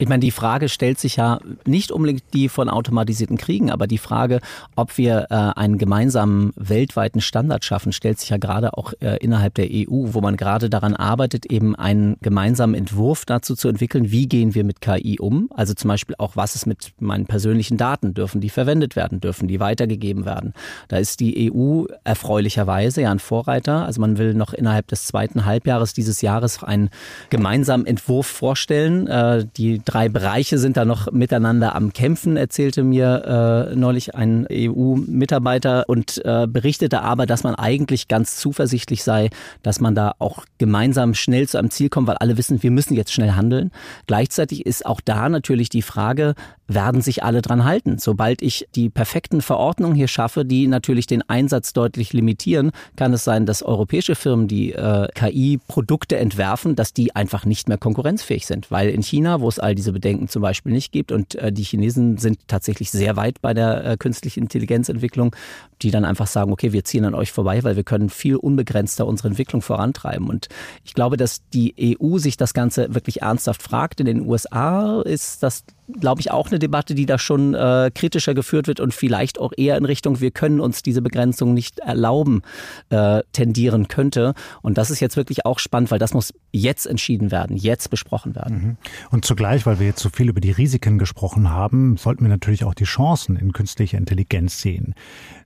Ich 0.00 0.08
meine, 0.08 0.20
die 0.20 0.30
Frage 0.30 0.70
stellt 0.70 0.98
sich 0.98 1.16
ja 1.16 1.40
nicht 1.66 1.92
unbedingt 1.92 2.22
die 2.32 2.48
von 2.48 2.70
automatisierten 2.70 3.36
Kriegen, 3.36 3.70
aber 3.70 3.86
die 3.86 3.98
Frage, 3.98 4.40
ob 4.74 4.96
wir 4.96 5.26
äh, 5.28 5.34
einen 5.34 5.76
gemeinsamen 5.76 6.54
weltweiten 6.56 7.20
Standard 7.20 7.66
schaffen, 7.66 7.92
stellt 7.92 8.18
sich 8.18 8.30
ja 8.30 8.38
gerade 8.38 8.78
auch 8.78 8.94
äh, 9.00 9.18
innerhalb 9.18 9.56
der 9.56 9.66
EU, 9.70 10.14
wo 10.14 10.22
man 10.22 10.38
gerade 10.38 10.70
daran 10.70 10.96
arbeitet, 10.96 11.44
eben 11.44 11.76
einen 11.76 12.16
gemeinsamen 12.22 12.74
Entwurf 12.74 13.26
dazu 13.26 13.54
zu 13.54 13.68
entwickeln, 13.68 14.10
wie 14.10 14.26
gehen 14.26 14.54
wir 14.54 14.64
mit 14.64 14.80
KI 14.80 15.18
um. 15.20 15.50
Also 15.54 15.74
zum 15.74 15.88
Beispiel 15.88 16.16
auch, 16.16 16.34
was 16.34 16.54
ist 16.54 16.64
mit 16.64 16.92
meinen 16.98 17.26
persönlichen 17.26 17.76
Daten? 17.76 18.14
Dürfen 18.14 18.40
die 18.40 18.48
verwendet 18.48 18.96
werden? 18.96 19.20
Dürfen 19.20 19.48
die 19.48 19.60
weitergegeben 19.60 20.24
werden? 20.24 20.54
Da 20.88 20.96
ist 20.96 21.20
die 21.20 21.52
EU 21.52 21.84
erfreulicherweise 22.04 23.02
ja 23.02 23.10
ein 23.10 23.18
Vorreiter. 23.18 23.84
Also 23.84 24.00
man 24.00 24.16
will 24.16 24.32
noch 24.32 24.54
innerhalb 24.54 24.88
des 24.88 25.04
zweiten 25.04 25.44
Halbjahres 25.44 25.92
dieses 25.92 26.22
Jahres 26.22 26.62
einen 26.62 26.88
gemeinsamen 27.28 27.84
Entwurf 27.84 28.26
vorstellen. 28.26 29.06
Äh, 29.06 29.44
die 29.58 29.82
drei 29.90 30.08
Bereiche 30.08 30.58
sind 30.58 30.76
da 30.76 30.84
noch 30.84 31.10
miteinander 31.10 31.74
am 31.74 31.92
Kämpfen, 31.92 32.36
erzählte 32.36 32.84
mir 32.84 33.70
äh, 33.72 33.74
neulich 33.74 34.14
ein 34.14 34.46
EU-Mitarbeiter 34.50 35.88
und 35.88 36.24
äh, 36.24 36.46
berichtete 36.46 37.02
aber, 37.02 37.26
dass 37.26 37.42
man 37.42 37.56
eigentlich 37.56 38.06
ganz 38.06 38.36
zuversichtlich 38.36 39.02
sei, 39.02 39.30
dass 39.64 39.80
man 39.80 39.96
da 39.96 40.14
auch 40.20 40.44
gemeinsam 40.58 41.14
schnell 41.14 41.48
zu 41.48 41.58
einem 41.58 41.70
Ziel 41.70 41.88
kommt, 41.88 42.06
weil 42.06 42.18
alle 42.18 42.38
wissen, 42.38 42.62
wir 42.62 42.70
müssen 42.70 42.94
jetzt 42.94 43.12
schnell 43.12 43.32
handeln. 43.32 43.72
Gleichzeitig 44.06 44.64
ist 44.64 44.86
auch 44.86 45.00
da 45.00 45.28
natürlich 45.28 45.70
die 45.70 45.82
Frage, 45.82 46.34
werden 46.74 47.02
sich 47.02 47.22
alle 47.22 47.42
dran 47.42 47.64
halten? 47.64 47.98
Sobald 47.98 48.42
ich 48.42 48.68
die 48.74 48.90
perfekten 48.90 49.42
Verordnungen 49.42 49.94
hier 49.94 50.08
schaffe, 50.08 50.44
die 50.44 50.66
natürlich 50.66 51.06
den 51.06 51.22
Einsatz 51.28 51.72
deutlich 51.72 52.12
limitieren, 52.12 52.70
kann 52.96 53.12
es 53.12 53.24
sein, 53.24 53.46
dass 53.46 53.62
europäische 53.62 54.14
Firmen, 54.14 54.48
die 54.48 54.72
äh, 54.72 55.08
KI-Produkte 55.14 56.16
entwerfen, 56.16 56.76
dass 56.76 56.92
die 56.92 57.14
einfach 57.14 57.44
nicht 57.44 57.68
mehr 57.68 57.78
konkurrenzfähig 57.78 58.46
sind, 58.46 58.70
weil 58.70 58.88
in 58.90 59.02
China, 59.02 59.40
wo 59.40 59.48
es 59.48 59.58
all 59.58 59.74
diese 59.74 59.92
Bedenken 59.92 60.28
zum 60.28 60.42
Beispiel 60.42 60.72
nicht 60.72 60.92
gibt. 60.92 61.12
Und 61.12 61.34
äh, 61.34 61.52
die 61.52 61.64
Chinesen 61.64 62.18
sind 62.18 62.38
tatsächlich 62.46 62.90
sehr 62.90 63.16
weit 63.16 63.40
bei 63.40 63.52
der 63.54 63.84
äh, 63.84 63.96
künstlichen 63.96 64.44
Intelligenzentwicklung, 64.44 65.34
die 65.82 65.90
dann 65.90 66.04
einfach 66.04 66.26
sagen, 66.26 66.52
okay, 66.52 66.72
wir 66.72 66.84
ziehen 66.84 67.04
an 67.04 67.14
euch 67.14 67.32
vorbei, 67.32 67.64
weil 67.64 67.76
wir 67.76 67.84
können 67.84 68.10
viel 68.10 68.36
unbegrenzter 68.36 69.06
unsere 69.06 69.28
Entwicklung 69.28 69.62
vorantreiben. 69.62 70.28
Und 70.28 70.48
ich 70.84 70.94
glaube, 70.94 71.16
dass 71.16 71.40
die 71.52 71.96
EU 72.00 72.18
sich 72.18 72.36
das 72.36 72.54
Ganze 72.54 72.94
wirklich 72.94 73.22
ernsthaft 73.22 73.62
fragt. 73.62 74.00
In 74.00 74.06
den 74.06 74.26
USA 74.26 75.00
ist 75.02 75.42
das 75.42 75.64
glaube 75.98 76.20
ich, 76.20 76.30
auch 76.30 76.48
eine 76.48 76.58
Debatte, 76.58 76.94
die 76.94 77.06
da 77.06 77.18
schon 77.18 77.54
äh, 77.54 77.90
kritischer 77.94 78.34
geführt 78.34 78.66
wird 78.66 78.80
und 78.80 78.94
vielleicht 78.94 79.38
auch 79.38 79.52
eher 79.56 79.76
in 79.76 79.84
Richtung, 79.84 80.20
wir 80.20 80.30
können 80.30 80.60
uns 80.60 80.82
diese 80.82 81.02
Begrenzung 81.02 81.54
nicht 81.54 81.78
erlauben, 81.80 82.42
äh, 82.90 83.22
tendieren 83.32 83.88
könnte. 83.88 84.34
Und 84.62 84.78
das 84.78 84.90
ist 84.90 85.00
jetzt 85.00 85.16
wirklich 85.16 85.46
auch 85.46 85.58
spannend, 85.58 85.90
weil 85.90 85.98
das 85.98 86.14
muss 86.14 86.32
jetzt 86.52 86.86
entschieden 86.86 87.30
werden, 87.30 87.56
jetzt 87.56 87.90
besprochen 87.90 88.34
werden. 88.34 88.56
Mhm. 88.56 88.76
Und 89.10 89.24
zugleich, 89.24 89.66
weil 89.66 89.78
wir 89.78 89.86
jetzt 89.86 90.00
so 90.00 90.10
viel 90.10 90.28
über 90.28 90.40
die 90.40 90.50
Risiken 90.50 90.98
gesprochen 90.98 91.50
haben, 91.50 91.96
sollten 91.96 92.22
wir 92.24 92.28
natürlich 92.28 92.64
auch 92.64 92.74
die 92.74 92.84
Chancen 92.84 93.36
in 93.36 93.52
künstlicher 93.52 93.98
Intelligenz 93.98 94.60
sehen. 94.60 94.94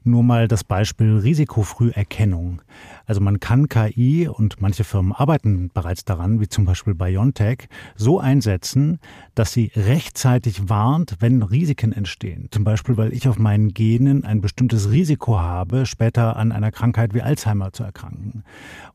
Nur 0.06 0.22
mal 0.22 0.48
das 0.48 0.64
Beispiel 0.64 1.16
Risikofrüherkennung. 1.16 2.60
Also 3.06 3.22
man 3.22 3.40
kann 3.40 3.70
KI 3.70 4.28
und 4.28 4.60
manche 4.60 4.84
Firmen 4.84 5.12
arbeiten 5.12 5.70
bereits 5.72 6.04
daran, 6.04 6.40
wie 6.40 6.48
zum 6.48 6.66
Beispiel 6.66 6.94
BioNTech, 6.94 7.68
so 7.96 8.20
einsetzen, 8.20 8.98
dass 9.34 9.52
sie 9.54 9.72
rechtzeitig 9.74 10.68
warnt, 10.68 11.16
wenn 11.20 11.42
Risiken 11.42 11.92
entstehen. 11.92 12.48
Zum 12.50 12.64
Beispiel, 12.64 12.98
weil 12.98 13.14
ich 13.14 13.28
auf 13.28 13.38
meinen 13.38 13.72
Genen 13.72 14.24
ein 14.24 14.42
bestimmtes 14.42 14.90
Risiko 14.90 15.40
habe, 15.40 15.86
später 15.86 16.36
an 16.36 16.52
einer 16.52 16.70
Krankheit 16.70 17.14
wie 17.14 17.22
Alzheimer 17.22 17.72
zu 17.72 17.82
erkranken. 17.82 18.44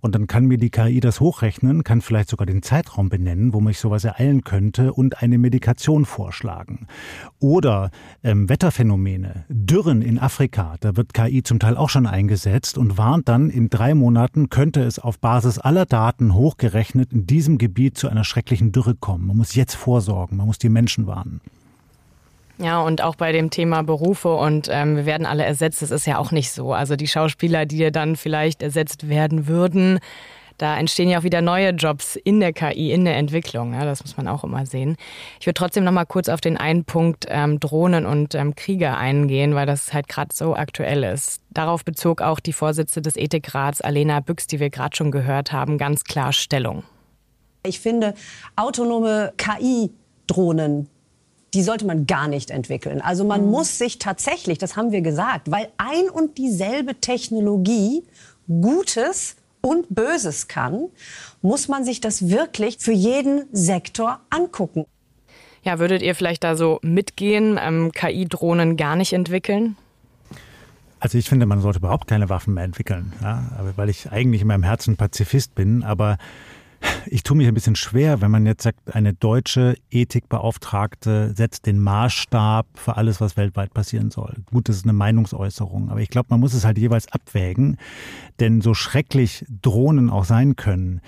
Und 0.01 0.13
dann 0.13 0.27
kann 0.27 0.45
mir 0.45 0.59
die 0.59 0.69
KI 0.69 0.99
das 0.99 1.19
hochrechnen, 1.19 1.83
kann 1.83 2.01
vielleicht 2.01 2.29
sogar 2.29 2.45
den 2.45 2.61
Zeitraum 2.61 3.09
benennen, 3.09 3.53
wo 3.53 3.61
mich 3.61 3.79
sowas 3.79 4.03
ereilen 4.03 4.43
könnte 4.43 4.93
und 4.93 5.23
eine 5.23 5.39
Medikation 5.39 6.05
vorschlagen. 6.05 6.85
Oder 7.39 7.89
ähm, 8.23 8.47
Wetterphänomene, 8.47 9.45
Dürren 9.49 10.03
in 10.03 10.19
Afrika, 10.19 10.75
da 10.79 10.95
wird 10.99 11.13
KI 11.13 11.43
zum 11.43 11.59
Teil 11.59 11.77
auch 11.77 11.89
schon 11.89 12.05
eingesetzt 12.05 12.77
und 12.77 12.97
warnt 12.97 13.29
dann 13.29 13.49
in 13.49 13.69
drei 13.69 13.95
Monaten 13.95 14.49
könnte 14.49 14.83
es 14.83 14.99
auf 14.99 15.17
Basis 15.17 15.57
aller 15.57 15.85
Daten 15.85 16.33
hochgerechnet 16.33 17.13
in 17.13 17.25
diesem 17.25 17.57
Gebiet 17.57 17.97
zu 17.97 18.09
einer 18.09 18.25
schrecklichen 18.25 18.73
Dürre 18.73 18.95
kommen. 18.95 19.25
Man 19.25 19.37
muss 19.37 19.55
jetzt 19.55 19.75
vorsorgen, 19.75 20.35
man 20.35 20.45
muss 20.45 20.57
die 20.57 20.67
Menschen 20.67 21.07
warnen. 21.07 21.39
Ja, 22.57 22.81
und 22.81 23.01
auch 23.01 23.15
bei 23.15 23.31
dem 23.31 23.49
Thema 23.49 23.81
Berufe 23.83 24.35
und 24.35 24.67
ähm, 24.69 24.97
wir 24.97 25.05
werden 25.05 25.25
alle 25.25 25.45
ersetzt, 25.45 25.81
das 25.81 25.91
ist 25.91 26.05
ja 26.05 26.17
auch 26.17 26.31
nicht 26.31 26.51
so. 26.51 26.73
Also 26.73 26.97
die 26.97 27.07
Schauspieler, 27.07 27.65
die 27.65 27.89
dann 27.91 28.17
vielleicht 28.17 28.61
ersetzt 28.61 29.07
werden 29.07 29.47
würden, 29.47 29.99
da 30.59 30.77
entstehen 30.77 31.09
ja 31.09 31.19
auch 31.19 31.23
wieder 31.23 31.41
neue 31.41 31.69
Jobs 31.69 32.17
in 32.17 32.39
der 32.39 32.53
KI, 32.53 32.91
in 32.91 33.05
der 33.05 33.15
Entwicklung. 33.15 33.73
Ja, 33.73 33.85
das 33.85 34.03
muss 34.03 34.17
man 34.17 34.27
auch 34.27 34.43
immer 34.43 34.65
sehen. 34.65 34.97
Ich 35.39 35.47
würde 35.47 35.55
trotzdem 35.55 35.85
noch 35.85 35.93
mal 35.93 36.05
kurz 36.05 36.29
auf 36.29 36.41
den 36.41 36.57
einen 36.57 36.83
Punkt 36.83 37.25
ähm, 37.29 37.59
Drohnen 37.59 38.05
und 38.05 38.35
ähm, 38.35 38.55
Kriege 38.55 38.95
eingehen, 38.95 39.55
weil 39.55 39.65
das 39.65 39.93
halt 39.93 40.09
gerade 40.09 40.35
so 40.35 40.55
aktuell 40.55 41.03
ist. 41.03 41.41
Darauf 41.49 41.85
bezog 41.85 42.21
auch 42.21 42.41
die 42.41 42.53
Vorsitzende 42.53 43.09
des 43.09 43.15
Ethikrats, 43.15 43.79
Alena 43.81 44.19
Büchs, 44.19 44.47
die 44.47 44.59
wir 44.59 44.69
gerade 44.69 44.95
schon 44.95 45.11
gehört 45.11 45.53
haben, 45.53 45.77
ganz 45.77 46.03
klar 46.03 46.33
Stellung. 46.33 46.83
Ich 47.65 47.79
finde, 47.79 48.13
autonome 48.57 49.33
KI-Drohnen, 49.37 50.89
die 51.53 51.63
sollte 51.63 51.85
man 51.85 52.05
gar 52.05 52.27
nicht 52.27 52.51
entwickeln. 52.51 53.01
Also 53.01 53.23
man 53.23 53.45
mhm. 53.45 53.51
muss 53.51 53.77
sich 53.77 53.97
tatsächlich, 53.97 54.57
das 54.57 54.75
haben 54.75 54.91
wir 54.91 55.01
gesagt, 55.01 55.49
weil 55.51 55.69
ein 55.77 56.09
und 56.09 56.37
dieselbe 56.37 56.95
Technologie 56.95 58.03
Gutes 58.47 59.35
und 59.61 59.87
Böses 59.89 60.47
kann, 60.47 60.87
muss 61.41 61.67
man 61.67 61.83
sich 61.83 62.01
das 62.01 62.29
wirklich 62.29 62.77
für 62.79 62.91
jeden 62.91 63.43
Sektor 63.51 64.19
angucken. 64.29 64.85
Ja, 65.63 65.79
würdet 65.79 66.01
ihr 66.01 66.15
vielleicht 66.15 66.43
da 66.43 66.55
so 66.55 66.79
mitgehen, 66.81 67.59
ähm, 67.61 67.91
KI-Drohnen 67.91 68.77
gar 68.77 68.95
nicht 68.95 69.13
entwickeln? 69.13 69.75
Also 70.99 71.17
ich 71.17 71.29
finde, 71.29 71.45
man 71.45 71.61
sollte 71.61 71.79
überhaupt 71.79 72.07
keine 72.07 72.29
Waffen 72.29 72.53
mehr 72.53 72.63
entwickeln, 72.63 73.13
ja? 73.21 73.43
weil 73.75 73.89
ich 73.89 74.11
eigentlich 74.11 74.41
in 74.41 74.47
meinem 74.47 74.63
Herzen 74.63 74.97
Pazifist 74.97 75.55
bin, 75.55 75.83
aber 75.83 76.17
ich 77.05 77.23
tue 77.23 77.37
mich 77.37 77.47
ein 77.47 77.53
bisschen 77.53 77.75
schwer, 77.75 78.21
wenn 78.21 78.31
man 78.31 78.45
jetzt 78.45 78.63
sagt, 78.63 78.95
eine 78.95 79.13
deutsche 79.13 79.75
Ethikbeauftragte 79.89 81.33
setzt 81.35 81.65
den 81.65 81.79
Maßstab 81.79 82.67
für 82.75 82.97
alles, 82.97 83.21
was 83.21 83.37
weltweit 83.37 83.73
passieren 83.73 84.11
soll. 84.11 84.35
Gut, 84.51 84.69
das 84.69 84.77
ist 84.77 84.83
eine 84.85 84.93
Meinungsäußerung, 84.93 85.89
aber 85.89 86.01
ich 86.01 86.09
glaube, 86.09 86.27
man 86.29 86.39
muss 86.39 86.53
es 86.53 86.65
halt 86.65 86.77
jeweils 86.77 87.11
abwägen, 87.11 87.77
denn 88.39 88.61
so 88.61 88.73
schrecklich 88.73 89.45
Drohnen 89.61 90.09
auch 90.09 90.25
sein 90.25 90.55
können, 90.55 91.01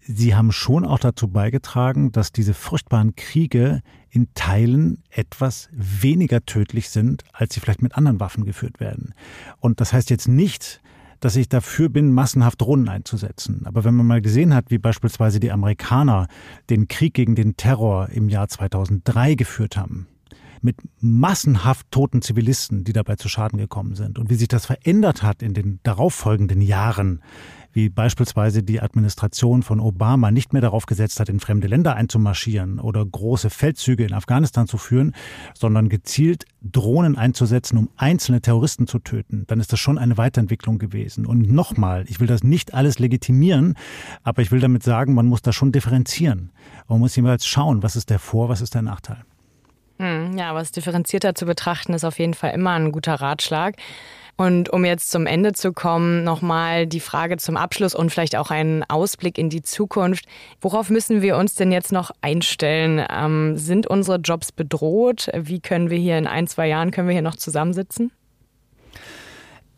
sie 0.00 0.34
haben 0.34 0.52
schon 0.52 0.84
auch 0.84 0.98
dazu 0.98 1.28
beigetragen, 1.28 2.12
dass 2.12 2.32
diese 2.32 2.54
furchtbaren 2.54 3.16
Kriege 3.16 3.82
in 4.10 4.28
Teilen 4.34 5.02
etwas 5.10 5.68
weniger 5.72 6.44
tödlich 6.44 6.90
sind, 6.90 7.24
als 7.32 7.54
sie 7.54 7.60
vielleicht 7.60 7.82
mit 7.82 7.96
anderen 7.96 8.20
Waffen 8.20 8.44
geführt 8.44 8.80
werden. 8.80 9.14
Und 9.60 9.80
das 9.80 9.92
heißt 9.92 10.10
jetzt 10.10 10.28
nicht, 10.28 10.80
dass 11.20 11.36
ich 11.36 11.48
dafür 11.48 11.88
bin, 11.88 12.12
massenhaft 12.12 12.60
Drohnen 12.60 12.88
einzusetzen. 12.88 13.62
Aber 13.64 13.84
wenn 13.84 13.94
man 13.94 14.06
mal 14.06 14.20
gesehen 14.20 14.54
hat, 14.54 14.70
wie 14.70 14.78
beispielsweise 14.78 15.40
die 15.40 15.52
Amerikaner 15.52 16.28
den 16.70 16.88
Krieg 16.88 17.14
gegen 17.14 17.34
den 17.34 17.56
Terror 17.56 18.08
im 18.10 18.28
Jahr 18.28 18.48
2003 18.48 19.34
geführt 19.34 19.76
haben, 19.76 20.06
mit 20.62 20.76
massenhaft 21.00 21.90
toten 21.90 22.22
Zivilisten, 22.22 22.84
die 22.84 22.92
dabei 22.92 23.16
zu 23.16 23.28
Schaden 23.28 23.58
gekommen 23.58 23.94
sind 23.94 24.18
und 24.18 24.30
wie 24.30 24.34
sich 24.34 24.48
das 24.48 24.66
verändert 24.66 25.22
hat 25.22 25.42
in 25.42 25.54
den 25.54 25.80
darauffolgenden 25.82 26.60
Jahren, 26.60 27.22
wie 27.76 27.90
beispielsweise 27.90 28.62
die 28.62 28.80
Administration 28.80 29.62
von 29.62 29.80
Obama 29.80 30.30
nicht 30.30 30.54
mehr 30.54 30.62
darauf 30.62 30.86
gesetzt 30.86 31.20
hat, 31.20 31.28
in 31.28 31.40
fremde 31.40 31.68
Länder 31.68 31.94
einzumarschieren 31.94 32.80
oder 32.80 33.04
große 33.04 33.50
Feldzüge 33.50 34.02
in 34.02 34.14
Afghanistan 34.14 34.66
zu 34.66 34.78
führen, 34.78 35.14
sondern 35.52 35.90
gezielt 35.90 36.46
Drohnen 36.62 37.18
einzusetzen, 37.18 37.76
um 37.76 37.90
einzelne 37.98 38.40
Terroristen 38.40 38.86
zu 38.86 38.98
töten, 38.98 39.44
dann 39.46 39.60
ist 39.60 39.74
das 39.74 39.78
schon 39.78 39.98
eine 39.98 40.16
Weiterentwicklung 40.16 40.78
gewesen. 40.78 41.26
Und 41.26 41.52
nochmal, 41.52 42.06
ich 42.08 42.18
will 42.18 42.26
das 42.26 42.42
nicht 42.42 42.72
alles 42.72 42.98
legitimieren, 42.98 43.74
aber 44.22 44.40
ich 44.40 44.50
will 44.50 44.60
damit 44.60 44.82
sagen, 44.82 45.12
man 45.12 45.26
muss 45.26 45.42
da 45.42 45.52
schon 45.52 45.70
differenzieren. 45.70 46.52
Man 46.88 46.98
muss 46.98 47.14
jeweils 47.14 47.46
schauen, 47.46 47.82
was 47.82 47.94
ist 47.94 48.08
der 48.08 48.18
Vor-, 48.18 48.48
was 48.48 48.62
ist 48.62 48.74
der 48.74 48.82
Nachteil. 48.82 49.18
Hm, 49.98 50.38
ja, 50.38 50.54
was 50.54 50.72
differenzierter 50.72 51.34
zu 51.34 51.44
betrachten, 51.44 51.92
ist 51.92 52.04
auf 52.04 52.18
jeden 52.18 52.34
Fall 52.34 52.52
immer 52.52 52.72
ein 52.72 52.90
guter 52.90 53.14
Ratschlag. 53.16 53.76
Und 54.36 54.68
um 54.68 54.84
jetzt 54.84 55.10
zum 55.10 55.26
Ende 55.26 55.52
zu 55.54 55.72
kommen, 55.72 56.22
nochmal 56.22 56.86
die 56.86 57.00
Frage 57.00 57.38
zum 57.38 57.56
Abschluss 57.56 57.94
und 57.94 58.10
vielleicht 58.10 58.36
auch 58.36 58.50
einen 58.50 58.82
Ausblick 58.84 59.38
in 59.38 59.48
die 59.48 59.62
Zukunft. 59.62 60.26
Worauf 60.60 60.90
müssen 60.90 61.22
wir 61.22 61.38
uns 61.38 61.54
denn 61.54 61.72
jetzt 61.72 61.90
noch 61.90 62.10
einstellen? 62.20 63.04
Ähm, 63.10 63.56
sind 63.56 63.86
unsere 63.86 64.18
Jobs 64.18 64.52
bedroht? 64.52 65.30
Wie 65.34 65.60
können 65.60 65.88
wir 65.88 65.98
hier 65.98 66.18
in 66.18 66.26
ein, 66.26 66.46
zwei 66.46 66.68
Jahren, 66.68 66.90
können 66.90 67.08
wir 67.08 67.14
hier 67.14 67.22
noch 67.22 67.36
zusammensitzen? 67.36 68.12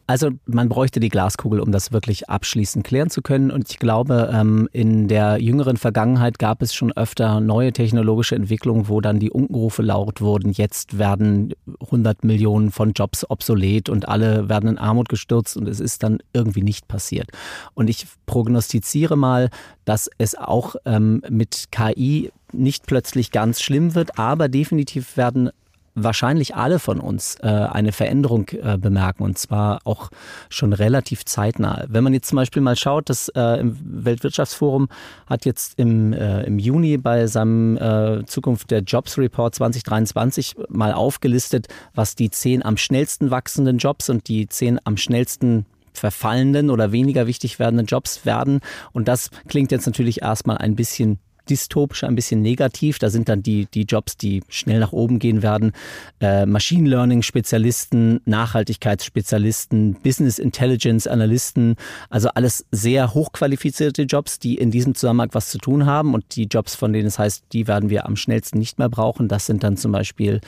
Also 0.09 0.31
man 0.47 0.71
bräuchte 0.71 1.01
die 1.01 1.11
Glaskugel, 1.11 1.61
um 1.61 1.71
das 1.71 1.93
wirklich 1.93 2.31
abschließend 2.31 2.83
klären 2.83 3.11
zu 3.11 3.21
können. 3.21 3.51
Und 3.51 3.71
ich 3.71 3.79
glaube, 3.79 4.31
ähm, 4.33 4.67
in 4.73 5.07
der 5.07 5.39
jüngeren 5.39 5.77
Vergangenheit 5.77 6.39
gab 6.39 6.63
es 6.63 6.73
schon 6.73 6.93
öfter 6.93 7.41
neue 7.41 7.75
technologische 7.75 8.35
Entwicklungen, 8.35 8.89
wo 8.89 9.03
dann 9.03 9.19
die 9.19 9.31
Unkenrufe 9.31 9.83
laut 9.83 10.23
wurden. 10.23 10.53
Jetzt 10.53 10.97
werden 10.97 11.53
100 11.83 12.25
Millionen 12.25 12.71
von 12.71 12.93
Jobs 12.93 13.29
obsolet 13.29 13.91
und 13.91 14.09
alle 14.09 14.49
werden 14.49 14.71
in 14.71 14.79
Armut 14.79 15.11
gestürzt 15.11 15.59
und 15.59 15.69
es 15.69 15.79
ist 15.79 16.03
dann 16.03 16.21
irgendwie 16.33 16.63
nicht 16.63 16.89
passiert. 16.89 17.29
Und 17.75 17.91
ich 17.91 18.07
prognostiziere 18.25 19.19
mal, 19.19 19.51
dass 19.85 20.09
es 20.17 20.35
auch 20.35 20.77
ähm, 20.87 21.23
mit 21.29 21.67
KI 21.71 22.33
nicht 22.55 22.87
plötzlich 22.87 23.31
ganz 23.31 23.61
schlimm 23.61 23.95
wird, 23.95 24.19
aber 24.19 24.49
definitiv 24.49 25.19
werden 25.19 25.51
wahrscheinlich 25.95 26.55
alle 26.55 26.79
von 26.79 27.01
uns 27.01 27.37
äh, 27.43 27.47
eine 27.47 27.93
Veränderung 27.93 28.49
äh, 28.51 28.79
bemerken 28.79 29.23
und 29.23 29.39
zwar 29.39 29.81
auch 29.85 30.11
schon 30.49 30.73
relativ 30.73 31.25
zeitnah. 31.25 31.85
Wenn 31.89 32.05
man 32.05 32.15
jetzt 32.15 32.29
zum 32.29 32.37
Beispiel 32.37 32.63
mal 32.63 32.77
schaut, 32.77 33.11
das 33.11 33.29
äh, 33.31 33.61
im 33.61 33.77
Weltwirtschaftsforum 34.05 34.89
hat 35.27 35.45
jetzt 35.45 35.79
im, 35.79 36.13
äh, 36.13 36.43
im 36.45 36.59
Juni 36.59 36.99
bei 36.99 37.27
seinem 37.27 37.77
äh, 37.77 38.25
Zukunft 38.27 38.71
der 38.71 38.81
Jobs 38.81 39.19
Report 39.19 39.55
2023 39.55 40.57
mal 40.69 40.93
aufgelistet, 40.93 41.69
was 41.95 42.15
die 42.15 42.31
zehn 42.31 42.65
am 42.65 42.77
schnellsten 42.77 43.31
wachsenden 43.31 43.79
Jobs 43.79 44.09
und 44.09 44.29
die 44.29 44.49
zehn 44.49 44.79
am 44.85 44.97
schnellsten 44.97 45.67
verfallenden 45.93 46.71
oder 46.71 46.93
weniger 46.93 47.27
wichtig 47.27 47.59
werdenden 47.59 47.87
Jobs 47.87 48.25
werden. 48.25 48.61
Und 48.93 49.09
das 49.09 49.31
klingt 49.49 49.73
jetzt 49.73 49.87
natürlich 49.87 50.23
erstmal 50.23 50.59
ein 50.59 50.77
bisschen 50.77 51.19
dystopisch, 51.49 52.05
ein 52.05 52.15
bisschen 52.15 52.43
negativ. 52.43 52.99
Da 52.99 53.11
sind 53.11 53.29
dann 53.29 53.43
die, 53.43 53.67
die 53.67 53.83
Jobs, 53.83 54.17
die 54.17 54.43
schnell 54.49 54.81
nach 54.81 54.93
oben 54.93 55.19
gehen 55.19 55.43
werden. 55.43 55.73
Äh, 56.21 56.47
Machine 56.47 56.89
Learning 56.89 57.23
Spezialisten, 57.23 58.21
Nachhaltigkeitsspezialisten, 58.25 59.95
Business 60.03 60.39
Intelligence 60.39 61.07
Analysten. 61.07 61.77
Also 62.11 62.29
alles 62.31 62.67
sehr 62.71 63.15
hochqualifizierte 63.15 64.03
Jobs, 64.03 64.39
die 64.39 64.57
in 64.57 64.71
diesem 64.71 64.95
Zusammenhang 64.95 65.31
was 65.33 65.51
zu 65.51 65.59
tun 65.59 65.87
haben. 65.87 66.15
Und 66.15 66.37
die 66.37 66.45
Jobs, 66.45 66.75
von 66.75 66.93
denen 66.93 67.07
es 67.07 67.19
heißt, 67.19 67.45
die 67.53 67.67
werden 67.67 67.91
wir 67.91 68.07
am 68.07 68.17
schnellsten 68.17 68.59
nicht 68.59 68.79
mehr 68.79 68.89
brauchen. 68.89 69.29
Das 69.29 69.47
sind 69.47 69.63
dann 69.63 69.77
zum 69.77 69.93
Beispiel 69.93 70.41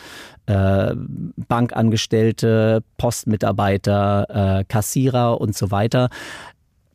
äh, 0.47 0.95
Bankangestellte, 1.49 2.83
Postmitarbeiter, 2.99 4.61
äh, 4.61 4.65
Kassierer 4.65 5.41
und 5.41 5.57
so 5.57 5.71
weiter. 5.71 6.11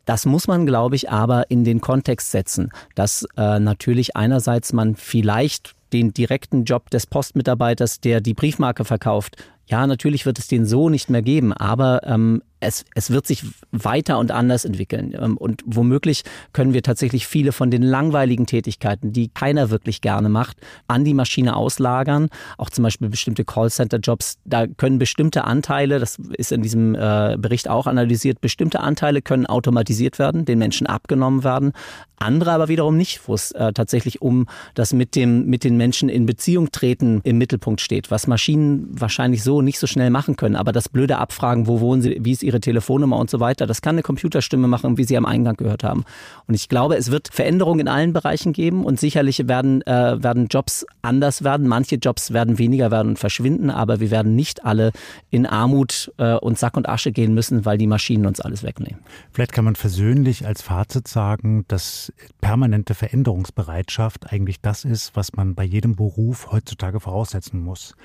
Das 0.05 0.25
muss 0.25 0.47
man, 0.47 0.65
glaube 0.65 0.95
ich, 0.95 1.09
aber 1.09 1.49
in 1.49 1.63
den 1.63 1.81
Kontext 1.81 2.31
setzen, 2.31 2.71
dass 2.93 3.27
äh, 3.37 3.59
natürlich 3.59 4.15
einerseits 4.15 4.71
man 4.71 4.95
vielleicht 4.95 5.73
den 5.93 6.13
direkten 6.13 6.63
Job 6.63 6.89
des 6.89 7.07
Postmitarbeiters, 7.07 7.99
der 7.99 8.21
die 8.21 8.33
Briefmarke 8.33 8.85
verkauft, 8.85 9.37
ja, 9.67 9.88
natürlich 9.88 10.25
wird 10.25 10.39
es 10.39 10.47
den 10.47 10.65
so 10.65 10.89
nicht 10.89 11.10
mehr 11.10 11.21
geben, 11.21 11.54
aber 11.54 12.01
ähm, 12.04 12.41
es, 12.60 12.86
es 12.95 13.10
wird 13.10 13.28
sich 13.28 13.43
weiter 13.71 14.17
und 14.19 14.32
anders 14.32 14.65
entwickeln. 14.65 15.15
Ähm, 15.19 15.38
und 15.38 15.62
womöglich 15.65 16.23
können 16.54 16.73
wir 16.73 16.84
tatsächlich 16.84 17.28
viele 17.28 17.51
von 17.51 17.71
den 17.71 17.82
langweiligen 17.82 18.45
Tätigkeiten, 18.45 19.12
die 19.12 19.30
keiner 19.30 19.69
wirklich 19.69 20.01
gerne 20.01 20.30
macht, 20.30 20.58
an 20.88 21.04
die 21.04 21.13
Maschine 21.13 21.56
auslagern. 21.56 22.30
Auch 22.58 22.69
zum 22.69 22.84
Beispiel 22.84 23.10
bestimmte 23.10 23.45
Callcenter-Jobs, 23.45 24.38
da 24.45 24.67
können 24.67 24.99
bestimmte 24.99 25.43
Anteile, 25.43 25.99
das 25.99 26.17
ist 26.38 26.51
in 26.51 26.62
diesem 26.62 26.95
äh, 26.95 27.38
Bericht 27.38 27.69
auch 27.69 27.88
analysiert, 27.88 28.41
bestimmte 28.41 28.80
Anteile 28.80 29.21
können 29.21 29.45
automatisiert 29.45 30.19
werden, 30.19 30.45
den 30.45 30.60
Menschen 30.60 30.88
abgenommen 30.88 31.43
werden. 31.43 31.73
Andere 32.17 32.51
aber 32.51 32.69
wiederum 32.69 32.95
nicht, 32.95 33.28
wo 33.28 33.34
es 33.34 33.51
äh, 33.51 33.73
tatsächlich 33.73 34.21
um 34.21 34.47
das 34.73 34.93
mit, 34.93 35.15
dem, 35.15 35.47
mit 35.47 35.63
den 35.63 35.75
Menschen 35.75 36.08
in 36.08 36.25
Beziehung 36.25 36.71
treten 36.71 37.19
im 37.23 37.38
Mittelpunkt 37.38 37.82
steht, 37.82 38.10
was 38.10 38.28
Maschinen 38.28 38.88
wahrscheinlich 38.89 39.43
so 39.43 39.54
nicht 39.61 39.79
so 39.79 39.87
schnell 39.87 40.09
machen 40.09 40.35
können. 40.35 40.55
Aber 40.55 40.71
das 40.71 40.89
blöde 40.89 41.17
Abfragen, 41.17 41.67
wo 41.67 41.79
wohnen 41.79 42.01
sie, 42.01 42.17
wie 42.21 42.31
ist 42.31 42.43
ihre 42.43 42.60
Telefonnummer 42.60 43.17
und 43.17 43.29
so 43.29 43.39
weiter, 43.39 43.67
das 43.67 43.81
kann 43.81 43.95
eine 43.95 44.03
Computerstimme 44.03 44.67
machen, 44.67 44.97
wie 44.97 45.03
Sie 45.03 45.17
am 45.17 45.25
Eingang 45.25 45.56
gehört 45.56 45.83
haben. 45.83 46.03
Und 46.47 46.56
ich 46.56 46.69
glaube, 46.69 46.95
es 46.95 47.12
wird 47.12 47.29
Veränderungen 47.31 47.81
in 47.81 47.87
allen 47.87 48.13
Bereichen 48.13 48.53
geben 48.53 48.85
und 48.85 48.99
sicherlich 48.99 49.47
werden, 49.47 49.81
äh, 49.83 50.21
werden 50.21 50.47
Jobs 50.47 50.85
anders 51.01 51.43
werden. 51.43 51.67
Manche 51.67 51.95
Jobs 51.95 52.33
werden 52.33 52.58
weniger 52.58 52.91
werden 52.91 53.10
und 53.10 53.19
verschwinden, 53.19 53.69
aber 53.69 53.99
wir 53.99 54.12
werden 54.12 54.35
nicht 54.35 54.65
alle 54.65 54.91
in 55.29 55.45
Armut 55.45 56.12
äh, 56.17 56.35
und 56.35 56.58
Sack 56.58 56.77
und 56.77 56.89
Asche 56.89 57.12
gehen 57.12 57.33
müssen, 57.33 57.65
weil 57.65 57.77
die 57.77 57.87
Maschinen 57.87 58.25
uns 58.25 58.39
alles 58.41 58.63
wegnehmen. 58.63 58.99
Vielleicht 59.31 59.53
kann 59.53 59.65
man 59.65 59.75
versöhnlich 59.75 60.45
als 60.45 60.62
Fazit 60.62 61.08
sagen, 61.08 61.65
dass 61.67 62.12
permanente 62.41 62.93
Veränderungsbereitschaft 62.93 64.31
eigentlich 64.31 64.62
das 64.62 64.85
ist, 64.85 65.15
was 65.15 65.33
man 65.33 65.56
bei 65.56 65.63
jedem 65.63 65.95
Beruf 65.95 66.51
heutzutage 66.51 66.99
voraussetzen 66.99 67.62
muss. 67.62 67.95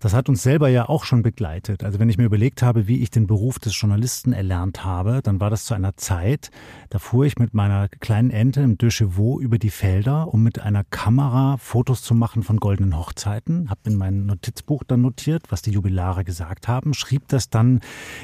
Das 0.00 0.14
hat 0.14 0.30
uns 0.30 0.42
selber 0.42 0.70
ja 0.70 0.88
auch 0.88 1.04
schon 1.04 1.22
begleitet. 1.22 1.84
Also 1.84 1.98
wenn 1.98 2.08
ich 2.08 2.16
mir 2.16 2.24
überlegt 2.24 2.62
habe, 2.62 2.88
wie 2.88 3.02
ich 3.02 3.10
den 3.10 3.26
Beruf 3.26 3.58
des 3.58 3.78
Journalisten 3.78 4.32
erlernt 4.32 4.82
habe, 4.82 5.20
dann 5.22 5.40
war 5.40 5.50
das 5.50 5.66
zu 5.66 5.74
einer 5.74 5.94
Zeit, 5.98 6.50
da 6.88 6.98
fuhr 6.98 7.26
ich 7.26 7.38
mit 7.38 7.52
meiner 7.52 7.88
kleinen 7.88 8.30
Ente 8.30 8.62
im 8.62 8.78
De 8.78 8.90
Chevaux 8.90 9.42
über 9.42 9.58
die 9.58 9.68
Felder, 9.68 10.32
um 10.32 10.42
mit 10.42 10.58
einer 10.58 10.84
Kamera 10.84 11.58
Fotos 11.58 12.02
zu 12.02 12.14
machen 12.14 12.42
von 12.42 12.56
goldenen 12.56 12.96
Hochzeiten. 12.96 13.68
Hab 13.68 13.86
in 13.86 13.94
mein 13.94 14.24
Notizbuch 14.24 14.84
dann 14.84 15.02
notiert, 15.02 15.52
was 15.52 15.60
die 15.60 15.72
Jubilare 15.72 16.24
gesagt 16.24 16.66
haben, 16.66 16.94
schrieb 16.94 17.28
das 17.28 17.50
dann 17.50 17.80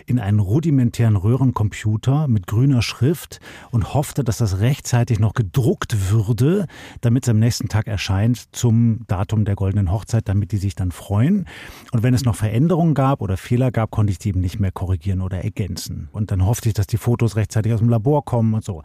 in 0.07 0.19
einen 0.19 0.41
rudimentären 0.41 1.17
Röhrencomputer 1.17 2.27
mit 2.27 2.47
grüner 2.47 2.81
Schrift 2.81 3.39
und 3.71 3.93
hoffte, 3.93 4.25
dass 4.25 4.39
das 4.39 4.61
rechtzeitig 4.61 5.19
noch 5.19 5.35
gedruckt 5.35 6.11
würde, 6.11 6.69
damit 7.03 7.25
es 7.25 7.29
am 7.29 7.39
nächsten 7.39 7.69
Tag 7.69 7.87
erscheint 7.87 8.57
zum 8.57 9.01
Datum 9.09 9.45
der 9.45 9.57
goldenen 9.57 9.93
Hochzeit, 9.93 10.27
damit 10.27 10.53
die 10.53 10.57
sich 10.57 10.75
dann 10.75 10.91
freuen. 10.91 11.45
Und 11.93 12.03
wenn 12.03 12.15
es 12.15 12.25
noch 12.25 12.37
Veränderungen 12.37 12.95
gab 12.95 13.21
oder 13.21 13.37
Fehler 13.37 13.71
gab, 13.71 13.91
konnte 13.91 14.13
ich 14.13 14.19
die 14.19 14.31
eben 14.31 14.41
nicht 14.41 14.61
mehr 14.61 14.73
korrigieren 14.73 15.21
oder 15.21 15.43
ergänzen. 15.43 16.09
Und 16.13 16.31
dann 16.31 16.45
hoffte 16.45 16.69
ich, 16.69 16.75
dass 16.75 16.87
die 16.87 16.97
Fotos 16.97 17.37
rechtzeitig 17.37 17.73
aus 17.73 17.81
dem 17.81 17.89
Labor 17.89 18.25
kommen 18.25 18.55
und 18.55 18.65
so. 18.65 18.83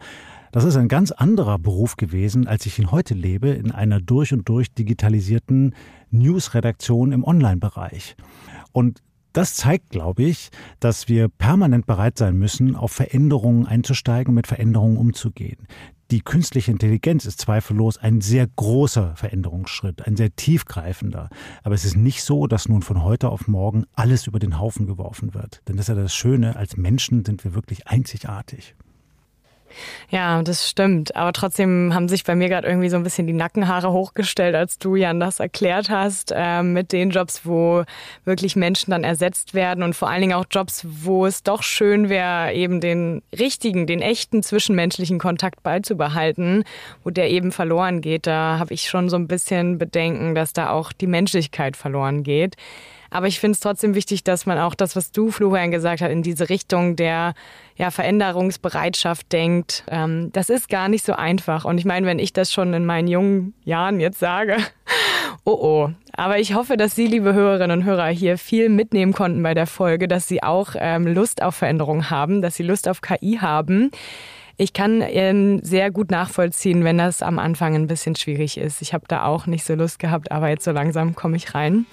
Das 0.52 0.64
ist 0.64 0.76
ein 0.76 0.88
ganz 0.88 1.12
anderer 1.12 1.58
Beruf 1.58 1.96
gewesen, 1.96 2.46
als 2.46 2.66
ich 2.66 2.78
ihn 2.78 2.90
heute 2.90 3.14
lebe, 3.14 3.48
in 3.48 3.72
einer 3.72 4.00
durch 4.00 4.32
und 4.32 4.48
durch 4.48 4.72
digitalisierten 4.72 5.74
News-Redaktion 6.10 7.12
im 7.12 7.24
Online-Bereich. 7.24 8.16
Und 8.72 9.02
das 9.32 9.54
zeigt, 9.54 9.88
glaube 9.88 10.24
ich, 10.24 10.50
dass 10.78 11.08
wir 11.08 11.28
permanent 11.28 11.86
bereit 11.86 12.18
sein 12.18 12.36
müssen, 12.36 12.76
auf 12.76 12.92
Veränderungen 12.92 13.66
einzusteigen 13.66 14.32
und 14.32 14.34
mit 14.34 14.46
Veränderungen 14.46 14.98
umzugehen 14.98 15.66
die 16.12 16.20
künstliche 16.20 16.70
Intelligenz 16.70 17.24
ist 17.24 17.40
zweifellos 17.40 17.96
ein 17.96 18.20
sehr 18.20 18.46
großer 18.46 19.16
Veränderungsschritt, 19.16 20.06
ein 20.06 20.14
sehr 20.14 20.36
tiefgreifender. 20.36 21.30
Aber 21.62 21.74
es 21.74 21.86
ist 21.86 21.96
nicht 21.96 22.22
so, 22.22 22.46
dass 22.46 22.68
nun 22.68 22.82
von 22.82 23.02
heute 23.02 23.30
auf 23.30 23.48
morgen 23.48 23.84
alles 23.94 24.26
über 24.26 24.38
den 24.38 24.58
Haufen 24.58 24.86
geworfen 24.86 25.32
wird. 25.32 25.62
Denn 25.66 25.76
das 25.76 25.84
ist 25.88 25.96
ja 25.96 26.02
das 26.02 26.14
Schöne, 26.14 26.56
als 26.56 26.76
Menschen 26.76 27.24
sind 27.24 27.44
wir 27.44 27.54
wirklich 27.54 27.88
einzigartig. 27.88 28.76
Ja, 30.10 30.42
das 30.42 30.68
stimmt. 30.68 31.16
Aber 31.16 31.32
trotzdem 31.32 31.94
haben 31.94 32.08
sich 32.08 32.24
bei 32.24 32.34
mir 32.34 32.48
gerade 32.48 32.68
irgendwie 32.68 32.88
so 32.88 32.96
ein 32.96 33.02
bisschen 33.02 33.26
die 33.26 33.32
Nackenhaare 33.32 33.92
hochgestellt, 33.92 34.54
als 34.54 34.78
du 34.78 34.96
Jan 34.96 35.20
das 35.20 35.40
erklärt 35.40 35.90
hast, 35.90 36.32
äh, 36.34 36.62
mit 36.62 36.92
den 36.92 37.10
Jobs, 37.10 37.42
wo 37.44 37.84
wirklich 38.24 38.56
Menschen 38.56 38.90
dann 38.90 39.04
ersetzt 39.04 39.54
werden 39.54 39.82
und 39.82 39.94
vor 39.94 40.10
allen 40.10 40.20
Dingen 40.20 40.34
auch 40.34 40.46
Jobs, 40.50 40.86
wo 40.86 41.26
es 41.26 41.42
doch 41.42 41.62
schön 41.62 42.08
wäre, 42.08 42.52
eben 42.52 42.80
den 42.80 43.22
richtigen, 43.38 43.86
den 43.86 44.02
echten 44.02 44.42
zwischenmenschlichen 44.42 45.18
Kontakt 45.18 45.62
beizubehalten, 45.62 46.64
wo 47.04 47.10
der 47.10 47.30
eben 47.30 47.52
verloren 47.52 48.00
geht. 48.00 48.26
Da 48.26 48.58
habe 48.58 48.74
ich 48.74 48.88
schon 48.88 49.08
so 49.08 49.16
ein 49.16 49.28
bisschen 49.28 49.78
Bedenken, 49.78 50.34
dass 50.34 50.52
da 50.52 50.70
auch 50.70 50.92
die 50.92 51.06
Menschlichkeit 51.06 51.76
verloren 51.76 52.22
geht. 52.22 52.56
Aber 53.12 53.26
ich 53.26 53.40
finde 53.40 53.52
es 53.52 53.60
trotzdem 53.60 53.94
wichtig, 53.94 54.24
dass 54.24 54.46
man 54.46 54.58
auch 54.58 54.74
das, 54.74 54.96
was 54.96 55.12
du, 55.12 55.30
Florian, 55.30 55.70
gesagt 55.70 56.00
hast, 56.00 56.10
in 56.10 56.22
diese 56.22 56.48
Richtung 56.48 56.96
der 56.96 57.34
ja, 57.76 57.90
Veränderungsbereitschaft 57.90 59.30
denkt. 59.30 59.84
Ähm, 59.88 60.30
das 60.32 60.48
ist 60.48 60.70
gar 60.70 60.88
nicht 60.88 61.04
so 61.04 61.12
einfach. 61.12 61.66
Und 61.66 61.76
ich 61.76 61.84
meine, 61.84 62.06
wenn 62.06 62.18
ich 62.18 62.32
das 62.32 62.50
schon 62.50 62.72
in 62.72 62.86
meinen 62.86 63.08
jungen 63.08 63.52
Jahren 63.64 64.00
jetzt 64.00 64.18
sage, 64.18 64.56
oh 65.44 65.50
oh. 65.50 65.90
Aber 66.14 66.38
ich 66.38 66.54
hoffe, 66.54 66.78
dass 66.78 66.94
Sie, 66.94 67.06
liebe 67.06 67.34
Hörerinnen 67.34 67.80
und 67.80 67.84
Hörer, 67.84 68.08
hier 68.08 68.38
viel 68.38 68.70
mitnehmen 68.70 69.12
konnten 69.12 69.42
bei 69.42 69.52
der 69.52 69.66
Folge, 69.66 70.08
dass 70.08 70.26
Sie 70.26 70.42
auch 70.42 70.70
ähm, 70.78 71.06
Lust 71.06 71.42
auf 71.42 71.54
Veränderung 71.54 72.08
haben, 72.08 72.40
dass 72.40 72.54
Sie 72.54 72.62
Lust 72.62 72.88
auf 72.88 73.02
KI 73.02 73.38
haben. 73.42 73.90
Ich 74.56 74.72
kann 74.72 75.02
ähm, 75.02 75.60
sehr 75.62 75.90
gut 75.90 76.10
nachvollziehen, 76.10 76.82
wenn 76.84 76.96
das 76.96 77.22
am 77.22 77.38
Anfang 77.38 77.74
ein 77.74 77.88
bisschen 77.88 78.16
schwierig 78.16 78.56
ist. 78.56 78.80
Ich 78.80 78.94
habe 78.94 79.04
da 79.06 79.24
auch 79.24 79.46
nicht 79.46 79.64
so 79.64 79.74
Lust 79.74 79.98
gehabt, 79.98 80.32
aber 80.32 80.48
jetzt 80.48 80.64
so 80.64 80.70
langsam 80.70 81.14
komme 81.14 81.36
ich 81.36 81.54
rein. 81.54 81.84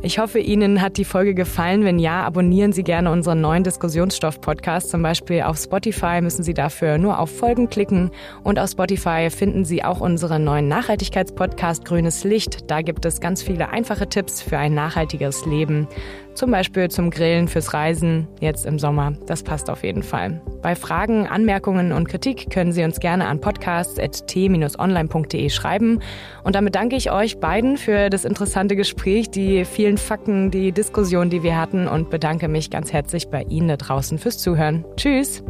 Ich 0.00 0.18
hoffe, 0.18 0.38
Ihnen 0.38 0.80
hat 0.80 0.96
die 0.96 1.04
Folge 1.04 1.34
gefallen. 1.34 1.84
Wenn 1.84 1.98
ja, 1.98 2.22
abonnieren 2.22 2.72
Sie 2.72 2.82
gerne 2.82 3.10
unseren 3.10 3.40
neuen 3.40 3.64
Diskussionsstoff-Podcast. 3.64 4.88
Zum 4.88 5.02
Beispiel 5.02 5.42
auf 5.42 5.58
Spotify 5.58 6.20
müssen 6.22 6.42
Sie 6.42 6.54
dafür 6.54 6.98
nur 6.98 7.18
auf 7.18 7.30
Folgen 7.36 7.68
klicken. 7.68 8.10
Und 8.42 8.58
auf 8.58 8.70
Spotify 8.70 9.28
finden 9.30 9.64
Sie 9.64 9.84
auch 9.84 10.00
unseren 10.00 10.44
neuen 10.44 10.68
Nachhaltigkeitspodcast 10.68 11.84
Grünes 11.84 12.24
Licht. 12.24 12.70
Da 12.70 12.82
gibt 12.82 13.04
es 13.04 13.20
ganz 13.20 13.42
viele 13.42 13.68
einfache 13.68 14.08
Tipps 14.08 14.40
für 14.40 14.58
ein 14.58 14.74
nachhaltigeres 14.74 15.44
Leben. 15.44 15.86
Zum 16.34 16.50
Beispiel 16.50 16.90
zum 16.90 17.10
Grillen 17.10 17.48
fürs 17.48 17.74
Reisen 17.74 18.26
jetzt 18.40 18.64
im 18.66 18.78
Sommer. 18.78 19.12
Das 19.26 19.42
passt 19.42 19.68
auf 19.68 19.84
jeden 19.84 20.02
Fall. 20.02 20.40
Bei 20.62 20.74
Fragen, 20.74 21.26
Anmerkungen 21.26 21.92
und 21.92 22.08
Kritik 22.08 22.50
können 22.50 22.72
Sie 22.72 22.84
uns 22.84 23.00
gerne 23.00 23.26
an 23.26 23.40
podcasts.t-online.de 23.40 25.50
schreiben. 25.50 26.00
Und 26.42 26.54
damit 26.54 26.74
danke 26.74 26.96
ich 26.96 27.12
euch 27.12 27.38
beiden 27.38 27.76
für 27.76 28.08
das 28.08 28.24
interessante 28.24 28.76
Gespräch, 28.76 29.30
die 29.30 29.64
vielen 29.64 29.98
Fakten, 29.98 30.50
die 30.50 30.72
Diskussion, 30.72 31.30
die 31.30 31.42
wir 31.42 31.58
hatten 31.58 31.86
und 31.86 32.10
bedanke 32.10 32.48
mich 32.48 32.70
ganz 32.70 32.92
herzlich 32.92 33.28
bei 33.28 33.42
Ihnen 33.42 33.68
da 33.68 33.76
draußen 33.76 34.18
fürs 34.18 34.38
Zuhören. 34.38 34.84
Tschüss. 34.96 35.44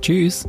Tschüss. 0.00 0.48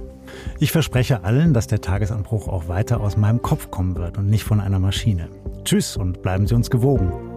Ich 0.60 0.72
verspreche 0.72 1.24
allen, 1.24 1.54
dass 1.54 1.68
der 1.68 1.82
Tagesanbruch 1.82 2.48
auch 2.48 2.68
weiter 2.68 3.02
aus 3.02 3.18
meinem 3.18 3.42
Kopf 3.42 3.72
kommen 3.72 3.96
wird 3.96 4.18
und 4.18 4.30
nicht 4.30 4.44
von 4.44 4.62
einer 4.62 4.80
Maschine. 4.80 5.30
Tschüss 5.64 5.98
und 5.98 6.22
bleiben 6.22 6.48
Sie 6.48 6.56
uns 6.56 6.70
gewogen. 6.70 7.31